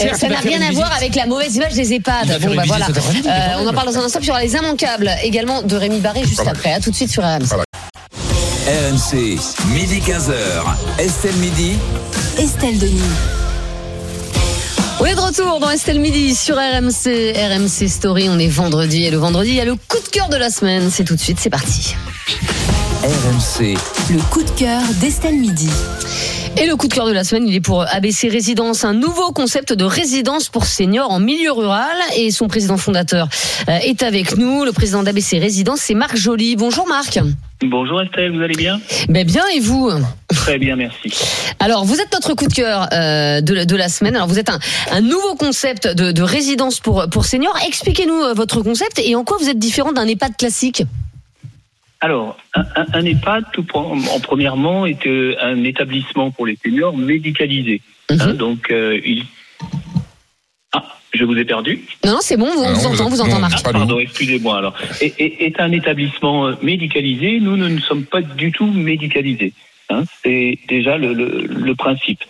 Euh, 0.04 0.14
ça 0.14 0.28
n'a 0.28 0.38
rien 0.40 0.60
à 0.60 0.72
voir 0.72 0.92
avec 0.96 1.14
la 1.14 1.26
mauvaise 1.26 1.54
image 1.56 1.72
des 1.74 1.92
EHPAD. 1.94 2.40
Bon, 2.40 2.54
bah, 2.54 2.62
voilà. 2.66 2.86
Euh, 2.88 3.60
on 3.60 3.66
en 3.68 3.72
parle 3.72 3.86
dans 3.92 3.98
un 3.98 4.04
instant. 4.04 4.18
Puis 4.18 4.26
il 4.26 4.28
y 4.28 4.32
aura 4.32 4.42
les 4.42 4.54
immanquables 4.54 5.10
également 5.22 5.62
de 5.62 5.76
Rémi 5.76 6.00
Barré 6.00 6.24
juste 6.24 6.46
après. 6.46 6.72
À 6.72 6.80
tout 6.80 6.90
de 6.90 6.96
suite 6.96 7.10
sur 7.10 7.22
RMC. 7.22 7.63
RMC, 8.74 9.38
midi 9.72 10.00
15h. 10.00 10.34
Estelle 10.98 11.36
Midi. 11.36 11.78
Estelle 12.36 12.76
Denis. 12.76 13.00
On 14.98 15.04
est 15.04 15.14
de 15.14 15.20
retour 15.20 15.60
dans 15.60 15.70
Estelle 15.70 16.00
Midi 16.00 16.34
sur 16.34 16.56
RMC, 16.56 17.34
RMC 17.36 17.88
Story. 17.88 18.28
On 18.28 18.36
est 18.40 18.48
vendredi 18.48 19.04
et 19.04 19.12
le 19.12 19.18
vendredi, 19.18 19.50
il 19.50 19.54
y 19.54 19.60
a 19.60 19.64
le 19.64 19.76
coup 19.76 20.00
de 20.04 20.08
cœur 20.08 20.28
de 20.28 20.36
la 20.36 20.50
semaine. 20.50 20.90
C'est 20.90 21.04
tout 21.04 21.14
de 21.14 21.20
suite, 21.20 21.38
c'est 21.38 21.50
parti. 21.50 21.94
RMC, 23.04 23.76
Le 24.10 24.20
coup 24.32 24.42
de 24.42 24.50
cœur 24.50 24.82
d'Estelle 25.00 25.36
Midi. 25.36 25.70
Et 26.56 26.66
le 26.66 26.76
coup 26.76 26.86
de 26.86 26.94
cœur 26.94 27.06
de 27.06 27.12
la 27.12 27.24
semaine, 27.24 27.48
il 27.48 27.54
est 27.54 27.60
pour 27.60 27.82
ABC 27.92 28.28
Résidence, 28.28 28.84
un 28.84 28.94
nouveau 28.94 29.32
concept 29.32 29.72
de 29.72 29.84
résidence 29.84 30.48
pour 30.48 30.66
seniors 30.66 31.10
en 31.10 31.18
milieu 31.18 31.50
rural. 31.50 31.96
Et 32.16 32.30
son 32.30 32.46
président 32.46 32.76
fondateur 32.76 33.28
euh, 33.68 33.72
est 33.82 34.02
avec 34.04 34.36
nous. 34.36 34.64
Le 34.64 34.70
président 34.72 35.02
d'ABC 35.02 35.38
Résidence, 35.40 35.80
c'est 35.80 35.94
Marc 35.94 36.16
Joly. 36.16 36.54
Bonjour 36.54 36.86
Marc. 36.86 37.18
Bonjour 37.60 38.00
Estelle, 38.02 38.36
vous 38.36 38.42
allez 38.42 38.54
bien? 38.54 38.80
Ben 39.08 39.26
bien 39.26 39.42
et 39.54 39.58
vous? 39.60 39.90
Très 40.28 40.58
bien, 40.58 40.76
merci. 40.76 41.12
Alors, 41.58 41.84
vous 41.84 41.98
êtes 42.00 42.12
notre 42.12 42.34
coup 42.34 42.46
de 42.46 42.52
cœur 42.54 42.88
euh, 42.92 43.40
de, 43.40 43.52
la- 43.54 43.64
de 43.64 43.74
la 43.76 43.88
semaine. 43.88 44.14
Alors, 44.14 44.28
vous 44.28 44.38
êtes 44.38 44.50
un, 44.50 44.58
un 44.92 45.00
nouveau 45.00 45.34
concept 45.34 45.88
de, 45.88 46.12
de 46.12 46.22
résidence 46.22 46.78
pour, 46.78 47.06
pour 47.10 47.24
seniors. 47.24 47.56
Expliquez-nous 47.66 48.20
euh, 48.22 48.32
votre 48.34 48.60
concept 48.62 49.00
et 49.04 49.16
en 49.16 49.24
quoi 49.24 49.38
vous 49.40 49.48
êtes 49.48 49.58
différent 49.58 49.92
d'un 49.92 50.06
EHPAD 50.06 50.36
classique? 50.36 50.84
Alors, 52.04 52.36
un, 52.54 52.64
un- 52.76 52.86
un 52.92 53.04
EHPAD, 53.06 53.44
tout 53.54 53.64
en 53.72 53.96
premièrement, 54.20 54.84
est 54.84 55.06
euh, 55.06 55.36
un 55.40 55.64
établissement 55.64 56.30
pour 56.30 56.44
les 56.44 56.56
seniors 56.62 56.94
médicalisé. 56.94 57.80
Hein, 58.10 58.16
Mhm. 58.32 58.36
donc, 58.36 58.70
euh, 58.70 59.00
il... 59.06 59.24
Ah, 60.74 60.84
je 61.14 61.24
vous 61.24 61.34
ai 61.38 61.46
perdu. 61.46 61.80
Non, 62.04 62.12
non, 62.12 62.18
c'est 62.20 62.36
bon, 62.36 62.46
on 62.54 62.62
Ah 62.68 62.72
vous 62.74 62.86
entend, 62.86 63.08
vous 63.08 63.20
entend 63.22 63.38
Marc. 63.38 63.62
Pas 63.64 63.72
nous. 63.72 63.78
Pardon, 63.78 63.98
excusez-moi 64.00 64.58
alors. 64.58 64.74
Est 65.00 65.58
un 65.60 65.72
établissement 65.72 66.48
euh, 66.48 66.52
médicalisé. 66.60 67.40
Nous, 67.40 67.56
nous 67.56 67.70
ne 67.70 67.80
sommes 67.80 68.04
pas 68.04 68.20
du 68.20 68.52
tout 68.52 68.66
médicalisés. 68.66 69.54
Hein, 69.88 70.02
C'est 70.22 70.58
déjà 70.68 70.98
le, 70.98 71.14
le- 71.14 71.46
le 71.46 71.74
principe. 71.74 72.20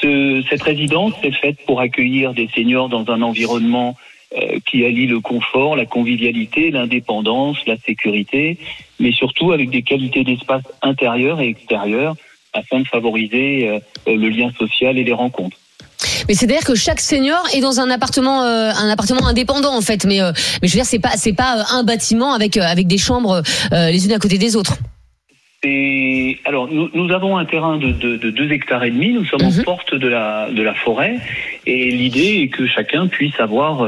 Ce- 0.00 0.44
cette 0.48 0.62
résidence 0.62 1.14
est 1.24 1.32
faite 1.32 1.58
pour 1.66 1.80
accueillir 1.80 2.34
des 2.34 2.48
seniors 2.54 2.88
dans 2.88 3.04
un 3.10 3.20
environnement 3.22 3.96
euh, 4.36 4.58
qui 4.66 4.84
allie 4.84 5.06
le 5.06 5.20
confort, 5.20 5.76
la 5.76 5.86
convivialité, 5.86 6.70
l'indépendance, 6.70 7.56
la 7.66 7.76
sécurité, 7.78 8.58
mais 9.00 9.12
surtout 9.12 9.52
avec 9.52 9.70
des 9.70 9.82
qualités 9.82 10.24
d'espace 10.24 10.64
intérieur 10.82 11.40
et 11.40 11.48
extérieur 11.48 12.14
afin 12.52 12.80
de 12.80 12.88
favoriser 12.88 13.68
euh, 13.68 13.78
le 14.06 14.28
lien 14.28 14.50
social 14.58 14.98
et 14.98 15.04
les 15.04 15.12
rencontres. 15.12 15.56
Mais 16.28 16.34
c'est-à-dire 16.34 16.64
que 16.64 16.74
chaque 16.74 17.00
senior 17.00 17.42
est 17.54 17.60
dans 17.60 17.80
un 17.80 17.90
appartement, 17.90 18.42
euh, 18.42 18.70
un 18.70 18.88
appartement 18.90 19.26
indépendant 19.26 19.74
en 19.74 19.80
fait. 19.80 20.04
Mais, 20.04 20.20
euh, 20.20 20.32
mais 20.62 20.68
je 20.68 20.74
veux 20.74 20.78
dire, 20.78 20.86
c'est 20.86 20.98
pas, 20.98 21.16
c'est 21.16 21.32
pas 21.32 21.58
euh, 21.58 21.76
un 21.76 21.82
bâtiment 21.82 22.34
avec 22.34 22.56
avec 22.56 22.86
des 22.86 22.98
chambres 22.98 23.42
les 23.72 24.06
unes 24.06 24.12
à 24.12 24.18
côté 24.18 24.38
des 24.38 24.56
autres. 24.56 24.76
C'est 25.64 26.38
alors 26.44 26.68
nous, 26.68 26.88
nous 26.94 27.12
avons 27.12 27.36
un 27.36 27.44
terrain 27.44 27.78
de, 27.78 27.90
de, 27.90 28.16
de 28.16 28.30
2 28.30 28.52
hectares 28.52 28.84
et 28.84 28.90
demi. 28.92 29.12
Nous 29.12 29.24
sommes 29.24 29.42
en 29.42 29.50
Mhm. 29.50 29.64
porte 29.64 29.92
de 29.94 30.06
la 30.06 30.48
de 30.52 30.62
la 30.62 30.72
forêt 30.74 31.16
et 31.66 31.90
l'idée 31.90 32.42
est 32.42 32.48
que 32.48 32.66
chacun 32.68 33.08
puisse 33.08 33.38
avoir 33.40 33.82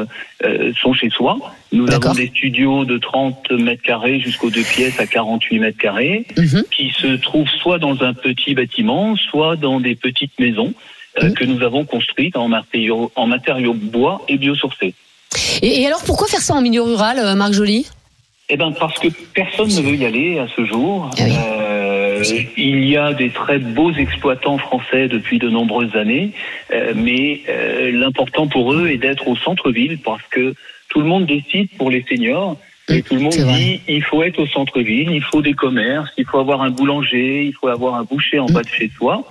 euh, 0.44 0.72
son 0.82 0.92
chez 0.94 1.10
soi. 1.10 1.38
Nous 1.72 1.88
avons 1.92 2.12
des 2.12 2.26
studios 2.26 2.84
de 2.84 2.98
30 2.98 3.52
mètres 3.52 3.82
carrés 3.84 4.18
jusqu'aux 4.18 4.50
deux 4.50 4.64
pièces 4.64 4.98
à 4.98 5.06
48 5.06 5.60
mètres 5.60 5.78
carrés 5.78 6.26
Mhm. 6.36 6.64
qui 6.72 6.90
se 6.90 7.14
trouvent 7.16 7.48
soit 7.62 7.78
dans 7.78 8.02
un 8.02 8.14
petit 8.14 8.54
bâtiment, 8.54 9.14
soit 9.16 9.54
dans 9.54 9.78
des 9.78 9.94
petites 9.94 10.36
maisons 10.40 10.74
euh, 11.22 11.28
Mhm. 11.28 11.34
que 11.34 11.44
nous 11.44 11.62
avons 11.62 11.84
construites 11.84 12.36
en 12.36 12.48
matériaux 12.48 13.12
en 13.14 13.26
matériaux 13.28 13.74
bois 13.74 14.22
et 14.28 14.38
biosourcés. 14.38 14.94
Et, 15.62 15.82
et 15.82 15.86
alors 15.86 16.02
pourquoi 16.04 16.26
faire 16.26 16.40
ça 16.40 16.54
en 16.54 16.62
milieu 16.62 16.82
rural, 16.82 17.18
euh, 17.20 17.36
Marc 17.36 17.52
Joly? 17.52 17.86
Eh 18.52 18.56
ben 18.56 18.72
parce 18.72 18.98
que 18.98 19.08
personne 19.34 19.68
ne 19.68 19.80
veut 19.80 19.94
y 19.94 20.04
aller 20.04 20.38
à 20.38 20.46
ce 20.56 20.64
jour. 20.64 21.08
Ah 21.18 21.22
oui. 21.24 21.32
Euh, 21.38 22.22
il 22.56 22.84
y 22.84 22.96
a 22.96 23.14
des 23.14 23.30
très 23.30 23.58
beaux 23.58 23.92
exploitants 23.92 24.58
français 24.58 25.08
depuis 25.08 25.38
de 25.38 25.48
nombreuses 25.48 25.94
années, 25.96 26.32
euh, 26.74 26.92
mais 26.94 27.40
euh, 27.48 27.90
l'important 27.92 28.46
pour 28.48 28.74
eux 28.74 28.88
est 28.88 28.98
d'être 28.98 29.26
au 29.28 29.36
centre-ville 29.36 29.98
parce 30.04 30.22
que 30.30 30.54
tout 30.88 31.00
le 31.00 31.06
monde 31.06 31.26
décide 31.26 31.68
pour 31.78 31.90
les 31.90 32.04
seniors. 32.08 32.56
Et 32.88 33.02
tout 33.02 33.14
le 33.14 33.20
monde 33.20 33.34
vrai. 33.34 33.54
dit 33.54 33.80
il 33.86 34.02
faut 34.02 34.22
être 34.24 34.40
au 34.40 34.46
centre-ville, 34.48 35.10
il 35.12 35.22
faut 35.22 35.42
des 35.42 35.52
commerces, 35.54 36.10
il 36.18 36.26
faut 36.26 36.38
avoir 36.40 36.60
un 36.62 36.70
boulanger, 36.70 37.44
il 37.44 37.52
faut 37.54 37.68
avoir 37.68 37.94
un 37.94 38.02
boucher 38.02 38.40
en 38.40 38.46
bas 38.46 38.62
de 38.62 38.68
chez 38.68 38.90
soi. 38.98 39.24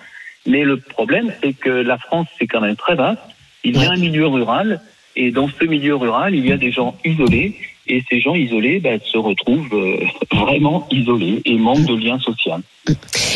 Mais 0.47 0.63
le 0.63 0.77
problème, 0.77 1.33
c'est 1.43 1.51
que 1.53 1.69
la 1.69 1.97
France, 1.97 2.27
c'est 2.39 2.47
quand 2.47 2.61
même 2.61 2.77
très 2.77 2.95
vaste. 2.95 3.19
Il 3.65 3.75
y 3.75 3.79
a 3.85 3.89
Ouais. 3.89 3.95
un 3.95 3.99
milieu 3.99 4.27
rural, 4.27 4.79
et 5.17 5.31
dans 5.31 5.49
ce 5.49 5.65
milieu 5.65 5.95
rural, 5.95 6.33
il 6.33 6.47
y 6.47 6.53
a 6.53 6.57
des 6.57 6.71
gens 6.71 6.95
isolés, 7.03 7.53
et 7.89 8.03
ces 8.09 8.21
gens 8.21 8.35
isolés 8.35 8.79
ben, 8.79 8.99
se 9.03 9.17
retrouvent 9.17 9.73
euh, 9.73 9.97
vraiment 10.35 10.87
isolés 10.91 11.41
et 11.45 11.57
manquent 11.57 11.85
de 11.85 11.95
lien 11.95 12.19
social. 12.19 12.61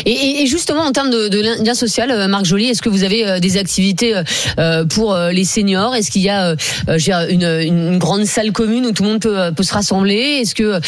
et, 0.06 0.46
justement 0.46 0.82
en 0.82 0.92
termes 0.92 1.10
de, 1.10 1.28
de 1.28 1.64
lien 1.64 1.74
social, 1.74 2.10
euh, 2.10 2.28
Marc 2.28 2.44
Joly, 2.44 2.68
est-ce 2.68 2.82
que 2.82 2.88
vous 2.88 3.04
avez 3.04 3.26
euh, 3.26 3.40
des 3.40 3.56
activités 3.56 4.14
pour 4.94 5.16
les 5.16 5.44
seniors? 5.44 5.94
Est-ce 5.94 6.10
qu'il 6.10 6.22
y 6.22 6.30
a 6.30 6.56
une, 7.28 7.44
une 7.44 7.98
grande 7.98 8.24
salle 8.24 8.52
commune 8.52 8.86
où 8.86 8.92
tout 8.92 9.02
le 9.02 9.08
monde 9.10 9.20
peut, 9.20 9.52
peut 9.56 9.62
se 9.62 9.74
rassembler? 9.74 10.40
Est-ce 10.40 10.54
que 10.54 10.80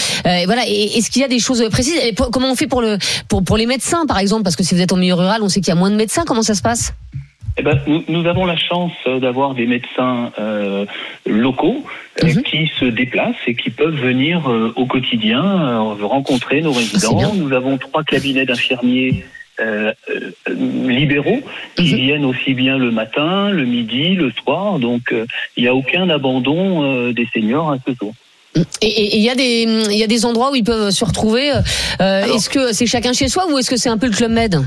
voilà 0.47 0.63
Est-ce 0.67 1.11
qu'il 1.11 1.23
y 1.23 1.25
a 1.25 1.29
des 1.29 1.39
choses 1.39 1.67
précises? 1.71 1.99
Et 2.03 2.15
Comment 2.15 2.51
on 2.51 2.55
fait 2.55 2.67
pour 2.67 2.83
le 2.83 2.99
pour 3.29 3.43
pour 3.45 3.57
les 3.57 3.67
médecins 3.67 4.07
par 4.07 4.19
exemple? 4.19 4.45
Parce 4.45 4.57
que 4.57 4.63
si 4.63 4.75
vous 4.75 4.81
êtes 4.81 4.93
en 4.93 4.97
milieu 4.97 5.15
rural, 5.15 5.43
on 5.43 5.49
sait 5.49 5.61
qu'il 5.61 5.69
y 5.69 5.77
a 5.77 5.77
moins 5.77 5.91
de 5.91 5.97
médecins. 5.97 6.25
Comment 6.27 6.43
ça 6.43 6.55
se 6.55 6.63
passe? 6.63 6.95
Eh 7.59 7.63
ben, 7.63 7.79
nous, 7.87 8.05
nous 8.09 8.27
avons 8.27 8.45
la 8.45 8.57
chance 8.57 8.93
d'avoir 9.07 9.55
des 9.55 9.67
médecins 9.67 10.31
euh, 10.39 10.85
locaux 11.25 11.85
euh, 12.23 12.27
Mhm. 12.35 12.43
qui 12.43 12.71
se 12.81 12.85
déplacent 12.87 13.35
et 13.47 13.55
qui 13.55 13.71
peuvent 13.71 13.95
venir 14.01 14.49
euh, 14.51 14.73
au 14.77 14.87
quotidien 14.87 15.43
euh, 15.45 15.79
rencontrer 16.07 16.61
nos 16.63 16.73
résidents. 16.73 17.35
Nous 17.35 17.53
avons 17.53 17.77
trois 17.79 18.05
cabinets 18.05 18.47
d'infirmiers 18.47 19.25
euh, 19.61 19.93
euh, 20.11 20.31
libéraux 20.89 21.41
qui 21.77 21.93
Mhm. 21.95 22.01
viennent 22.01 22.25
aussi 22.25 22.53
bien 22.55 22.77
le 22.79 22.91
matin, 22.91 23.51
le 23.51 23.65
midi, 23.65 24.15
le 24.15 24.31
soir. 24.33 24.79
Donc, 24.79 25.13
euh, 25.13 25.27
il 25.57 25.63
n'y 25.63 25.69
a 25.69 25.75
aucun 25.75 26.09
abandon 26.11 26.83
euh, 26.85 27.13
des 27.13 27.27
seniors 27.33 27.71
à 27.71 27.79
ce 27.87 27.93
jour. 27.99 28.13
Et 28.81 29.17
il 29.17 29.23
y 29.23 29.29
a 29.29 29.35
des 29.35 29.63
il 29.91 29.99
y 29.99 30.03
a 30.03 30.07
des 30.07 30.25
endroits 30.25 30.51
où 30.51 30.55
ils 30.57 30.65
peuvent 30.65 30.89
se 30.91 31.05
retrouver. 31.05 31.53
euh, 32.01 32.25
est-ce 32.35 32.49
que 32.49 32.73
c'est 32.73 32.87
chacun 32.87 33.13
chez 33.13 33.29
soi 33.29 33.47
ou 33.51 33.59
est-ce 33.59 33.69
que 33.69 33.77
c'est 33.77 33.91
un 33.91 33.99
peu 33.99 34.07
le 34.07 34.13
club 34.13 34.31
med? 34.31 34.63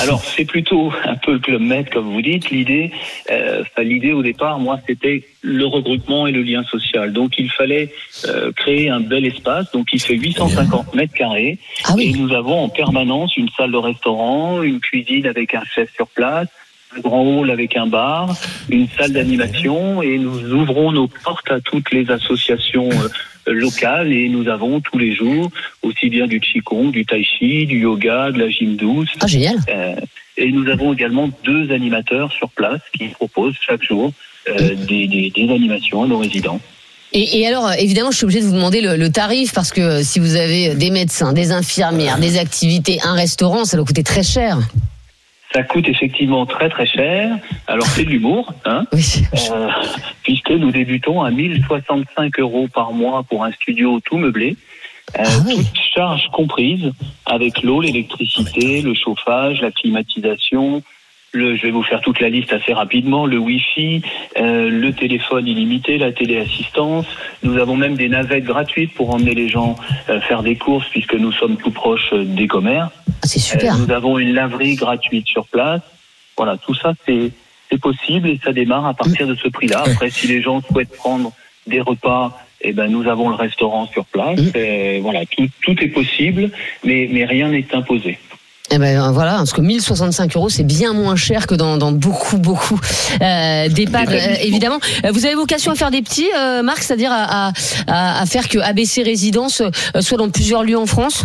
Alors 0.00 0.22
c'est 0.22 0.44
plutôt 0.44 0.92
un 1.04 1.14
peu 1.14 1.34
le 1.34 1.38
club 1.38 1.62
med 1.62 1.88
comme 1.90 2.12
vous 2.12 2.22
dites. 2.22 2.50
L'idée, 2.50 2.90
euh, 3.30 3.62
l'idée 3.78 4.12
au 4.12 4.22
départ, 4.22 4.58
moi, 4.58 4.80
c'était 4.86 5.24
le 5.42 5.64
regroupement 5.64 6.26
et 6.26 6.32
le 6.32 6.42
lien 6.42 6.64
social. 6.64 7.12
Donc 7.12 7.38
il 7.38 7.50
fallait 7.50 7.92
euh, 8.26 8.52
créer 8.52 8.90
un 8.90 9.00
bel 9.00 9.24
espace. 9.24 9.70
Donc 9.72 9.88
il 9.92 10.02
fait 10.02 10.16
850 10.16 10.94
mètres 10.94 11.14
carrés 11.14 11.58
Ah 11.84 11.94
et 11.98 12.12
nous 12.12 12.32
avons 12.32 12.64
en 12.64 12.68
permanence 12.68 13.36
une 13.36 13.48
salle 13.56 13.72
de 13.72 13.76
restaurant, 13.76 14.62
une 14.62 14.80
cuisine 14.80 15.26
avec 15.26 15.54
un 15.54 15.64
chef 15.64 15.92
sur 15.94 16.08
place. 16.08 16.48
Un 16.96 17.00
grand 17.00 17.22
hall 17.22 17.50
avec 17.50 17.76
un 17.76 17.86
bar, 17.86 18.34
une 18.68 18.88
salle 18.96 19.12
d'animation 19.12 20.02
et 20.02 20.18
nous 20.18 20.38
ouvrons 20.52 20.92
nos 20.92 21.08
portes 21.08 21.50
à 21.50 21.60
toutes 21.60 21.90
les 21.92 22.10
associations 22.10 22.88
euh, 22.90 23.52
locales 23.52 24.12
et 24.12 24.28
nous 24.28 24.48
avons 24.48 24.80
tous 24.80 24.98
les 24.98 25.14
jours 25.14 25.50
aussi 25.82 26.08
bien 26.08 26.26
du 26.26 26.40
qigong, 26.40 26.90
du 26.90 27.04
tai 27.04 27.22
chi, 27.24 27.66
du 27.66 27.80
yoga, 27.80 28.30
de 28.32 28.38
la 28.38 28.48
gym 28.48 28.76
douce, 28.76 29.10
Ah 29.20 29.26
génial. 29.26 29.56
euh, 29.68 29.94
et 30.38 30.50
nous 30.52 30.68
avons 30.68 30.92
également 30.92 31.28
deux 31.44 31.70
animateurs 31.72 32.32
sur 32.32 32.48
place 32.50 32.80
qui 32.96 33.08
proposent 33.08 33.56
chaque 33.66 33.82
jour 33.82 34.12
euh, 34.48 34.74
des, 34.88 35.06
des, 35.06 35.30
des 35.34 35.52
animations 35.52 36.02
à 36.02 36.06
nos 36.06 36.18
résidents. 36.18 36.60
Et, 37.12 37.40
et 37.40 37.46
alors, 37.46 37.72
évidemment, 37.72 38.10
je 38.10 38.16
suis 38.16 38.24
obligée 38.24 38.40
de 38.40 38.46
vous 38.46 38.52
demander 38.52 38.80
le, 38.80 38.96
le 38.96 39.10
tarif 39.10 39.52
parce 39.54 39.70
que 39.70 40.02
si 40.02 40.18
vous 40.18 40.34
avez 40.36 40.74
des 40.74 40.90
médecins, 40.90 41.32
des 41.32 41.52
infirmières, 41.52 42.18
des 42.18 42.36
activités, 42.38 42.98
un 43.04 43.14
restaurant, 43.14 43.64
ça 43.64 43.76
doit 43.76 43.86
coûter 43.86 44.02
très 44.02 44.22
cher. 44.22 44.58
Ça 45.56 45.62
coûte 45.62 45.88
effectivement 45.88 46.44
très 46.44 46.68
très 46.68 46.84
cher. 46.86 47.34
Alors 47.66 47.86
c'est 47.86 48.04
de 48.04 48.10
l'humour, 48.10 48.52
hein, 48.66 48.84
Oui. 48.92 49.22
euh, 49.52 49.68
puisque 50.22 50.50
nous 50.50 50.70
débutons 50.70 51.22
à 51.22 51.30
1065 51.30 52.38
euros 52.40 52.68
par 52.68 52.92
mois 52.92 53.22
pour 53.22 53.42
un 53.42 53.52
studio 53.52 53.98
tout 54.04 54.18
meublé. 54.18 54.54
Euh, 55.18 55.22
Ah 55.24 55.28
oui. 55.46 55.56
Toutes 55.56 55.78
charges 55.94 56.28
comprises, 56.30 56.92
avec 57.24 57.62
l'eau, 57.62 57.80
l'électricité, 57.80 58.82
le 58.82 58.92
chauffage, 58.92 59.62
la 59.62 59.70
climatisation. 59.70 60.82
Le, 61.36 61.54
je 61.54 61.62
vais 61.62 61.70
vous 61.70 61.82
faire 61.82 62.00
toute 62.00 62.20
la 62.20 62.30
liste 62.30 62.52
assez 62.52 62.72
rapidement. 62.72 63.26
Le 63.26 63.38
Wi-Fi, 63.38 64.00
euh, 64.38 64.70
le 64.70 64.92
téléphone 64.92 65.46
illimité, 65.46 65.98
la 65.98 66.10
téléassistance. 66.10 67.06
Nous 67.42 67.58
avons 67.58 67.76
même 67.76 67.94
des 67.94 68.08
navettes 68.08 68.44
gratuites 68.44 68.94
pour 68.94 69.10
emmener 69.10 69.34
les 69.34 69.48
gens 69.48 69.76
euh, 70.08 70.18
faire 70.22 70.42
des 70.42 70.56
courses, 70.56 70.88
puisque 70.88 71.14
nous 71.14 71.32
sommes 71.32 71.56
tout 71.58 71.70
proches 71.70 72.10
euh, 72.14 72.24
des 72.24 72.46
commerces. 72.46 72.90
Ah, 73.08 73.26
c'est 73.26 73.38
super. 73.38 73.76
Nous 73.76 73.90
avons 73.90 74.18
une 74.18 74.32
laverie 74.32 74.76
gratuite 74.76 75.26
sur 75.26 75.46
place. 75.46 75.82
Voilà, 76.38 76.56
tout 76.56 76.74
ça, 76.74 76.94
c'est 77.06 77.32
possible 77.80 78.30
et 78.30 78.40
ça 78.42 78.52
démarre 78.52 78.86
à 78.86 78.94
partir 78.94 79.26
de 79.26 79.34
ce 79.34 79.48
prix-là. 79.48 79.82
Après, 79.86 80.08
si 80.08 80.26
les 80.28 80.40
gens 80.40 80.62
souhaitent 80.62 80.96
prendre 80.96 81.32
des 81.66 81.82
repas, 81.82 82.38
eh 82.62 82.72
ben, 82.72 82.88
nous 82.90 83.06
avons 83.06 83.28
le 83.28 83.34
restaurant 83.34 83.86
sur 83.86 84.06
place. 84.06 84.40
Et 84.54 85.00
voilà, 85.00 85.26
tout, 85.26 85.48
tout 85.62 85.78
est 85.82 85.88
possible, 85.88 86.50
mais, 86.84 87.08
mais 87.10 87.26
rien 87.26 87.48
n'est 87.48 87.66
imposé. 87.74 88.18
Eh 88.72 88.78
ben 88.78 89.12
voilà, 89.12 89.36
parce 89.36 89.52
que 89.52 89.60
1065 89.60 90.34
euros, 90.36 90.48
c'est 90.48 90.64
bien 90.66 90.92
moins 90.92 91.14
cher 91.14 91.46
que 91.46 91.54
dans, 91.54 91.76
dans 91.76 91.92
beaucoup, 91.92 92.36
beaucoup 92.38 92.78
euh, 93.22 93.68
d'EHPAD, 93.68 94.10
euh, 94.10 94.34
évidemment. 94.42 94.80
Euh, 95.04 95.12
Vous 95.12 95.24
avez 95.24 95.36
vocation 95.36 95.70
à 95.70 95.76
faire 95.76 95.92
des 95.92 96.02
petits, 96.02 96.28
euh, 96.36 96.62
Marc, 96.62 96.82
c'est-à-dire 96.82 97.12
à, 97.12 97.52
à, 97.86 98.20
à- 98.22 98.26
faire 98.26 98.48
que 98.48 98.58
ABC 98.58 99.02
Résidence 99.04 99.60
euh, 99.60 100.00
soit 100.00 100.18
dans 100.18 100.30
plusieurs 100.30 100.64
lieux 100.64 100.76
en 100.78 100.86
France? 100.86 101.24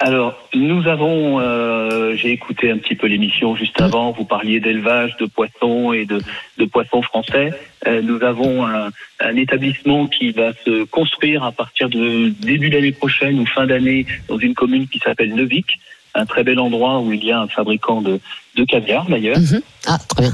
Alors, 0.00 0.34
nous 0.54 0.88
avons, 0.88 1.38
euh, 1.40 2.16
j'ai 2.16 2.30
écouté 2.32 2.70
un 2.72 2.78
petit 2.78 2.94
peu 2.96 3.06
l'émission 3.06 3.54
juste 3.54 3.80
avant, 3.80 4.10
vous 4.12 4.24
parliez 4.24 4.58
d'élevage 4.58 5.14
de 5.20 5.26
poissons 5.26 5.92
et 5.92 6.06
de, 6.06 6.20
de 6.58 6.64
poissons 6.64 7.02
français. 7.02 7.50
Euh, 7.86 8.00
nous 8.02 8.20
avons 8.24 8.66
un, 8.66 8.88
un 9.20 9.36
établissement 9.36 10.06
qui 10.06 10.32
va 10.32 10.52
se 10.64 10.84
construire 10.84 11.44
à 11.44 11.52
partir 11.52 11.88
de 11.90 12.30
début 12.40 12.70
d'année 12.70 12.90
prochaine 12.92 13.38
ou 13.38 13.46
fin 13.46 13.66
d'année 13.66 14.06
dans 14.26 14.38
une 14.38 14.54
commune 14.54 14.88
qui 14.88 14.98
s'appelle 14.98 15.34
Neuvik, 15.34 15.78
un 16.14 16.26
très 16.26 16.44
bel 16.44 16.58
endroit 16.58 17.00
où 17.00 17.12
il 17.12 17.24
y 17.24 17.32
a 17.32 17.40
un 17.40 17.48
fabricant 17.48 18.02
de, 18.02 18.20
de 18.56 18.64
caviar 18.64 19.06
d'ailleurs. 19.08 19.38
Mhm. 19.38 19.62
Ah, 19.86 19.98
très 20.08 20.22
bien. 20.22 20.32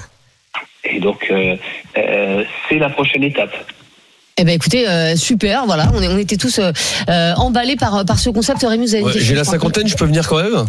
Et 0.85 1.01
donc, 1.01 1.27
euh, 1.31 1.57
euh, 1.97 2.45
c'est 2.69 2.79
la 2.79 2.91
prochaine 2.91 3.25
étape. 3.25 3.55
Eh 4.41 4.45
ben 4.45 4.55
écoutez, 4.55 4.89
euh, 4.89 5.17
super, 5.17 5.67
voilà, 5.67 5.91
on, 5.95 6.01
est, 6.01 6.07
on 6.07 6.17
était 6.17 6.37
tous 6.37 6.61
euh, 6.61 6.71
euh, 7.09 7.35
emballés 7.35 7.75
par, 7.75 8.05
par 8.07 8.21
ce 8.21 8.31
concept. 8.31 8.63
Rémi, 8.63 8.87
vous 8.87 8.95
avez 8.95 9.03
Ouais, 9.05 9.13
dit 9.13 9.19
J'ai 9.21 9.35
la 9.35 9.43
cinquantaine, 9.43 9.89
je 9.89 9.97
peux 9.97 10.05
venir 10.05 10.29
quand 10.29 10.41
même 10.41 10.55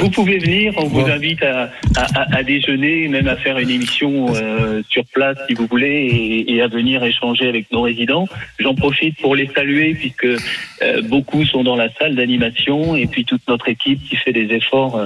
Vous 0.00 0.10
pouvez 0.10 0.38
venir, 0.38 0.72
on 0.76 0.86
vous 0.86 1.00
invite 1.06 1.42
à, 1.42 1.70
à, 1.96 2.36
à- 2.38 2.42
déjeuner, 2.44 3.08
même 3.08 3.28
à 3.28 3.36
faire 3.36 3.58
une 3.58 3.70
émission 3.70 4.34
euh, 4.34 4.82
sur 4.90 5.04
place 5.06 5.36
si 5.48 5.54
vous 5.54 5.66
voulez, 5.66 6.44
et, 6.48 6.54
et 6.54 6.62
à 6.62 6.68
venir 6.68 7.02
échanger 7.02 7.48
avec 7.48 7.70
nos 7.72 7.82
résidents. 7.82 8.28
J'en 8.58 8.74
profite 8.74 9.16
pour 9.20 9.34
les 9.34 9.48
saluer 9.54 9.94
puisque 9.94 10.24
euh, 10.24 11.02
beaucoup 11.08 11.44
sont 11.44 11.64
dans 11.64 11.76
la 11.76 11.88
salle 11.98 12.14
d'animation 12.14 12.94
et 12.96 13.06
puis 13.06 13.24
toute 13.24 13.42
notre 13.48 13.68
équipe 13.68 14.00
qui 14.08 14.16
fait 14.16 14.32
des 14.32 14.54
efforts 14.54 15.00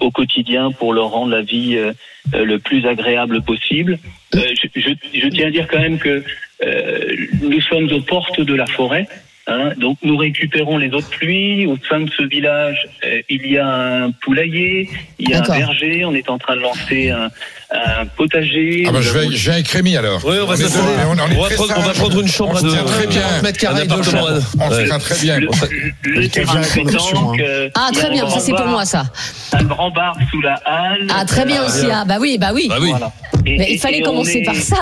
au 0.00 0.10
quotidien 0.12 0.70
pour 0.70 0.92
leur 0.92 1.08
rendre 1.10 1.32
la 1.32 1.42
vie 1.42 1.76
le 2.32 2.58
plus 2.58 2.86
agréable 2.86 3.42
possible. 3.42 3.98
Euh, 4.34 4.40
je, 4.74 4.80
je, 4.80 4.90
je 5.20 5.28
tiens 5.28 5.46
à 5.48 5.50
dire 5.50 5.66
quand 5.70 5.78
même 5.80 5.98
que 5.98 6.22
euh, 6.64 6.98
nous 7.42 7.60
sommes 7.62 7.90
aux 7.92 8.00
portes 8.00 8.40
de 8.40 8.54
la 8.54 8.66
forêt. 8.66 9.06
Hein, 9.48 9.70
donc 9.76 9.96
nous 10.02 10.16
récupérons 10.16 10.76
les 10.76 10.88
eaux 10.88 11.00
de 11.00 11.06
pluie. 11.06 11.66
Au 11.68 11.76
sein 11.88 12.00
de 12.00 12.10
ce 12.10 12.24
village, 12.24 12.88
euh, 13.04 13.22
il 13.28 13.46
y 13.46 13.56
a 13.58 13.68
un 14.04 14.10
poulailler, 14.10 14.88
il 15.20 15.30
y 15.30 15.34
a 15.34 15.38
un 15.38 15.42
verger. 15.58 16.04
On 16.04 16.12
est 16.16 16.28
en 16.28 16.36
train 16.38 16.56
de 16.56 16.62
lancer 16.62 17.10
un, 17.10 17.28
un 17.70 18.06
potager. 18.06 18.86
Ah 18.88 18.90
bah, 18.90 19.00
je 19.02 19.10
vais, 19.10 19.30
je 19.30 19.46
vais 19.46 19.54
avec 19.54 19.68
Rémi 19.68 19.96
alors. 19.96 20.20
Oui, 20.24 20.34
on 20.42 20.46
va 20.46 20.56
est- 20.56 20.64
on, 20.76 21.10
on 21.12 21.30
est 21.30 21.36
On 21.36 21.42
va 21.42 21.46
très 21.46 21.54
prendre- 21.54 21.74
on 21.76 21.80
va 21.82 21.92
prendre 21.92 22.20
une 22.22 22.26
chambre 22.26 22.58
tient 22.58 22.82
très 22.82 23.06
bien. 23.06 23.20
40 23.20 23.42
mètres 23.44 23.58
carrés 23.60 23.82
Un 23.82 23.96
de 23.98 24.02
chambre. 24.02 24.40
On 24.60 24.70
se 24.72 24.82
tient 24.84 24.98
très 24.98 25.18
bien. 25.20 25.38
Le, 25.38 25.48
le 26.02 26.28
terrain 26.28 26.60
de 26.60 26.66
pétanque. 26.66 27.40
euh, 27.40 27.68
Ah, 27.76 27.90
très 27.92 28.10
bien, 28.10 28.28
ça 28.28 28.40
c'est 28.40 28.52
pour 28.52 28.66
moi 28.66 28.84
ça. 28.84 29.04
Un 29.52 29.62
grand 29.62 29.92
bar 29.92 30.16
sous 30.28 30.40
la 30.40 30.54
halle. 30.64 31.06
Ah, 31.16 31.24
très 31.24 31.44
bien 31.44 31.64
aussi. 31.64 31.86
Ah, 31.88 32.04
bah 32.04 32.16
oui, 32.20 32.36
bah 32.36 32.50
oui. 32.52 32.66
Bah 32.68 32.78
oui. 32.80 32.90
Voilà. 32.90 33.12
Et- 33.46 33.56
Mais 33.58 33.66
il 33.70 33.78
fallait 33.78 34.00
commencer 34.00 34.38
est- 34.38 34.44
par 34.44 34.54
ça. 34.56 34.76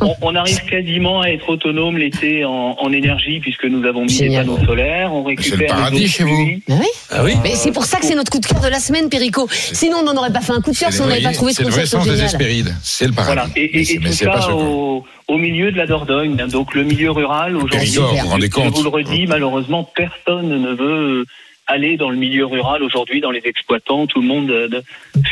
on, 0.20 0.34
arrive 0.34 0.64
quasiment 0.66 1.22
à 1.22 1.28
être 1.28 1.48
autonome 1.48 1.96
l'été 1.96 2.44
en, 2.44 2.76
en 2.78 2.92
énergie 2.92 3.40
puisque 3.40 3.64
nous 3.64 3.84
avons 3.86 4.02
mis 4.02 4.10
Génial. 4.12 4.44
des 4.46 4.52
panneaux 4.52 4.66
solaires, 4.66 5.12
on 5.12 5.24
C'est 5.24 5.30
le 5.34 5.36
récupère 5.56 5.68
paradis 5.76 6.08
chez 6.08 6.24
vous. 6.24 6.36
oui. 6.68 6.86
Ah 7.10 7.22
oui 7.24 7.32
Mais 7.42 7.54
c'est 7.54 7.72
pour 7.72 7.84
ça 7.84 7.98
que 7.98 8.06
c'est 8.06 8.14
notre 8.14 8.30
coup 8.30 8.40
de 8.40 8.46
cœur 8.46 8.60
de 8.60 8.68
la 8.68 8.78
semaine, 8.80 9.08
Perico. 9.08 9.48
Sinon, 9.50 9.98
on 10.00 10.04
n'en 10.04 10.16
aurait 10.16 10.32
pas 10.32 10.40
fait 10.40 10.52
un 10.52 10.60
coup 10.60 10.70
de 10.72 10.76
cœur 10.76 10.92
si 10.92 11.00
on 11.00 11.06
n'avait 11.06 11.22
pas 11.22 11.32
trouvé 11.32 11.52
ce 11.52 11.58
C'est 11.58 11.64
le 11.64 11.70
vrai 11.70 11.80
concept 11.82 12.04
sens 12.04 12.14
des. 12.16 12.22
Hespérides. 12.24 12.74
C'est 12.82 13.06
le 13.06 13.12
paradis. 13.12 13.32
Voilà. 13.34 13.48
Et, 13.56 13.80
et- 13.80 13.98
tout 13.98 14.12
ça 14.12 14.54
au, 14.54 15.04
au 15.28 15.38
milieu 15.38 15.72
de 15.72 15.76
la 15.78 15.86
Dordogne. 15.86 16.36
Donc 16.50 16.74
le 16.74 16.84
milieu 16.84 17.10
rural 17.10 17.56
aujourd'hui. 17.56 17.90
Vous 17.96 18.02
vous 18.02 18.28
rendez 18.28 18.46
Je 18.46 18.50
compte 18.52 18.74
vous 18.76 18.82
le 18.82 18.88
redis, 18.88 19.26
malheureusement, 19.26 19.88
personne 19.96 20.48
ne 20.60 20.74
veut 20.74 21.24
aller 21.66 21.96
dans 21.96 22.10
le 22.10 22.16
milieu 22.16 22.44
rural 22.46 22.82
aujourd'hui, 22.82 23.20
dans 23.20 23.30
les 23.30 23.42
exploitants. 23.44 24.06
Tout 24.06 24.20
le 24.20 24.26
monde 24.28 24.50
euh, 24.50 24.68
de- 24.68 24.82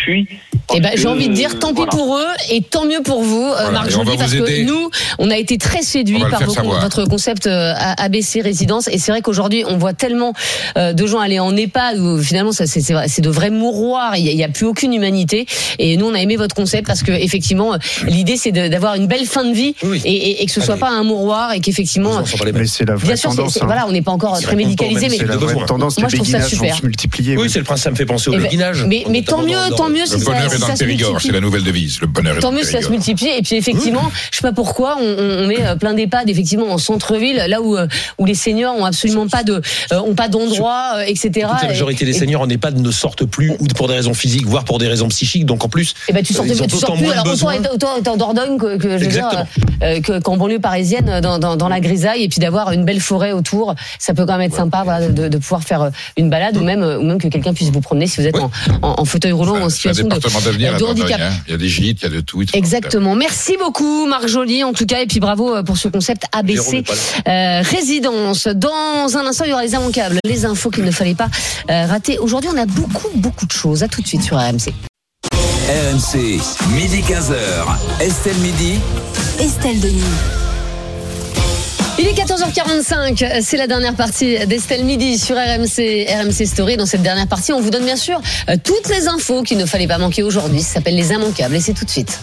fuit. 0.04 0.26
Eh 0.74 0.80
ben, 0.80 0.92
j'ai 0.94 1.08
envie 1.08 1.28
de 1.28 1.34
dire, 1.34 1.58
tant 1.58 1.68
pis 1.70 1.74
voilà. 1.76 1.90
pour 1.90 2.16
eux 2.16 2.26
et 2.50 2.62
tant 2.62 2.84
mieux 2.86 3.02
pour 3.02 3.22
vous, 3.22 3.42
euh, 3.42 3.52
Voilà, 3.54 3.70
Marc 3.72 3.90
Joly, 3.90 4.16
parce 4.16 4.32
aider. 4.32 4.64
que 4.64 4.68
nous, 4.68 4.90
on 5.18 5.30
a 5.30 5.36
été 5.36 5.58
très 5.58 5.82
séduits 5.82 6.22
par 6.30 6.42
vos- 6.44 6.54
votre 6.80 7.04
concept 7.04 7.46
euh, 7.46 7.72
ABC 7.98 8.40
Résidence. 8.40 8.88
Et 8.88 8.98
c'est 8.98 9.12
vrai 9.12 9.20
qu'aujourd'hui, 9.20 9.64
on 9.68 9.76
voit 9.76 9.92
tellement 9.92 10.32
euh, 10.78 10.92
de 10.94 11.06
gens 11.06 11.18
aller 11.18 11.38
en 11.40 11.54
EHPAD 11.56 11.98
où 11.98 12.22
finalement, 12.22 12.52
ça, 12.52 12.66
c'est, 12.66 12.80
c'est, 12.80 13.20
de 13.20 13.28
vrais 13.28 13.50
mouroirs. 13.50 14.16
Il 14.16 14.24
n'y 14.34 14.44
a, 14.44 14.48
plus 14.48 14.64
aucune 14.66 14.94
humanité. 14.94 15.46
Et 15.78 15.96
nous, 15.96 16.06
on 16.06 16.14
a 16.14 16.20
aimé 16.20 16.36
votre 16.36 16.54
concept 16.54 16.86
parce 16.86 17.02
que 17.02 17.12
effectivement, 17.12 17.76
l'idée, 18.06 18.36
c'est 18.36 18.52
de- 18.52 18.68
d'avoir 18.68 18.94
une 18.94 19.06
belle 19.08 19.26
fin 19.26 19.44
de 19.44 19.52
vie 19.52 19.74
Oui. 19.82 20.00
et, 20.04 20.12
et- 20.14 20.42
et 20.42 20.46
que 20.46 20.52
ce 20.52 20.60
soit 20.62 20.74
Allez. 20.74 20.80
pas 20.80 20.90
un 20.90 21.02
mouroir 21.04 21.52
et 21.52 21.60
qu'effectivement. 21.60 22.20
Mais 22.20 22.66
c'est 22.66 22.84
la 22.86 22.94
vraie 22.94 23.06
bien 23.08 23.16
sûr, 23.16 23.30
c'est, 23.30 23.36
tendance. 23.36 23.54
c'est- 23.54 23.62
hein. 23.62 23.66
voilà, 23.66 23.86
on 23.88 23.92
n'est 23.92 24.00
pas 24.02 24.12
encore 24.12 24.40
très 24.40 24.56
médicalisé, 24.56 25.08
mais 25.10 25.16
C'est 25.18 25.26
la 25.26 25.36
vraie 25.36 25.66
tendance. 25.66 25.98
Moi, 25.98 26.08
Les 26.08 26.16
je 26.16 26.21
trouve 26.22 26.40
ça 26.40 26.48
super. 26.48 26.76
se 26.76 26.84
multiplier. 26.84 27.36
Oui, 27.36 27.48
c'est 27.50 27.58
le 27.58 27.64
principe, 27.64 27.84
ça 27.84 27.90
me 27.90 27.96
fait 27.96 28.06
penser 28.06 28.30
au 28.30 28.34
Eh 28.34 28.36
ben, 28.36 28.42
béguinage. 28.44 28.84
mais- 28.86 29.04
mais 29.08 29.22
tant 29.22 29.42
mieux, 29.42 29.56
tant 29.76 29.88
mieux, 29.88 30.00
Le 30.00 30.06
si 30.06 30.18
ça- 30.20 30.24
bonheur 30.24 30.52
est 30.52 30.58
dans 30.58 30.68
le 30.68 30.76
Périgord, 30.76 31.20
c'est 31.20 31.32
la 31.32 31.40
nouvelle 31.40 31.64
devise. 31.64 32.00
Le 32.00 32.06
bonheur 32.06 32.36
est 32.36 32.40
Tant 32.40 32.48
dans 32.48 32.52
mieux 32.54 32.60
le 32.60 32.66
si 32.66 32.72
ça 32.72 32.78
se 32.80 32.88
Périgord. 32.88 32.92
multiplie. 33.06 33.28
Et 33.38 33.42
puis 33.42 33.56
effectivement, 33.56 34.10
je 34.30 34.36
sais 34.38 34.42
pas 34.42 34.52
pourquoi, 34.52 34.96
on, 35.00 35.46
met 35.46 35.60
euh, 35.64 35.76
plein 35.76 35.94
d'EHPAD 35.94 36.28
effectivement 36.30 36.70
en 36.72 36.78
centre-ville, 36.78 37.44
là 37.48 37.60
où 37.60 37.76
euh, 37.76 37.86
où 38.18 38.24
les 38.26 38.34
seniors 38.34 38.74
ont 38.76 38.84
absolument 38.84 39.26
pas 39.28 39.42
de 39.44 39.60
euh, 39.92 40.00
ont 40.00 40.14
pas 40.14 40.28
d'endroit, 40.28 41.06
etc. 41.06 41.46
La 41.62 41.68
majorité 41.68 42.04
des 42.04 42.12
Et- 42.16 42.18
seniors 42.18 42.42
en 42.42 42.48
EHPAD 42.48 42.78
ne 42.78 42.90
sortent 42.90 43.24
plus, 43.24 43.50
ou 43.58 43.66
pour 43.76 43.88
des 43.88 43.94
raisons 43.94 44.14
physiques, 44.14 44.46
voire 44.46 44.64
pour 44.64 44.78
des 44.78 44.88
raisons 44.88 45.08
psychiques. 45.08 45.46
Donc 45.46 45.64
en 45.64 45.68
plus, 45.68 45.94
Et 46.08 46.12
ben 46.12 46.22
tu 46.22 46.32
sors 46.34 46.44
d'autant 46.44 46.96
plus. 46.96 47.06
Alors 47.10 47.22
autant 47.24 47.30
besoin. 47.30 47.52
être, 47.54 47.74
autant 47.74 47.96
être 47.96 48.08
en 48.08 48.16
Dordogne 48.16 48.58
que, 48.58 48.76
que 48.76 48.88
je 48.98 49.04
veux 49.04 49.10
dire, 49.10 49.26
Exactement. 49.26 49.46
euh, 49.82 50.00
que- 50.00 50.18
qu'en 50.20 50.36
banlieue 50.36 50.58
parisienne, 50.60 51.20
dans, 51.22 51.38
dans, 51.38 51.56
dans 51.56 51.68
la 51.68 51.80
grisaille, 51.80 52.22
et 52.22 52.28
puis 52.28 52.40
d'avoir 52.40 52.72
une 52.72 52.84
belle 52.84 53.00
forêt 53.00 53.32
autour, 53.32 53.74
ça 53.98 54.14
peut 54.14 54.26
quand 54.26 54.36
même 54.38 54.42
être 54.48 54.56
sympa, 54.56 54.82
voilà, 54.84 55.08
de, 55.08 55.28
de 55.28 55.38
pouvoir 55.38 55.62
faire 55.62 55.90
une 56.16 56.30
balade 56.30 56.56
ou 56.56 56.64
même 56.64 56.82
ou 56.82 57.02
même 57.02 57.18
que 57.18 57.28
quelqu'un 57.28 57.54
puisse 57.54 57.70
vous 57.70 57.80
promener 57.80 58.06
si 58.06 58.20
vous 58.20 58.26
êtes 58.26 58.38
en, 58.38 58.50
en, 58.82 58.94
en 58.98 59.04
fauteuil 59.04 59.32
roulant 59.32 59.58
ou 59.58 59.62
en 59.62 59.70
situation 59.70 60.06
de, 60.08 60.84
handicap. 60.84 61.20
Hein. 61.20 61.30
Il 61.46 61.52
y 61.52 61.54
a 61.54 61.58
des 61.58 61.68
gîtes, 61.68 62.02
il 62.02 62.04
y 62.04 62.06
a 62.06 62.10
de 62.10 62.20
tout. 62.20 62.42
Exactement. 62.52 63.14
Merci 63.14 63.56
beaucoup, 63.58 64.06
Marc 64.06 64.26
Joly, 64.28 64.64
en 64.64 64.72
tout 64.72 64.86
cas, 64.86 65.00
et 65.00 65.06
puis 65.06 65.20
bravo 65.20 65.54
euh, 65.54 65.62
pour 65.62 65.76
ce 65.76 65.88
concept 65.88 66.24
ABC 66.32 66.84
euh, 67.28 67.62
résidence. 67.62 68.46
Dans 68.46 69.16
un 69.16 69.26
instant, 69.26 69.44
il 69.44 69.50
y 69.50 69.52
aura 69.52 69.64
les 69.64 69.72
immanquables, 69.72 70.18
les 70.24 70.44
infos 70.44 70.70
qu'il 70.70 70.84
ne 70.84 70.90
fallait 70.90 71.14
pas 71.14 71.28
euh, 71.70 71.86
rater. 71.86 72.18
Aujourd'hui, 72.18 72.50
on 72.52 72.58
a 72.58 72.66
beaucoup, 72.66 73.08
beaucoup 73.16 73.46
de 73.46 73.52
choses. 73.52 73.82
À 73.82 73.88
tout 73.88 74.02
de 74.02 74.06
suite 74.06 74.22
sur 74.22 74.36
RMC. 74.36 74.72
RMC, 75.68 76.40
midi 76.74 77.00
15h. 77.00 78.00
Estelle 78.00 78.36
Midi. 78.38 78.78
Estelle 79.40 79.80
Denis. 79.80 80.41
Il 81.98 82.06
est 82.08 82.14
14h45, 82.14 83.42
c'est 83.42 83.56
la 83.58 83.66
dernière 83.66 83.94
partie 83.94 84.46
d'Estelle 84.46 84.84
Midi 84.84 85.18
sur 85.18 85.36
RMC, 85.36 86.06
RMC 86.08 86.46
Story. 86.46 86.76
Dans 86.76 86.86
cette 86.86 87.02
dernière 87.02 87.26
partie, 87.26 87.52
on 87.52 87.60
vous 87.60 87.70
donne 87.70 87.84
bien 87.84 87.96
sûr 87.96 88.20
euh, 88.48 88.56
toutes 88.62 88.88
les 88.88 89.08
infos 89.08 89.42
qu'il 89.42 89.58
ne 89.58 89.66
fallait 89.66 89.86
pas 89.86 89.98
manquer 89.98 90.22
aujourd'hui. 90.22 90.62
Ça 90.62 90.74
s'appelle 90.74 90.96
les 90.96 91.10
immanquables 91.10 91.54
et 91.54 91.60
c'est 91.60 91.74
tout 91.74 91.84
de 91.84 91.90
suite. 91.90 92.18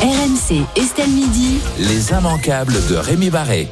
RMC, 0.00 0.64
Estelle 0.76 1.10
Midi. 1.10 1.58
Les 1.78 2.10
immanquables 2.10 2.76
de 2.88 2.96
Rémi 2.96 3.28
Barré. 3.28 3.68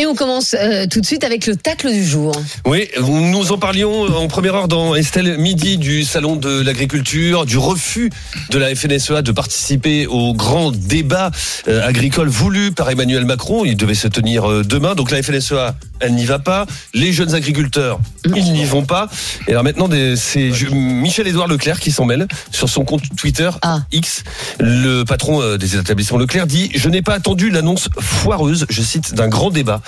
Et 0.00 0.06
on 0.06 0.14
commence 0.14 0.56
euh, 0.58 0.86
tout 0.86 1.02
de 1.02 1.04
suite 1.04 1.24
avec 1.24 1.46
le 1.46 1.56
tacle 1.56 1.92
du 1.92 2.02
jour. 2.06 2.32
Oui, 2.64 2.88
nous 3.02 3.52
en 3.52 3.58
parlions 3.58 4.04
en 4.16 4.28
première 4.28 4.54
heure 4.54 4.66
dans 4.66 4.94
Estelle 4.94 5.36
Midi 5.36 5.76
du 5.76 6.04
Salon 6.04 6.36
de 6.36 6.62
l'Agriculture, 6.62 7.44
du 7.44 7.58
refus 7.58 8.10
de 8.48 8.56
la 8.56 8.74
FNSEA 8.74 9.20
de 9.20 9.30
participer 9.30 10.06
au 10.06 10.32
grand 10.32 10.72
débat 10.72 11.30
euh, 11.68 11.86
agricole 11.86 12.28
voulu 12.28 12.72
par 12.72 12.88
Emmanuel 12.88 13.26
Macron. 13.26 13.66
Il 13.66 13.76
devait 13.76 13.92
se 13.92 14.08
tenir 14.08 14.50
euh, 14.50 14.64
demain. 14.64 14.94
Donc 14.94 15.10
la 15.10 15.22
FNSEA, 15.22 15.74
elle 16.00 16.14
n'y 16.14 16.24
va 16.24 16.38
pas. 16.38 16.64
Les 16.94 17.12
jeunes 17.12 17.34
agriculteurs, 17.34 18.00
ils 18.24 18.54
n'y 18.54 18.64
vont 18.64 18.86
pas. 18.86 19.10
Et 19.48 19.50
alors 19.50 19.64
maintenant, 19.64 19.90
c'est 20.16 20.50
Michel-Édouard 20.72 21.46
Leclerc 21.46 21.78
qui 21.78 21.92
s'en 21.92 22.06
mêle 22.06 22.26
sur 22.50 22.70
son 22.70 22.86
compte 22.86 23.02
Twitter 23.18 23.50
Ah. 23.60 23.80
X. 23.92 24.24
Le 24.60 25.04
patron 25.04 25.42
euh, 25.42 25.58
des 25.58 25.76
établissements 25.76 26.16
Leclerc 26.16 26.46
dit 26.46 26.70
Je 26.74 26.88
n'ai 26.88 27.02
pas 27.02 27.12
attendu 27.12 27.50
l'annonce 27.50 27.90
foireuse, 27.98 28.64
je 28.70 28.80
cite, 28.80 29.12
d'un 29.14 29.28
grand 29.28 29.50
débat 29.50 29.82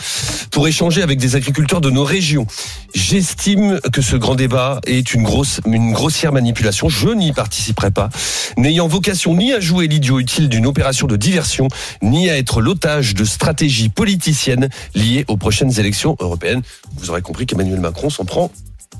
pour 0.50 0.68
échanger 0.68 1.02
avec 1.02 1.18
des 1.18 1.36
agriculteurs 1.36 1.80
de 1.80 1.90
nos 1.90 2.04
régions. 2.04 2.46
J'estime 2.94 3.80
que 3.92 4.02
ce 4.02 4.16
grand 4.16 4.34
débat 4.34 4.80
est 4.86 5.14
une 5.14 5.22
grosse, 5.22 5.60
une 5.66 5.92
grossière 5.92 6.32
manipulation. 6.32 6.88
Je 6.88 7.08
n'y 7.08 7.32
participerai 7.32 7.90
pas, 7.90 8.10
n'ayant 8.56 8.88
vocation 8.88 9.34
ni 9.34 9.52
à 9.52 9.60
jouer 9.60 9.88
l'idiot 9.88 10.18
utile 10.18 10.48
d'une 10.48 10.66
opération 10.66 11.06
de 11.06 11.16
diversion, 11.16 11.68
ni 12.02 12.28
à 12.28 12.36
être 12.36 12.60
l'otage 12.60 13.14
de 13.14 13.24
stratégies 13.24 13.88
politiciennes 13.88 14.68
liées 14.94 15.24
aux 15.28 15.36
prochaines 15.36 15.78
élections 15.78 16.16
européennes. 16.20 16.62
Vous 16.96 17.10
aurez 17.10 17.22
compris 17.22 17.46
qu'Emmanuel 17.46 17.80
Macron 17.80 18.10
s'en 18.10 18.24
prend 18.24 18.50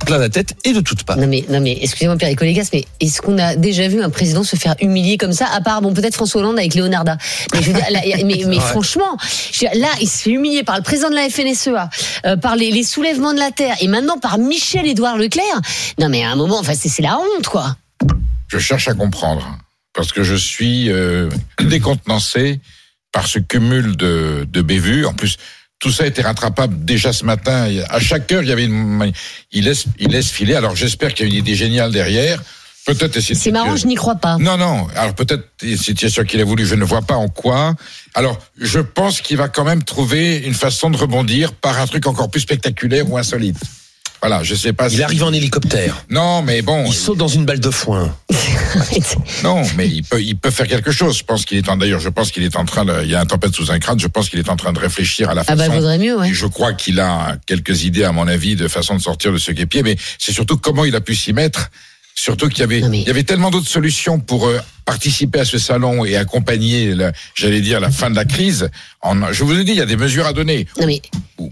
plein 0.04 0.18
la 0.18 0.28
tête 0.28 0.54
et 0.64 0.72
de 0.72 0.80
toutes 0.80 1.04
parts. 1.04 1.16
Non 1.16 1.26
mais, 1.26 1.44
non 1.48 1.60
mais 1.60 1.78
excusez-moi 1.80 2.16
Pierre 2.16 2.34
Légas, 2.40 2.68
mais 2.72 2.84
est-ce 3.00 3.20
qu'on 3.22 3.38
a 3.38 3.56
déjà 3.56 3.88
vu 3.88 4.02
un 4.02 4.10
président 4.10 4.42
se 4.42 4.56
faire 4.56 4.74
humilier 4.80 5.16
comme 5.16 5.32
ça, 5.32 5.46
à 5.52 5.60
part 5.60 5.82
bon 5.82 5.92
peut-être 5.94 6.14
François 6.14 6.40
Hollande 6.40 6.58
avec 6.58 6.74
Leonarda. 6.74 7.16
Mais 7.52 7.62
je 7.62 7.68
veux 7.68 7.74
dire, 7.74 7.90
là, 7.90 8.00
mais, 8.24 8.42
mais 8.46 8.60
franchement, 8.60 9.16
je 9.52 9.64
veux 9.64 9.70
dire, 9.70 9.80
là 9.80 9.88
il 10.00 10.08
se 10.08 10.22
fait 10.22 10.30
humilier 10.30 10.62
par 10.64 10.76
le 10.76 10.82
président 10.82 11.10
de 11.10 11.14
la 11.14 11.28
FNSEA, 11.28 11.90
euh, 12.26 12.36
par 12.36 12.56
les, 12.56 12.70
les 12.70 12.84
soulèvements 12.84 13.32
de 13.32 13.38
la 13.38 13.50
terre, 13.50 13.76
et 13.80 13.88
maintenant 13.88 14.18
par 14.18 14.38
Michel-Édouard 14.38 15.18
Leclerc. 15.18 15.60
Non 15.98 16.08
mais 16.08 16.24
à 16.24 16.30
un 16.30 16.36
moment, 16.36 16.58
enfin 16.58 16.74
c'est 16.74 16.88
c'est 16.88 17.02
la 17.02 17.18
honte 17.18 17.46
quoi. 17.46 17.76
Je 18.48 18.58
cherche 18.58 18.88
à 18.88 18.94
comprendre 18.94 19.58
parce 19.94 20.12
que 20.12 20.22
je 20.22 20.34
suis 20.34 20.90
euh, 20.90 21.30
décontenancé 21.60 22.60
par 23.12 23.26
ce 23.26 23.38
cumul 23.38 23.96
de, 23.96 24.46
de 24.50 24.62
bévues. 24.62 25.04
En 25.04 25.12
plus, 25.12 25.36
tout 25.82 25.90
ça 25.90 26.04
a 26.04 26.06
été 26.06 26.22
rattrapable 26.22 26.84
déjà 26.84 27.12
ce 27.12 27.24
matin. 27.24 27.68
À 27.90 27.98
chaque 27.98 28.30
heure, 28.30 28.42
il 28.42 28.48
y 28.48 28.52
avait 28.52 28.66
une, 28.66 29.12
il 29.50 29.64
laisse, 29.64 29.86
il 29.98 30.12
laisse 30.12 30.30
filer. 30.30 30.54
Alors 30.54 30.76
j'espère 30.76 31.12
qu'il 31.12 31.26
y 31.26 31.28
a 31.28 31.32
une 31.32 31.38
idée 31.38 31.56
géniale 31.56 31.90
derrière. 31.90 32.40
Peut-être 32.86 33.18
C'est 33.20 33.50
marrant, 33.50 33.76
je 33.76 33.86
n'y 33.88 33.96
crois 33.96 34.14
pas. 34.14 34.38
Non, 34.38 34.56
non. 34.56 34.86
Alors 34.94 35.14
peut-être 35.14 35.44
une 35.60 35.76
situation 35.76 36.22
qu'il 36.22 36.40
a 36.40 36.44
voulu, 36.44 36.66
je 36.66 36.76
ne 36.76 36.84
vois 36.84 37.02
pas 37.02 37.14
en 37.14 37.28
quoi. 37.28 37.74
Alors 38.14 38.38
je 38.60 38.78
pense 38.78 39.20
qu'il 39.20 39.36
va 39.36 39.48
quand 39.48 39.64
même 39.64 39.82
trouver 39.82 40.38
une 40.38 40.54
façon 40.54 40.88
de 40.88 40.96
rebondir 40.96 41.52
par 41.52 41.80
un 41.80 41.86
truc 41.88 42.06
encore 42.06 42.30
plus 42.30 42.40
spectaculaire 42.40 43.10
ou 43.10 43.18
insolite. 43.18 43.58
Voilà, 44.22 44.42
je 44.44 44.54
sais 44.54 44.72
pas. 44.72 44.86
il 44.88 44.96
si- 44.96 45.02
arrive 45.02 45.24
en 45.24 45.32
hélicoptère. 45.32 46.04
Non, 46.08 46.42
mais 46.42 46.62
bon. 46.62 46.84
Il 46.86 46.94
saute 46.94 47.18
dans 47.18 47.26
une 47.28 47.44
balle 47.44 47.60
de 47.60 47.70
foin. 47.70 48.14
Non, 49.44 49.62
mais 49.76 49.88
il 49.88 50.02
peut, 50.02 50.22
il 50.22 50.36
peut 50.36 50.50
faire 50.50 50.66
quelque 50.66 50.92
chose. 50.92 51.18
Je 51.18 51.24
pense 51.24 51.44
qu'il 51.44 51.58
est 51.58 51.68
en, 51.68 51.76
d'ailleurs, 51.76 52.00
je 52.00 52.08
pense 52.08 52.30
qu'il 52.30 52.42
est 52.42 52.56
en 52.56 52.64
train 52.64 52.84
de, 52.84 53.02
il 53.02 53.10
y 53.10 53.14
a 53.14 53.20
un 53.20 53.26
tempête 53.26 53.54
sous 53.54 53.70
un 53.70 53.78
crâne. 53.78 53.98
Je 54.00 54.06
pense 54.06 54.28
qu'il 54.30 54.38
est 54.38 54.48
en 54.48 54.56
train 54.56 54.72
de 54.72 54.78
réfléchir 54.78 55.28
à 55.30 55.34
la 55.34 55.42
Ah 55.42 55.44
façon. 55.44 55.58
bah 55.58 55.68
vaudrait 55.68 55.98
mieux, 55.98 56.16
ouais. 56.18 56.30
Et 56.30 56.34
je 56.34 56.46
crois 56.46 56.72
qu'il 56.72 57.00
a 57.00 57.36
quelques 57.46 57.84
idées, 57.84 58.04
à 58.04 58.12
mon 58.12 58.26
avis, 58.28 58.56
de 58.56 58.68
façon 58.68 58.94
de 58.96 59.00
sortir 59.02 59.32
de 59.32 59.38
ce 59.38 59.52
guépier. 59.52 59.82
Mais 59.82 59.96
c'est 60.18 60.32
surtout 60.32 60.56
comment 60.56 60.84
il 60.84 60.94
a 60.96 61.00
pu 61.00 61.14
s'y 61.14 61.32
mettre. 61.32 61.70
Surtout 62.14 62.48
qu'il 62.48 62.60
y 62.60 62.62
avait, 62.62 62.80
mais- 62.88 63.00
il 63.00 63.06
y 63.06 63.10
avait 63.10 63.22
tellement 63.24 63.50
d'autres 63.50 63.68
solutions 63.68 64.20
pour 64.20 64.46
euh, 64.46 64.58
participer 64.84 65.40
à 65.40 65.44
ce 65.44 65.58
salon 65.58 66.04
et 66.04 66.16
accompagner, 66.16 66.94
la- 66.94 67.12
j'allais 67.34 67.60
dire, 67.60 67.80
la 67.80 67.90
fin 67.90 68.10
de 68.10 68.16
la 68.16 68.24
crise. 68.24 68.68
En, 69.00 69.32
je 69.32 69.44
vous 69.44 69.58
ai 69.58 69.64
dit, 69.64 69.72
il 69.72 69.78
y 69.78 69.80
a 69.80 69.86
des 69.86 69.96
mesures 69.96 70.26
à 70.26 70.32
donner. 70.32 70.66
Non 70.80 70.86
mais 70.86 71.00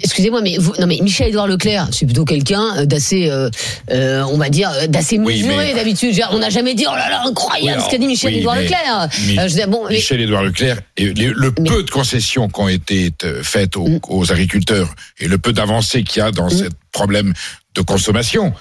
excusez-moi, 0.03 0.43
mais 0.43 0.59
vous, 0.59 0.73
non 0.79 0.87
mais 0.87 0.99
Michel-Édouard 1.03 1.47
Leclerc, 1.47 1.89
c'est 1.93 2.05
plutôt 2.07 2.25
quelqu'un 2.25 2.85
d'assez, 2.85 3.31
euh, 3.31 3.49
euh, 3.91 4.23
on 4.31 4.37
va 4.37 4.49
dire, 4.51 4.71
euh, 4.71 4.87
d'assez 4.87 5.19
Oui, 5.19 5.43
mesuré 5.43 5.69
mais- 5.69 5.75
d'habitude. 5.75 6.21
On 6.31 6.39
n'a 6.39 6.51
jamais 6.51 6.75
dit 6.75 6.85
oh 6.89 6.95
là 6.95 7.09
là 7.09 7.23
incroyable 7.27 7.79
Oui, 7.79 7.85
ce 7.87 7.91
qu'a 7.91 7.99
dit 7.99 8.07
Michel-Édouard 8.07 8.57
oui, 8.59 8.65
Leclerc. 8.65 9.69
Bon, 9.69 9.89
Michel-Édouard 9.89 10.43
Leclerc 10.45 10.77
et 10.97 11.07
le 11.15 11.53
peu 11.53 11.83
de 11.83 11.91
concessions 11.91 12.49
qui 12.49 12.61
ont 12.61 12.69
été 12.69 13.11
faites 13.43 13.77
aux, 13.77 13.89
Mm. 13.89 14.01
aux 14.09 14.31
agriculteurs 14.31 14.95
et 15.19 15.27
le 15.27 15.39
peu 15.39 15.53
d'avancées 15.53 16.05
qu'il 16.05 16.21
y 16.21 16.25
a 16.25 16.31
dans 16.31 16.51
ce 16.51 16.65
problème 16.93 17.33
de 17.75 17.81
consommation 17.83 18.53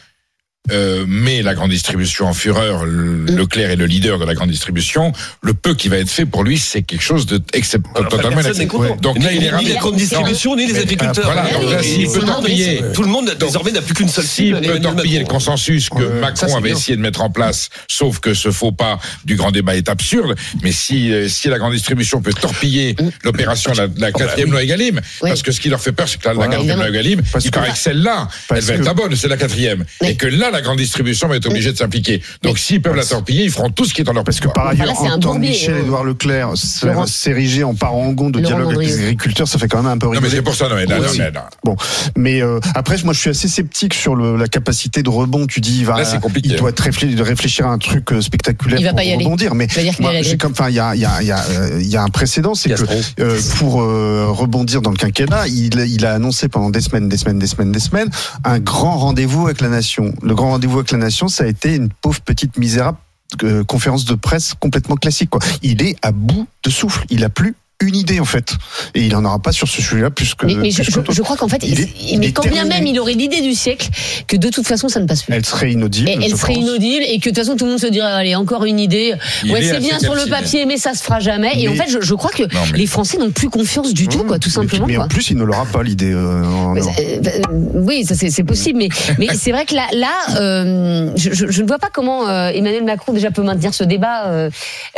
euh, 0.72 1.06
met 1.08 1.42
la 1.42 1.56
grande 1.56 1.72
distribution 1.72 2.28
en 2.28 2.34
fureur, 2.34 2.86
le- 2.86 3.26
Leclerc 3.26 3.72
est 3.72 3.76
le 3.76 3.86
leader 3.86 4.20
de 4.20 4.26
la 4.26 4.34
grande 4.36 4.50
distribution, 4.52 5.14
le 5.42 5.54
peu 5.54 5.74
qui 5.74 5.88
va 5.88 5.98
être 5.98 6.10
fait 6.10 6.26
pour 6.26 6.44
lui, 6.44 6.58
c'est 6.60 6.84
quelque 6.84 7.02
chose 7.02 7.26
de 7.26 7.38
excep- 7.54 7.82
Alors, 7.96 8.10
totalement 8.10 8.42
n'est 8.42 8.68
content. 8.68 8.84
inacceptable. 8.84 9.02
Donc 9.02 9.18
Ni- 9.18 9.24
là, 9.26 9.32
il 9.34 9.40
ni 9.40 9.46
est 9.46 9.50
ravi. 9.50 9.70
la 9.70 9.76
grande 9.80 9.96
distribution, 9.96 10.56
ni 10.56 10.68
les 10.68 10.74
Mais- 10.74 10.80
agriculteurs. 10.82 11.26
Voilà, 11.26 11.46
Ah 11.50 11.54
donc 11.60 11.72
là, 11.72 11.82
s'il 11.82 12.12
peut 12.12 12.20
torpiller, 12.20 12.82
Tout 12.94 13.02
le 13.04 13.08
monde 13.08 13.36
désormais 13.40 13.72
n'a 13.72 13.82
plus 13.82 13.94
qu'une 13.96 14.10
seule 14.10 14.26
s'il 14.26 14.46
cible. 14.48 14.58
peut 14.60 14.66
Emmanuel 14.66 14.82
torpiller 14.82 15.20
le 15.20 15.26
consensus 15.26 15.90
que 15.90 15.96
Ouais, 15.96 16.20
Macron 16.20 16.48
ça, 16.50 16.58
avait 16.58 16.70
bien. 16.70 16.76
essayé 16.78 16.98
de 16.98 17.02
mettre 17.02 17.22
en 17.22 17.30
place, 17.32 17.70
sauf 17.88 18.20
que 18.20 18.34
ce 18.34 18.52
faux 18.52 18.72
pas 18.74 19.00
du 19.26 19.36
grand 19.38 19.52
débat 19.52 19.76
est 19.76 19.90
absurde, 19.90 20.36
mais 20.62 20.72
si, 20.72 21.12
euh, 21.12 21.28
si 21.30 21.48
la 21.48 21.58
grande 21.58 21.74
distribution 21.74 22.22
peut 22.22 22.34
torpiller 22.34 22.96
l'opération, 23.24 23.72
la, 23.74 23.88
la 23.98 24.12
quatrième 24.12 24.52
loi 24.52 24.62
Egalim, 24.64 24.96
Mm. 24.96 25.02
Oui. 25.24 25.30
parce 25.30 25.42
que 25.42 25.52
ce 25.52 25.60
qui 25.62 25.70
leur 25.70 25.80
fait 25.82 25.94
peur, 25.94 26.08
c'est 26.10 26.20
que 26.22 26.28
la, 26.28 26.34
Voilà. 26.34 26.52
quatrième 26.52 26.78
loi 26.80 26.90
Egalim, 26.90 27.22
Parce 27.32 27.46
il 27.46 27.50
que- 27.52 27.56
paraît 27.56 27.72
que 27.72 27.78
celle-là, 27.78 28.28
elle 28.50 28.62
va 28.62 28.74
être 28.76 28.86
la 28.86 28.94
bonne, 28.94 29.16
c'est 29.16 29.28
la 29.28 29.38
quatrième. 29.38 29.86
Et 30.06 30.16
que 30.16 30.28
là, 30.28 30.49
la 30.52 30.62
grande 30.62 30.78
distribution 30.78 31.28
va 31.28 31.36
être 31.38 31.48
obligée 31.48 31.72
de 31.72 31.78
s'impliquer. 31.78 32.22
Donc 32.44 32.58
s'ils 32.60 32.82
peuvent 32.82 32.96
la 32.96 33.06
torpiller, 33.06 33.44
ils 33.46 33.52
feront 33.52 33.70
tout 33.70 33.86
ce 33.86 33.94
qui 33.94 34.02
est 34.02 34.10
en 34.10 34.14
leur 34.14 34.24
Parce 34.24 34.40
que 34.40 34.48
par 34.48 34.68
ailleurs, 34.68 34.88
là, 34.88 34.94
c'est 35.00 35.08
un 35.08 35.14
entendre 35.16 35.40
Michel. 35.40 35.78
Édouard 35.80 36.04
Leclerc 36.04 36.52
s- 36.54 36.84
Laurent- 36.84 37.06
s'ériger 37.08 37.64
en 37.64 37.74
parangon 37.76 38.30
de 38.30 38.40
dialogue 38.40 38.74
avec 38.76 38.88
les 38.88 39.00
agriculteurs, 39.00 39.48
ça 39.48 39.58
fait 39.58 39.68
quand 39.68 39.82
même 39.84 39.92
un 39.92 39.98
peu 39.98 40.06
Non, 40.08 40.12
mais 40.14 40.18
rigoler. 40.20 40.36
c'est 40.38 40.42
pour 40.44 40.56
ça, 40.56 40.68
non, 40.70 40.76
mais 40.76 40.86
là, 40.86 40.98
non, 41.00 41.06
mais 41.18 41.32
là. 41.32 41.50
Bon, 41.64 41.76
mais 42.18 42.42
euh, 42.42 42.60
après, 42.76 42.98
moi, 43.04 43.14
je 43.14 43.20
suis 43.20 43.30
assez 43.30 43.48
sceptique 43.48 43.94
sur 43.94 44.16
le, 44.16 44.36
la 44.38 44.48
capacité 44.48 45.04
de 45.04 45.10
rebond. 45.10 45.48
Tu 45.48 45.62
dis, 45.62 45.80
il 45.80 45.86
va, 45.86 45.98
Là, 45.98 46.06
c'est 46.06 46.20
compliqué. 46.20 46.50
il 46.50 46.56
doit 46.56 46.70
être 46.70 46.80
réfléchir, 46.80 47.18
de 47.18 47.24
réfléchir 47.24 47.68
à 47.68 47.72
un 47.72 47.78
truc 47.78 48.12
euh, 48.12 48.22
spectaculaire 48.22 48.80
Il 48.80 48.84
va 48.84 48.90
pour 48.90 48.98
pas 48.98 49.04
y 49.04 49.12
aller. 49.14 49.24
rebondir. 49.24 49.56
Mais 49.56 49.68
Il 49.78 49.92
moi, 50.00 50.12
j'ai 50.22 50.38
comme, 50.38 50.52
enfin, 50.52 50.70
y 50.70 50.80
a, 50.80 50.96
il 50.96 51.02
y 51.02 51.06
a, 51.06 51.22
il 51.22 51.28
y 51.28 51.32
a, 51.32 51.40
euh, 51.50 51.80
il 51.82 51.88
y 51.88 51.98
a 51.98 52.04
un 52.04 52.10
précédent, 52.10 52.56
c'est 52.56 52.70
que 52.70 52.82
euh, 53.22 53.40
pour 53.58 53.82
euh, 53.82 54.28
rebondir 54.30 54.82
dans 54.82 54.92
le 54.92 54.98
quinquennat, 54.98 55.48
il, 55.48 55.80
il 55.80 56.06
a 56.06 56.14
annoncé 56.14 56.48
pendant 56.50 56.70
des 56.70 56.82
semaines, 56.82 57.10
des 57.10 57.18
semaines, 57.18 57.40
des 57.40 57.48
semaines, 57.48 57.72
des 57.72 57.80
semaines, 57.80 58.10
un 58.44 58.60
grand 58.60 58.98
rendez-vous 58.98 59.46
avec 59.46 59.62
la 59.62 59.70
nation. 59.70 60.14
Le 60.22 60.36
grand 60.40 60.52
rendez-vous 60.52 60.78
avec 60.78 60.92
la 60.92 60.98
nation, 60.98 61.28
ça 61.28 61.44
a 61.44 61.48
été 61.48 61.76
une 61.76 61.90
pauvre 61.90 62.22
petite 62.22 62.58
misérable 62.58 62.98
euh, 63.44 63.64
conférence 63.66 64.06
de 64.06 64.16
presse 64.16 64.54
complètement 64.54 64.96
classique. 64.96 65.32
Il 65.62 65.82
est 65.82 65.98
à 66.02 66.14
bout 66.14 66.48
de 66.64 66.70
souffle. 66.70 67.06
Il 67.10 67.26
a 67.26 67.30
plus 67.30 67.56
une 67.82 67.96
idée 67.96 68.20
en 68.20 68.26
fait, 68.26 68.54
et 68.94 69.04
il 69.06 69.16
en 69.16 69.24
aura 69.24 69.40
pas 69.40 69.54
sur 69.54 69.68
ce 69.68 69.82
sujet-là 69.82 70.10
plus 70.10 70.36
que. 70.36 70.46
Mais, 70.46 70.56
mais 70.56 70.70
je, 70.70 70.82
plus 70.82 70.92
je- 70.92 70.92
qu'autre. 70.92 71.12
je 71.14 71.22
crois 71.22 71.38
qu'en 71.38 71.48
fait, 71.48 71.60
Il 71.64 71.80
est- 71.80 71.90
il 72.12 72.20
mais 72.20 72.34
quand 72.34 72.46
bien 72.48 72.66
même 72.66 72.86
il 72.86 73.00
aurait 73.00 73.14
l'idée 73.14 73.40
du 73.42 73.54
siècle, 73.54 73.88
que 74.28 74.36
de 74.36 74.50
toute 74.50 74.68
façon 74.68 74.90
ça 74.90 75.00
ne 75.00 75.06
passe 75.06 75.24
plus. 75.24 75.34
Elle 75.34 75.46
serait 75.46 75.72
inaudible. 75.72 76.10
Et 76.10 76.18
elle 76.22 76.36
serait 76.38 76.56
pense. 76.56 76.64
inaudible 76.64 77.04
et 77.08 77.20
que 77.20 77.30
de 77.30 77.36
toute 77.36 77.38
façon 77.38 77.56
tout 77.56 77.64
le 77.64 77.72
monde 77.72 77.80
se 77.80 77.88
dirait 77.88 78.12
allez 78.12 78.36
encore 78.36 78.66
une 78.66 78.80
idée 78.80 79.14
Il 79.46 79.52
ouais 79.54 79.64
est 79.64 79.70
c'est 79.72 79.80
bien 79.80 79.98
sur 80.00 80.14
le 80.14 80.26
papier 80.30 80.66
mais 80.66 80.78
ça 80.78 80.94
se 80.94 81.02
fera 81.04 81.20
jamais 81.22 81.52
et 81.56 81.70
en 81.70 81.74
fait 81.74 81.90
je, 81.90 82.00
je 82.02 82.14
crois 82.16 82.32
que 82.32 82.44
Non, 82.44 82.60
mais- 82.74 82.80
les 82.80 82.86
Français 82.86 83.18
n'ont 83.18 83.32
plus 83.32 83.50
confiance 83.50 83.94
du 83.94 84.08
tout 84.10 84.24
quoi 84.26 84.40
tout 84.40 84.50
Et 84.50 84.52
puis- 84.52 84.52
simplement 84.52 84.86
Mais 84.88 84.96
quoi. 84.96 85.06
en 85.06 85.08
plus, 85.08 85.30
il 85.30 85.38
ne 85.38 85.44
l'aura 85.44 85.66
pas 85.66 85.82
l'idée. 85.84 86.12
euh, 86.12 86.44
en- 86.44 86.76
c'est- 86.82 87.22
euh, 87.26 87.42
oui, 87.76 88.04
ça 88.06 88.14
c'est 88.16 88.44
possible, 88.44 88.78
mais 88.80 88.90
mais 89.18 89.28
c'est 89.40 89.52
vrai 89.52 89.66
que 89.66 89.76
là, 89.76 89.88
là, 89.94 90.40
euh, 90.42 91.12
je, 91.16 91.32
je, 91.32 91.46
je 91.50 91.62
ne 91.62 91.68
vois 91.68 91.80
pas 91.80 91.90
comment 91.92 92.28
euh, 92.28 92.50
Emmanuel 92.50 92.84
Macron 92.84 93.14
déjà 93.14 93.32
peut 93.32 93.42
maintenir 93.44 93.74
ce 93.74 93.84
débat. 93.86 94.28
Euh, 94.28 94.50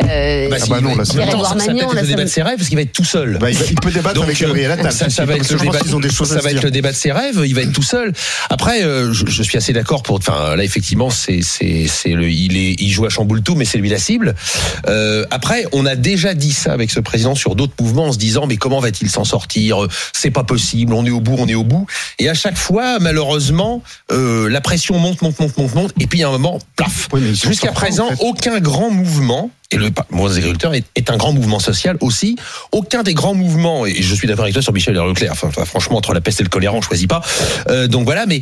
euh, 0.03 0.49
Bah, 0.49 0.55
Ah 0.59 0.63
si, 0.63 0.69
bah 0.69 0.81
non, 0.81 0.95
là, 0.95 1.05
c'est 1.05 1.17
qu'il 2.71 2.77
va 2.77 2.83
être 2.83 2.93
tout 2.93 3.03
seul. 3.03 3.37
Bah, 3.39 3.51
il, 3.51 3.57
il 3.69 3.75
peut 3.75 3.91
débattre 3.91 4.15
Donc, 4.15 4.23
avec 4.25 4.39
Gabriel 4.39 4.71
Attal. 4.71 4.91
ça, 4.91 5.09
ça 5.09 5.25
va 5.25 5.35
être 5.35 5.51
le 5.51 5.59
débat, 5.59 5.79
ont 5.93 5.99
des 5.99 6.09
ça 6.09 6.39
va 6.39 6.51
être 6.51 6.63
le 6.63 6.71
débat 6.71 6.91
de 6.91 6.95
ses 6.95 7.11
rêves. 7.11 7.41
Il 7.45 7.53
va 7.53 7.61
être 7.61 7.73
tout 7.73 7.83
seul. 7.83 8.13
Après, 8.49 8.83
euh, 8.83 9.11
je, 9.11 9.25
je 9.27 9.43
suis 9.43 9.57
assez 9.57 9.73
d'accord 9.73 10.03
pour. 10.03 10.15
Enfin, 10.17 10.55
là, 10.55 10.63
effectivement, 10.63 11.09
c'est 11.09 11.41
c'est 11.41 11.85
c'est 11.87 12.13
le. 12.13 12.29
Il 12.29 12.57
est 12.57 12.75
il 12.79 12.89
joue 12.89 13.05
à 13.05 13.09
chamboule 13.09 13.41
tout, 13.41 13.55
mais 13.55 13.65
c'est 13.65 13.77
lui 13.77 13.89
la 13.89 13.97
cible. 13.97 14.35
Euh, 14.87 15.25
après, 15.31 15.65
on 15.73 15.85
a 15.85 15.95
déjà 15.95 16.33
dit 16.33 16.53
ça 16.53 16.71
avec 16.71 16.91
ce 16.91 16.99
président 17.01 17.35
sur 17.35 17.55
d'autres 17.55 17.73
mouvements 17.79 18.05
en 18.05 18.11
se 18.13 18.17
disant 18.17 18.47
mais 18.47 18.57
comment 18.57 18.79
va-t-il 18.79 19.09
s'en 19.09 19.25
sortir? 19.25 19.87
C'est 20.13 20.31
pas 20.31 20.43
possible. 20.43 20.93
On 20.93 21.05
est 21.05 21.11
au 21.11 21.19
bout, 21.19 21.35
on 21.37 21.47
est 21.47 21.55
au 21.55 21.63
bout. 21.65 21.85
Et 22.19 22.29
à 22.29 22.33
chaque 22.33 22.57
fois, 22.57 22.99
malheureusement, 22.99 23.83
euh, 24.11 24.49
la 24.49 24.61
pression 24.61 24.97
monte, 24.97 25.21
monte, 25.21 25.39
monte, 25.39 25.57
monte, 25.57 25.75
monte. 25.75 25.93
Et 25.99 26.07
puis 26.07 26.23
à 26.23 26.29
un 26.29 26.31
moment, 26.31 26.59
plaf. 26.75 27.09
Oui, 27.11 27.35
Jusqu'à 27.35 27.71
présent, 27.71 28.07
en 28.07 28.15
fait. 28.15 28.23
aucun 28.23 28.59
grand 28.59 28.89
mouvement, 28.91 29.51
et 29.71 29.77
le 29.77 29.89
mouvement 30.09 30.29
des 30.29 30.37
agriculteurs 30.37 30.73
est, 30.73 31.09
un 31.09 31.17
grand 31.17 31.33
mouvement 31.33 31.59
social 31.59 31.97
aussi, 32.01 32.35
aucun 32.71 33.03
des 33.03 33.13
grands 33.13 33.33
mouvements, 33.33 33.85
et 33.85 34.01
je 34.01 34.15
suis 34.15 34.27
d'accord 34.27 34.43
avec 34.43 34.53
toi 34.53 34.61
sur 34.61 34.73
Michel 34.73 34.95
Leclerc, 34.95 35.31
enfin, 35.31 35.49
franchement, 35.65 35.97
entre 35.97 36.13
la 36.13 36.21
peste 36.21 36.39
et 36.39 36.43
le 36.43 36.49
choléra, 36.49 36.73
on 36.73 36.81
choisit 36.81 37.09
pas. 37.09 37.21
Euh, 37.69 37.87
donc 37.87 38.05
voilà, 38.05 38.25
mais 38.25 38.41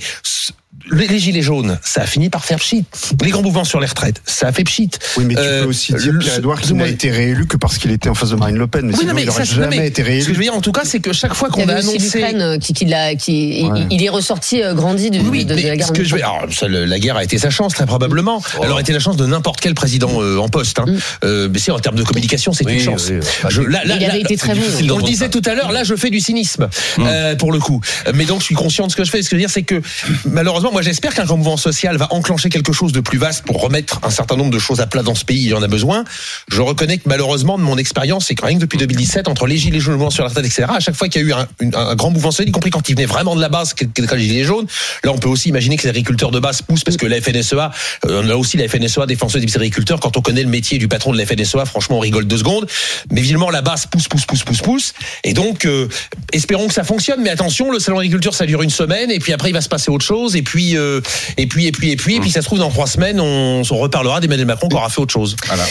les, 0.91 1.07
les 1.07 1.19
gilets 1.19 1.41
jaunes, 1.41 1.79
ça 1.83 2.01
a 2.01 2.05
fini 2.05 2.29
par 2.29 2.43
faire 2.45 2.57
pchit. 2.59 2.85
Les 3.23 3.31
grands 3.31 3.41
mouvements 3.41 3.63
sur 3.63 3.79
les 3.79 3.87
retraites, 3.87 4.21
ça 4.25 4.47
a 4.47 4.51
fait 4.51 4.63
pchit. 4.63 4.89
Oui, 5.17 5.25
mais 5.25 5.35
tu 5.35 5.41
Euh, 5.41 5.63
peux 5.63 5.69
aussi 5.69 5.93
dire, 5.93 6.13
Pierre-Edouard, 6.19 6.61
qu'il 6.61 6.75
n'a 6.75 6.87
été 6.87 7.09
réélu 7.11 7.45
que 7.47 7.57
parce 7.57 7.77
qu'il 7.77 7.91
était 7.91 8.09
en 8.09 8.15
face 8.15 8.29
de 8.31 8.35
Marine 8.35 8.57
Le 8.57 8.67
Pen. 8.67 8.85
Mais 8.85 8.93
Oui, 8.93 8.99
sinon, 8.99 9.09
non, 9.09 9.15
mais 9.15 9.21
il 9.23 9.25
n'aurait 9.27 9.45
jamais 9.45 9.77
mais 9.77 9.87
été 9.87 10.01
Ce 10.01 10.07
que 10.07 10.11
je 10.11 10.11
réélu. 10.25 10.33
veux 10.33 10.43
dire, 10.43 10.53
en 10.55 10.61
tout 10.61 10.71
cas, 10.71 10.81
c'est 10.85 10.99
que 10.99 11.13
chaque 11.13 11.33
fois 11.33 11.49
qu'on 11.49 11.67
a 11.69 11.73
annoncé. 11.75 11.97
l'Ukraine 11.97 12.41
euh, 12.41 12.57
qui, 12.57 12.73
qui 12.73 12.85
l'a, 12.85 13.15
qui, 13.15 13.63
Ouais. 13.69 13.81
il, 13.89 13.97
il 13.99 14.03
est 14.03 14.09
ressorti 14.09 14.61
euh, 14.63 14.73
grandi 14.73 15.09
de, 15.11 15.19
Oui, 15.19 15.45
de, 15.45 15.53
la 15.55 15.75
guerre. 15.77 15.87
ce 15.87 15.91
que 15.91 16.03
je 16.03 16.15
vais, 16.15 16.21
alors, 16.21 16.45
ça, 16.51 16.67
le- 16.67 16.85
la 16.85 16.99
guerre 16.99 17.17
a 17.17 17.23
été 17.23 17.37
sa 17.37 17.49
chance 17.49 17.73
très 17.73 17.85
probablement. 17.85 18.41
Elle 18.63 18.69
aurait 18.71 18.81
été 18.81 18.93
la 18.93 18.99
chance 18.99 19.17
de 19.17 19.25
n'importe 19.25 19.59
quel 19.61 19.73
président 19.73 20.21
euh, 20.21 20.37
en 20.37 20.49
poste. 20.49 20.79
Hein. 20.79 20.85
Mm. 20.87 20.97
Euh, 21.23 21.49
mais 21.51 21.59
c'est 21.59 21.71
en 21.71 21.79
termes 21.79 21.95
de 21.97 22.03
communication, 22.03 22.53
c'est 22.53 22.63
une 22.69 22.79
chance. 22.79 23.07
oui, 23.09 23.17
oui. 23.21 23.49
Je- 23.49 23.61
là, 23.61 23.83
là, 23.85 23.95
Il 23.97 24.03
avait 24.05 24.07
là, 24.07 24.17
été 24.19 24.37
très 24.37 24.53
bon. 24.55 24.61
difficile 24.61 24.91
On 24.91 24.97
le 24.97 25.03
disait 25.03 25.29
tout 25.29 25.41
à 25.45 25.53
l'heure. 25.53 25.71
Là, 25.71 25.83
je 25.83 25.95
fais 25.95 26.09
du 26.09 26.19
cynisme 26.19 26.69
euh, 26.99 27.35
pour 27.35 27.51
le 27.51 27.59
coup. 27.59 27.81
Mais 28.13 28.25
donc, 28.25 28.39
je 28.39 28.45
suis 28.45 28.55
conscient 28.55 28.87
de 28.87 28.91
ce 28.91 28.95
que 28.95 29.03
je 29.03 29.11
fais. 29.11 29.21
Ce 29.21 29.29
que 29.29 29.35
je 29.35 29.35
veux 29.35 29.41
dire, 29.41 29.49
c'est 29.49 29.63
que 29.63 29.81
malheureusement, 30.25 30.71
moi, 30.79 30.83
j'espère 30.85 31.13
qu'un 31.13 31.25
grand 31.25 31.35
mouvement 31.35 31.57
social 31.57 31.97
va 31.97 32.07
enclencher 32.13 32.47
quelque 32.47 32.71
chose 32.71 32.93
de 32.93 33.01
plus 33.01 33.17
vaste 33.17 33.43
pour 33.43 33.61
remettre 33.61 33.99
un 34.01 34.09
certain 34.09 34.37
nombre 34.37 34.51
de 34.51 34.59
choses 34.59 34.79
à 34.79 34.87
plat 34.87 35.03
dans 35.03 35.13
ce 35.13 35.25
pays. 35.25 35.41
Il 35.41 35.49
y 35.49 35.53
en 35.53 35.61
a 35.61 35.67
besoin. 35.67 36.05
Je 36.49 36.61
reconnais 36.61 36.99
que 36.99 37.03
malheureusement, 37.05 37.57
de 37.57 37.63
mon 37.63 37.77
expérience, 37.77 38.27
c'est 38.27 38.35
que 38.35 38.45
rien 38.45 38.55
que 38.55 38.61
depuis 38.61 38.77
2017, 38.77 39.27
entre 39.27 39.45
les 39.45 39.57
gilets 39.57 39.81
jaunes, 39.81 39.95
le 39.95 39.97
mouvement 39.97 40.09
sur 40.09 40.23
la 40.23 40.29
retraite, 40.29 40.45
etc., 40.45 40.67
à 40.69 40.79
chaque 40.79 40.95
fois 40.95 41.09
qu'il 41.09 41.21
y 41.21 41.25
a 41.25 41.27
eu 41.27 41.33
un, 41.33 41.95
grand 41.95 42.11
mouvement 42.11 42.31
social, 42.31 42.47
y 42.47 42.53
compris 42.53 42.69
quand 42.69 42.87
il 42.87 42.95
venait 42.95 43.07
vraiment 43.07 43.35
de 43.35 43.41
la 43.41 43.49
base, 43.49 43.73
quel 43.73 43.89
quel 43.93 44.07
cas 44.07 44.15
les 44.15 44.23
gilets 44.23 44.45
jaunes, 44.45 44.67
là, 45.03 45.11
on 45.11 45.17
peut 45.17 45.27
aussi 45.27 45.49
imaginer 45.49 45.75
que 45.75 45.83
les 45.83 45.89
agriculteurs 45.89 46.31
de 46.31 46.39
base 46.39 46.61
poussent 46.61 46.85
parce 46.85 46.95
que 46.95 47.07
la 47.07 47.19
FNSEA, 47.19 47.71
euh, 48.05 48.21
on 48.23 48.29
a 48.29 48.35
aussi 48.35 48.55
la 48.55 48.69
FNSEA 48.69 49.05
défenseur 49.05 49.41
des 49.41 49.53
agriculteurs. 49.57 49.99
Quand 49.99 50.15
on 50.15 50.21
connaît 50.21 50.43
le 50.43 50.49
métier 50.49 50.77
du 50.77 50.87
patron 50.87 51.11
de 51.11 51.17
la 51.17 51.25
FNSEA, 51.25 51.65
franchement, 51.65 51.97
on 51.97 51.99
rigole 51.99 52.25
deux 52.25 52.37
secondes. 52.37 52.65
Mais 53.11 53.19
évidemment, 53.19 53.49
la 53.49 53.61
base 53.61 53.85
pousse, 53.85 54.07
pousse, 54.07 54.25
pousse, 54.25 54.43
pousse, 54.45 54.61
pousse. 54.61 54.93
Et 55.25 55.33
donc, 55.33 55.65
euh, 55.65 55.89
espérons 56.31 56.69
que 56.69 56.73
ça 56.73 56.85
fonctionne. 56.85 57.21
Mais 57.21 57.31
attention, 57.31 57.69
le 57.69 57.79
salon 57.79 57.97
d'agriculture, 57.97 58.33
ça 58.33 58.45
dure 58.45 58.61
une 58.61 58.69
semaine, 58.69 59.11
et 59.11 59.19
puis 59.19 59.33
après, 59.33 59.49
il 59.49 59.53
va 59.53 59.59
se 59.59 59.67
passer 59.67 59.91
autre 59.91 60.05
chose. 60.05 60.37
Et 60.37 60.41
puis, 60.41 60.68
euh, 60.77 61.01
et 61.37 61.47
puis, 61.47 61.67
et 61.67 61.71
puis, 61.71 61.91
et 61.91 61.95
puis, 61.95 62.15
et 62.15 62.19
puis, 62.19 62.31
ça 62.31 62.41
se 62.41 62.45
trouve 62.45 62.59
dans 62.59 62.69
trois 62.69 62.87
semaines, 62.87 63.19
on, 63.19 63.61
on 63.69 63.77
reparlera 63.77 64.19
d'Emmanuel 64.19 64.47
Macron 64.47 64.67
qui 64.67 64.75
aura 64.75 64.89
fait 64.89 65.01
autre 65.01 65.13
chose. 65.13 65.35
Voilà. 65.47 65.63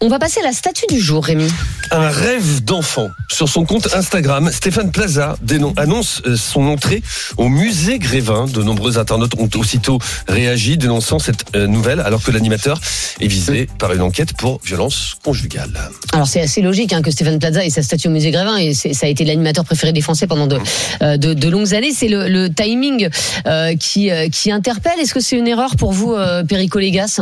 On 0.00 0.08
va 0.08 0.18
passer 0.18 0.40
à 0.40 0.44
la 0.44 0.52
statue 0.52 0.86
du 0.88 1.00
jour, 1.00 1.24
Rémi. 1.24 1.46
Un 1.90 2.08
rêve 2.08 2.64
d'enfant. 2.64 3.10
Sur 3.30 3.48
son 3.48 3.64
compte 3.64 3.88
Instagram, 3.94 4.50
Stéphane 4.52 4.90
Plaza 4.90 5.36
annonce 5.76 6.22
euh, 6.26 6.36
son 6.36 6.66
entrée 6.66 7.02
au 7.36 7.48
musée 7.48 7.98
Grévin. 7.98 8.46
De 8.46 8.62
nombreux 8.62 8.98
internautes 8.98 9.34
ont 9.38 9.48
aussitôt 9.56 9.98
réagi 10.28 10.76
dénonçant 10.76 11.18
cette 11.18 11.44
euh, 11.56 11.66
nouvelle 11.66 12.00
alors 12.00 12.22
que 12.22 12.30
l'animateur 12.30 12.80
est 13.20 13.26
visé 13.26 13.68
par 13.78 13.92
une 13.92 14.02
enquête 14.02 14.34
pour 14.36 14.60
violence 14.64 15.14
conjugale. 15.22 15.90
Alors 16.12 16.26
c'est 16.26 16.40
assez 16.40 16.60
logique 16.62 16.92
hein, 16.92 17.02
que 17.02 17.10
Stéphane 17.10 17.38
Plaza 17.38 17.64
ait 17.64 17.70
sa 17.70 17.82
statue 17.82 18.08
au 18.08 18.10
musée 18.10 18.30
Grévin 18.30 18.56
et 18.56 18.74
ça 18.74 19.06
a 19.06 19.08
été 19.08 19.24
l'animateur 19.24 19.64
préféré 19.64 19.92
des 19.92 20.00
Français 20.00 20.26
pendant 20.26 20.46
de, 20.46 20.58
euh, 21.02 21.16
de, 21.16 21.34
de 21.34 21.48
longues 21.48 21.74
années. 21.74 21.92
C'est 21.92 22.08
le, 22.08 22.28
le 22.28 22.52
timing 22.52 23.08
euh, 23.46 23.76
qui, 23.76 24.10
euh, 24.10 24.28
qui 24.34 24.50
interpelle. 24.50 24.98
Est-ce 24.98 25.14
que 25.14 25.20
c'est 25.20 25.36
une 25.36 25.46
erreur 25.46 25.76
pour 25.76 25.92
vous, 25.92 26.12
euh, 26.12 26.42
Perico 26.44 26.78
Légas? 26.78 27.20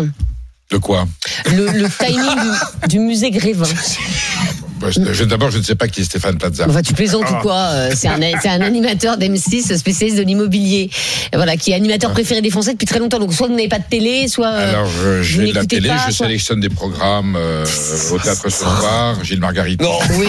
De 0.70 0.78
quoi? 0.78 1.06
Le, 1.46 1.66
le 1.70 1.88
timing 1.90 2.40
du, 2.82 2.88
du 2.88 2.98
musée 2.98 3.30
Grévin 3.30 3.68
D'abord, 5.26 5.50
je 5.50 5.58
ne 5.58 5.62
sais 5.62 5.74
pas 5.74 5.88
qui 5.88 6.00
est 6.00 6.04
Stéphane 6.04 6.36
Plaza. 6.38 6.66
Enfin, 6.68 6.82
tu 6.82 6.92
plaisantes 6.94 7.30
ou 7.30 7.34
quoi 7.42 7.56
Euh, 7.72 7.90
C'est 7.94 8.08
un, 8.08 8.18
c'est 8.42 8.48
un 8.48 8.60
animateur 8.60 9.16
d'M6 9.16 9.76
spécialiste 9.76 10.18
de 10.18 10.22
l'immobilier, 10.22 10.90
voilà, 11.34 11.56
qui 11.56 11.70
est 11.70 11.74
animateur 11.74 12.10
préféré 12.12 12.40
des 12.42 12.50
Français 12.50 12.72
depuis 12.72 12.86
très 12.86 12.98
longtemps. 12.98 13.18
Donc 13.18 13.32
soit 13.32 13.46
vous 13.48 13.54
n'avez 13.54 13.68
pas 13.68 13.78
de 13.78 13.84
télé, 13.88 14.28
soit 14.28 14.48
euh, 14.48 14.70
Alors, 14.70 14.86
vais 15.40 15.48
de 15.48 15.54
la 15.54 15.64
télé, 15.66 15.88
pas, 15.88 15.96
je 16.08 16.12
soit- 16.12 16.26
sélectionne 16.26 16.60
des 16.60 16.68
programmes 16.68 17.36
euh, 17.38 17.64
au 18.12 18.18
théâtre 18.18 18.42
ce 18.44 18.50
soir, 18.50 19.22
Gilles 19.24 19.40
Marguerite. 19.40 19.80
Non, 19.82 19.98
Oui, 20.18 20.26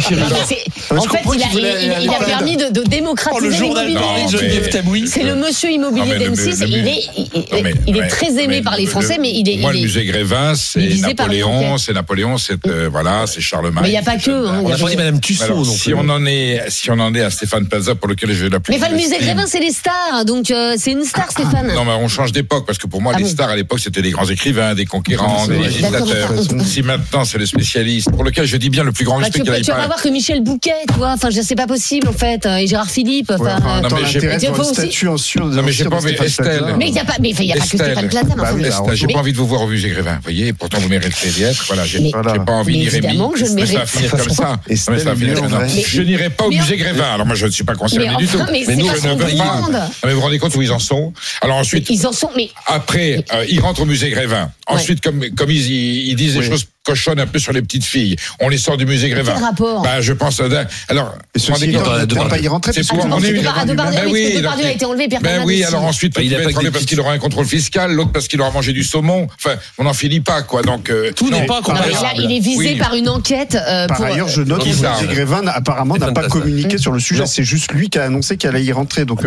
qui 0.00 0.14
Mais 0.14 0.22
rigolent. 0.22 0.38
c'est- 0.46 0.64
je 0.90 0.96
en 0.96 1.02
fait, 1.02 1.18
il 1.34 1.42
a, 1.42 1.46
il- 1.52 1.64
aller 1.66 2.04
il 2.04 2.10
a 2.10 2.18
permis 2.24 2.56
de, 2.56 2.68
de 2.70 2.82
démocratiser 2.88 3.46
Oh, 3.70 3.74
l'immobilier. 3.86 5.06
C'est 5.06 5.22
le 5.24 5.34
monsieur 5.34 5.70
immobilier 5.70 6.00
Non, 6.06 6.18
mais 6.18 6.24
le- 6.26 6.30
d'M6. 6.32 6.60
le- 6.60 6.68
Il 6.68 6.88
est, 6.88 7.02
il, 7.16 7.74
il 7.86 7.96
très 8.08 8.38
aimé 8.42 8.62
par 8.62 8.76
les 8.76 8.84
le- 8.84 8.90
Français, 8.90 9.18
mais 9.20 9.30
il 9.30 9.48
est. 9.48 9.56
Moi, 9.58 9.72
il 9.74 9.80
le 9.80 9.86
musée 9.86 10.04
Grévin, 10.04 10.54
c'est 10.54 10.80
il 10.82 11.00
Napoléon, 11.02 11.78
c'est 11.78 11.92
Napoléon, 11.92 12.38
c'est 12.38 12.66
euh, 12.66 12.88
voilà, 12.90 13.24
c'est 13.26 13.37
Charlemagne. 13.40 13.82
Mais 13.82 13.88
il 13.88 13.92
n'y 13.92 13.98
a 13.98 14.02
pas 14.02 14.16
que. 14.16 14.30
hein, 14.30 14.60
On 14.64 14.68
a 14.68 14.70
n'a 14.76 14.78
pas 14.78 14.90
dit 14.90 14.96
Madame 14.96 15.20
Tussaud 15.20 15.44
Alors, 15.44 15.66
si 15.66 15.90
plus. 15.90 15.94
on 15.94 16.08
en 16.08 16.24
est, 16.26 16.62
si 16.68 16.90
on 16.90 16.98
en 16.98 17.14
est 17.14 17.22
à 17.22 17.30
Stéphane 17.30 17.66
Plaza, 17.66 17.94
pour 17.94 18.08
lequel 18.08 18.32
je 18.32 18.44
vais 18.44 18.48
l'appeler. 18.50 18.78
Mais 18.78 18.88
le 18.88 18.96
musée 18.96 19.18
Grévin, 19.18 19.44
c'est 19.46 19.60
les 19.60 19.70
stars. 19.72 20.24
Donc, 20.26 20.50
euh, 20.50 20.74
c'est 20.78 20.92
une 20.92 21.04
star, 21.04 21.30
Stéphane. 21.30 21.72
Non, 21.74 21.84
mais 21.84 21.92
on 21.92 22.08
change 22.08 22.32
d'époque, 22.32 22.66
parce 22.66 22.78
que 22.78 22.86
pour 22.86 23.00
moi, 23.02 23.12
Ah 23.14 23.18
les 23.18 23.24
bon 23.24 23.30
stars 23.30 23.50
à 23.50 23.56
l'époque, 23.56 23.80
c'était 23.80 24.02
des 24.02 24.10
grands 24.10 24.26
écrivains, 24.28 24.74
des 24.74 24.86
conquérants, 24.86 25.44
C'est 25.46 25.52
des 25.52 25.58
législateurs. 25.64 26.30
Si 26.64 26.82
maintenant, 26.82 27.24
c'est 27.24 27.38
le 27.38 27.46
spécialiste, 27.46 28.10
pour 28.10 28.24
lequel 28.24 28.46
je 28.46 28.56
dis 28.56 28.70
bien 28.70 28.84
le 28.84 28.92
plus 28.92 29.04
grand 29.04 29.16
Bah, 29.18 29.24
respect 29.24 29.38
tu, 29.38 29.42
qu'il 29.44 29.50
peux- 29.50 29.56
aille 29.56 29.62
tu 29.62 29.70
vas 29.70 29.76
pas. 29.76 29.82
pas 29.82 29.86
voir 29.88 30.02
que 30.02 30.08
Michel 30.08 30.42
Bouquet, 30.42 30.72
tu 30.88 30.94
vois. 30.94 31.12
Enfin, 31.12 31.30
je- 31.30 31.40
c'est 31.40 31.54
pas 31.54 31.66
possible, 31.66 32.08
en 32.08 32.12
fait. 32.12 32.44
euh, 32.46 32.56
Et 32.56 32.66
Gérard 32.66 32.90
Philippe. 32.90 33.30
Enfin, 33.30 33.56
euh, 33.56 33.80
non, 33.80 33.88
mais 33.94 34.06
j'ai- 34.06 34.48
aussi- 34.50 34.74
statue 34.74 35.08
en. 35.08 35.16
Non, 35.46 35.62
mais 35.62 35.72
j'ai 35.72 35.84
pas 35.84 35.96
envie- 35.96 36.14
Estelle. 36.14 36.74
Mais 36.78 36.88
il 36.88 36.92
n'y 36.92 36.98
a 37.00 37.04
pas, 37.04 37.14
pas 37.14 37.18
que. 37.22 37.66
Stéphane 37.66 38.08
Plaza. 38.08 38.34
Bah 38.36 38.48
alors, 38.48 38.94
J'ai 38.94 39.06
pas 39.06 39.18
envie 39.18 39.32
de 39.32 39.36
vous 39.38 39.46
voir 39.46 39.62
au 39.62 39.66
musée 39.68 39.88
Grévin, 39.88 40.14
vous 40.16 40.22
voyez, 40.22 40.52
pourtant 40.52 40.78
vous 40.78 40.88
méritez 40.88 41.28
d'y 41.30 41.42
être. 41.44 41.64
Voilà, 41.66 41.84
j'ai 41.84 42.10
pas 42.10 42.52
envie 42.52 42.88
Rémi. 42.88 43.18
Évidemment, 43.28 43.28
évidemment 43.28 43.32
que 43.32 43.38
je 43.38 43.44
le 43.44 43.52
Mais 43.54 43.66
ça 43.66 43.78
va 43.78 43.86
finir 43.86 44.10
comme 44.10 44.30
ça. 44.30 44.60
Et 44.68 44.74
Non, 44.74 44.80
mais 44.90 44.98
ça 44.98 45.04
va 45.04 45.16
finir 45.16 45.40
comme 45.40 45.50
ça. 45.50 45.66
Je 45.66 46.02
n'irai 46.02 46.30
pas 46.30 46.44
au 46.44 46.50
musée 46.50 46.76
Grévin. 46.76 47.12
Alors 47.14 47.26
moi, 47.26 47.36
je 47.36 47.46
ne 47.46 47.50
suis 47.50 47.64
pas 47.64 47.74
concerné 47.74 48.08
Mais 48.08 48.16
du 48.16 48.26
tout. 48.26 48.38
mais 48.50 48.76
nous, 48.76 48.86
je 48.86 49.08
ne 49.08 49.14
veux 49.14 49.36
pas. 49.36 49.88
mais 50.04 50.10
vous 50.12 50.16
vous 50.16 50.22
rendez 50.22 50.38
compte 50.38 50.54
où 50.54 50.62
ils 50.62 50.72
en 50.72 50.78
sont 50.78 51.12
Alors 51.40 51.56
ensuite, 51.56 51.88
Ils 51.90 52.06
en 52.06 52.12
sont, 52.12 52.30
mais 52.36 52.50
après, 52.66 53.24
euh, 53.32 53.44
ils 53.48 53.60
rentrent 53.60 53.82
au 53.82 53.86
musée 53.86 54.10
Grévin. 54.10 54.50
Ensuite, 54.66 55.00
comme, 55.00 55.24
comme 55.36 55.50
ils, 55.50 56.08
ils 56.10 56.16
disent 56.16 56.34
des 56.34 56.42
choses 56.42 56.66
cochonnes 56.88 57.20
un 57.20 57.26
peu 57.26 57.38
sur 57.38 57.52
les 57.52 57.62
petites 57.62 57.84
filles, 57.84 58.16
on 58.40 58.48
les 58.48 58.58
sort 58.58 58.76
du 58.76 58.86
musée 58.86 59.08
Grévin. 59.10 59.32
quel 59.34 59.42
rapport 59.44 59.82
bah, 59.82 60.00
Je 60.00 60.12
pense. 60.12 60.40
euh, 60.40 60.64
alors, 60.88 61.14
ceci 61.36 61.66
il 61.66 61.72
ne 61.72 62.28
pas 62.28 62.38
y 62.38 62.48
rentrer. 62.48 62.72
C'est 62.72 62.80
parce 62.80 62.88
pour- 62.88 62.98
que 63.08 63.14
on 63.14 63.22
est- 63.22 63.32
Depardieu, 63.32 63.74
Depardieu 63.74 64.66
a 64.66 64.70
été 64.72 64.84
enlevé, 64.84 65.08
Pierre 65.08 65.20
Ben 65.20 65.42
oui, 65.44 65.62
alors 65.64 65.84
ensuite, 65.84 66.14
Bah, 66.14 66.22
il 66.22 66.30
va 66.30 66.42
pas 66.42 66.50
être 66.50 66.56
enlevé 66.58 66.70
parce 66.70 66.84
qu'il 66.86 66.98
aura 67.00 67.12
un 67.12 67.18
contrôle 67.18 67.46
fiscal, 67.46 67.92
l'autre 67.92 68.12
parce 68.12 68.28
qu'il 68.28 68.40
aura 68.40 68.50
mangé 68.50 68.72
du 68.72 68.82
saumon. 68.84 69.28
Enfin, 69.38 69.56
on 69.78 69.84
n'en 69.84 69.92
finit 69.92 70.20
pas, 70.20 70.42
quoi. 70.42 70.62
Donc, 70.62 70.90
euh, 70.90 71.12
Tout 71.14 71.30
n'est 71.30 71.46
pas 71.46 71.60
comparable. 71.62 71.92
il 72.16 72.32
est 72.32 72.40
visé 72.40 72.76
par 72.76 72.94
une 72.94 73.08
enquête. 73.08 73.54
euh, 73.54 73.86
Par 73.86 73.96
pour- 73.98 74.06
ailleurs, 74.06 74.28
je 74.28 74.42
note 74.42 74.64
que 74.64 74.68
le 74.68 75.06
Grévin 75.14 75.42
apparemment 75.46 75.96
n'a 75.96 76.12
pas 76.12 76.28
communiqué 76.28 76.78
sur 76.78 76.92
le 76.92 77.00
sujet. 77.00 77.24
C'est 77.26 77.44
juste 77.44 77.72
lui 77.72 77.88
qui 77.90 77.98
a 77.98 78.04
annoncé 78.04 78.36
qu'elle 78.36 78.54
allait 78.56 78.64
y 78.64 78.72
rentrer. 78.72 79.04
Donc, 79.04 79.20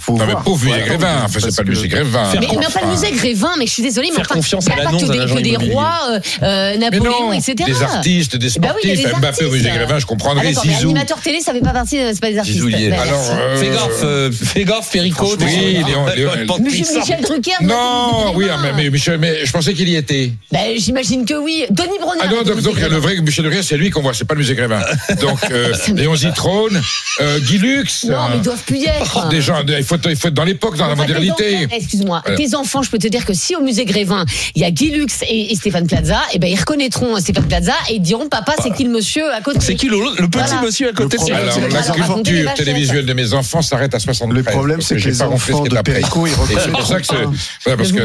faut 0.00 0.16
Non, 0.16 0.26
mais 0.26 0.32
voir. 0.32 0.42
pauvre 0.44 0.64
musée 0.64 0.80
Grévin. 0.86 1.22
Enfin, 1.24 1.38
c'est 1.40 1.56
pas 1.56 1.62
le 1.62 1.70
musée 1.70 1.88
Grévin. 1.88 2.32
Mais, 2.38 2.46
enfin, 2.66 2.80
le 2.82 2.90
musée 2.90 3.10
Grévin, 3.12 3.50
mais 3.58 3.66
je 3.66 3.72
suis 3.72 3.82
désolée, 3.82 4.10
mais 4.14 4.20
enfin, 4.20 4.34
il 4.36 4.38
à 4.38 4.74
n'y 4.74 4.80
a 4.80 4.84
pas 4.84 4.90
que 4.90 5.40
des, 5.42 5.56
rois, 5.72 5.98
euh, 6.10 6.20
euh, 6.42 6.74
Mais 6.90 6.97
Non, 7.00 7.32
etc. 7.32 7.54
des 7.66 7.82
artistes, 7.82 8.36
des 8.36 8.48
Bah 8.58 8.74
oui, 8.74 8.82
sportifs, 8.90 9.04
des 9.04 9.20
Mbappé 9.20 9.44
au 9.44 9.50
musée 9.50 9.68
artistes. 9.68 9.86
Grévin, 9.86 9.98
je 9.98 10.04
Ah, 10.04 10.08
comprendrais, 10.08 10.46
d'accord, 10.48 10.64
mais 10.66 10.74
animateur 10.74 11.20
télé, 11.20 11.40
ça 11.40 11.52
fait 11.52 11.60
pas 11.60 11.70
partie, 11.72 11.96
c'est 11.96 12.20
pas 12.20 12.30
des 12.30 12.38
artistes. 12.38 12.60
Bah, 12.60 13.02
Alors, 13.02 13.30
euh, 13.32 13.56
Fais 13.56 13.70
gaffe, 13.70 14.00
euh, 14.02 14.30
fais 14.32 14.64
gaffe, 14.64 14.90
Perico. 14.90 15.36
Oui, 15.40 15.78
Léon- 15.86 16.06
Léon- 16.16 16.58
Michel, 16.60 16.98
Michel 16.98 17.20
Drucker. 17.22 17.52
Non, 17.62 18.32
oui, 18.34 18.46
ah, 18.50 18.58
mais, 18.62 18.72
mais, 18.72 18.90
Michel, 18.90 19.18
mais 19.18 19.44
je 19.44 19.52
pensais 19.52 19.74
qu'il 19.74 19.88
y 19.88 19.96
était. 19.96 20.32
Bah, 20.52 20.58
J'imagine 20.76 21.24
que 21.24 21.34
oui. 21.34 21.64
Denis 21.70 21.98
Brognard. 22.00 22.26
Ah 22.28 22.34
non, 22.34 22.42
donc, 22.42 22.80
le 22.80 22.96
vrai 22.96 23.16
Michel 23.20 23.44
Drucker, 23.44 23.62
c'est 23.62 23.76
lui 23.76 23.90
qu'on 23.90 24.02
voit, 24.02 24.14
c'est 24.14 24.24
pas 24.24 24.34
le 24.34 24.40
musée 24.40 24.54
Grévin. 24.54 24.80
Donc, 25.20 25.38
euh, 25.50 25.72
Léon 25.94 26.16
Zitrone, 26.16 26.80
euh, 27.20 27.38
Guy 27.40 27.58
Lux. 27.58 28.04
Non, 28.04 28.10
mais 28.10 28.34
euh, 28.34 28.36
ils 28.36 28.42
doivent 28.42 28.62
plus 28.64 28.78
y 28.78 28.84
être. 28.86 29.28
des 29.28 29.40
gens, 29.40 29.62
il 29.66 29.84
faut, 29.84 29.96
être 29.96 30.28
dans 30.30 30.44
l'époque, 30.44 30.76
dans 30.76 30.86
la 30.86 30.94
modernité. 30.94 31.66
Excuse-moi, 31.70 32.22
tes 32.36 32.54
enfants, 32.54 32.82
je 32.82 32.90
peux 32.90 32.98
te 32.98 33.08
dire 33.08 33.24
que 33.24 33.34
si 33.34 33.56
au 33.56 33.60
musée 33.60 33.84
Grévin, 33.84 34.24
il 34.54 34.62
y 34.62 34.64
a 34.64 34.70
Guy 34.70 34.90
Lux 34.90 35.22
et, 35.28 35.54
Stéphane 35.54 35.86
Plaza, 35.86 36.20
eh 36.32 36.38
ben 36.38 36.48
ils 36.50 36.58
reconnaîtront 36.78 37.18
Stéphane 37.20 37.46
Plaza 37.48 37.72
et 37.90 37.94
ils 37.94 38.00
diront 38.02 38.28
papa, 38.28 38.54
c'est 38.62 38.70
qui 38.70 38.84
le 38.84 38.90
monsieur 38.90 39.32
à 39.32 39.40
côté? 39.40 39.58
C'est 39.60 39.74
qui 39.74 39.88
le, 39.88 39.96
le 40.18 40.28
petit 40.28 40.38
Voilà. 40.44 40.62
monsieur 40.62 40.88
à 40.88 40.92
côté 40.92 41.16
Le 41.16 41.18
de 41.18 41.24
problème, 41.24 41.42
Alors, 41.42 41.54
c'est 41.54 41.60
la 41.98 42.06
que 42.06 42.12
culture 42.14 42.54
télévisuelle 42.54 43.06
de 43.06 43.12
mes 43.12 43.34
enfants 43.34 43.62
s'arrête 43.62 43.94
à 43.94 43.98
73. 43.98 44.44
Le 44.44 44.50
problème, 44.50 44.80
c'est 44.80 44.94
que 44.94 45.00
j'ai 45.00 45.10
les 45.10 45.18
pas 45.18 45.26
compris 45.26 45.52
ce 45.52 45.56
enfants 45.56 45.64
de. 45.64 45.80
Perico, 45.82 46.26
ils 46.26 46.30
c'est 46.32 46.40
reconnaissent. 46.40 46.66
pour 46.68 46.86
ça 46.86 47.00
que 47.00 47.06
c'est. 47.06 47.76
parce 47.76 47.92
que, 47.92 47.98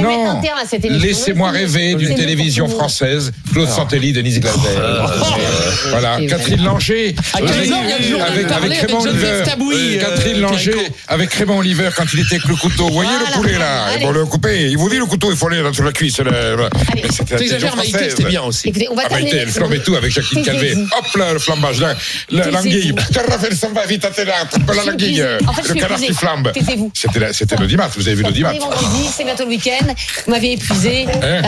Non. 0.00 0.40
Laissez-moi 0.90 1.50
rêver 1.50 1.94
d'une 1.94 2.14
télévision 2.14 2.68
française. 2.68 3.32
Claude 3.52 3.68
Santelli, 3.68 4.12
Denise 4.12 4.40
Glaser. 4.40 4.58
Voilà. 5.90 6.20
Et 6.20 6.26
Catherine 6.26 6.62
Langer. 6.64 7.14
À 7.34 7.40
15 7.40 7.50
heures, 7.50 7.78
il 7.84 7.90
y 7.90 7.92
a 7.92 7.98
le 7.98 8.04
journal 8.04 8.28
Avec, 8.56 8.78
Raymond 8.80 9.00
Oliver. 9.00 9.26
Euh, 9.26 9.44
euh, 9.48 10.00
Catherine 10.00 10.40
Langer 10.40 10.70
Perico. 10.72 10.94
avec 11.08 11.32
Raymond 11.34 11.58
Oliver 11.58 11.90
quand 11.96 12.04
il 12.12 12.20
était 12.20 12.36
avec 12.36 12.48
le 12.48 12.56
couteau. 12.56 12.86
Vous 12.88 12.94
voyez 12.94 13.10
le 13.10 13.32
poulet 13.34 13.58
là? 13.58 13.86
Faut 14.00 14.12
le 14.12 14.24
couper. 14.26 14.68
Il 14.70 14.78
vous 14.78 14.88
dit 14.90 14.96
le 14.98 15.06
couteau, 15.06 15.30
il 15.30 15.36
faut 15.36 15.48
aller 15.48 15.62
sur 15.72 15.84
la 15.84 15.92
cuisse. 15.92 16.18
là. 16.20 16.67
Allez. 16.92 17.02
Mais 17.02 17.08
c'était 17.10 17.34
la 17.34 17.38
T'exagères, 17.40 17.72
télévision 17.72 17.76
Maïté, 17.76 17.90
française. 17.90 18.14
c'était 18.16 18.28
bien 18.28 18.42
aussi. 18.42 18.68
Écoutez, 18.68 18.88
on 18.90 18.94
va 18.94 19.02
Ah, 19.04 19.08
terminer. 19.08 19.30
Maïté, 19.30 19.42
elle 19.42 19.48
flambait 19.52 19.78
tout 19.80 19.94
avec 19.96 20.10
Jacqueline 20.10 20.44
Calvé. 20.44 20.74
Hop 20.98 21.16
là, 21.16 21.32
le 21.32 21.38
flambage. 21.38 21.80
La- 21.80 22.46
l'anguille. 22.50 22.94
Raphaël 23.28 23.56
s'en 23.56 23.72
va 23.72 23.86
vite 23.86 24.04
à 24.04 24.10
tes 24.10 24.24
là. 24.24 24.34
Attrape 24.42 24.74
la 24.74 24.84
l'anguille. 24.92 25.24
Le 25.68 25.74
canard 25.74 25.98
qui 25.98 26.12
flambe. 26.12 26.52
C'était 26.94 27.18
la- 27.20 27.32
C'était 27.32 27.56
l'audimat. 27.56 27.88
Vous 27.96 28.06
avez 28.06 28.16
vu 28.16 28.22
l'audimat. 28.24 28.52
C'est 29.16 29.24
bientôt 29.24 29.44
le 29.44 29.50
week-end. 29.50 29.86
Vous 30.26 30.30
m'avez 30.32 30.52
épuisé. 30.52 31.06
Hein 31.22 31.42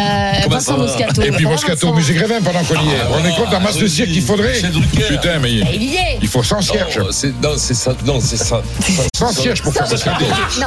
Euh, 0.44 0.48
Vincent 0.48 0.78
Moscato. 0.78 1.22
Et 1.22 1.30
puis 1.30 1.42
Ça 1.44 1.48
va, 1.48 1.50
Moscato 1.50 1.94
musée 1.94 2.14
Grévin 2.14 2.40
pendant 2.42 2.62
qu'on 2.64 2.74
y 2.74 2.88
est. 2.88 3.00
On 3.10 3.24
est 3.24 3.34
compte 3.36 3.50
d'un 3.50 3.60
masse 3.60 3.76
de 3.78 3.86
cirque 3.86 4.08
qu'il 4.10 4.22
faudrait. 4.22 4.52
Putain, 5.08 5.38
mais 5.40 5.60
Ah, 5.64 5.68
Il 5.72 5.82
y 5.84 5.94
est. 5.96 6.18
il 6.22 6.28
faut 6.28 6.42
100 6.42 6.60
cierges. 6.62 6.98
Non, 6.98 7.54
c'est 7.56 7.74
ça. 7.74 7.92
Non, 8.04 8.20
c'est 8.20 8.36
ça. 8.36 8.62
100 9.16 9.32
cierges 9.32 9.62
pour 9.62 9.72
faire 9.72 9.86
Ça, 9.86 9.92
Moscato. 9.94 10.24
Non, 10.24 10.66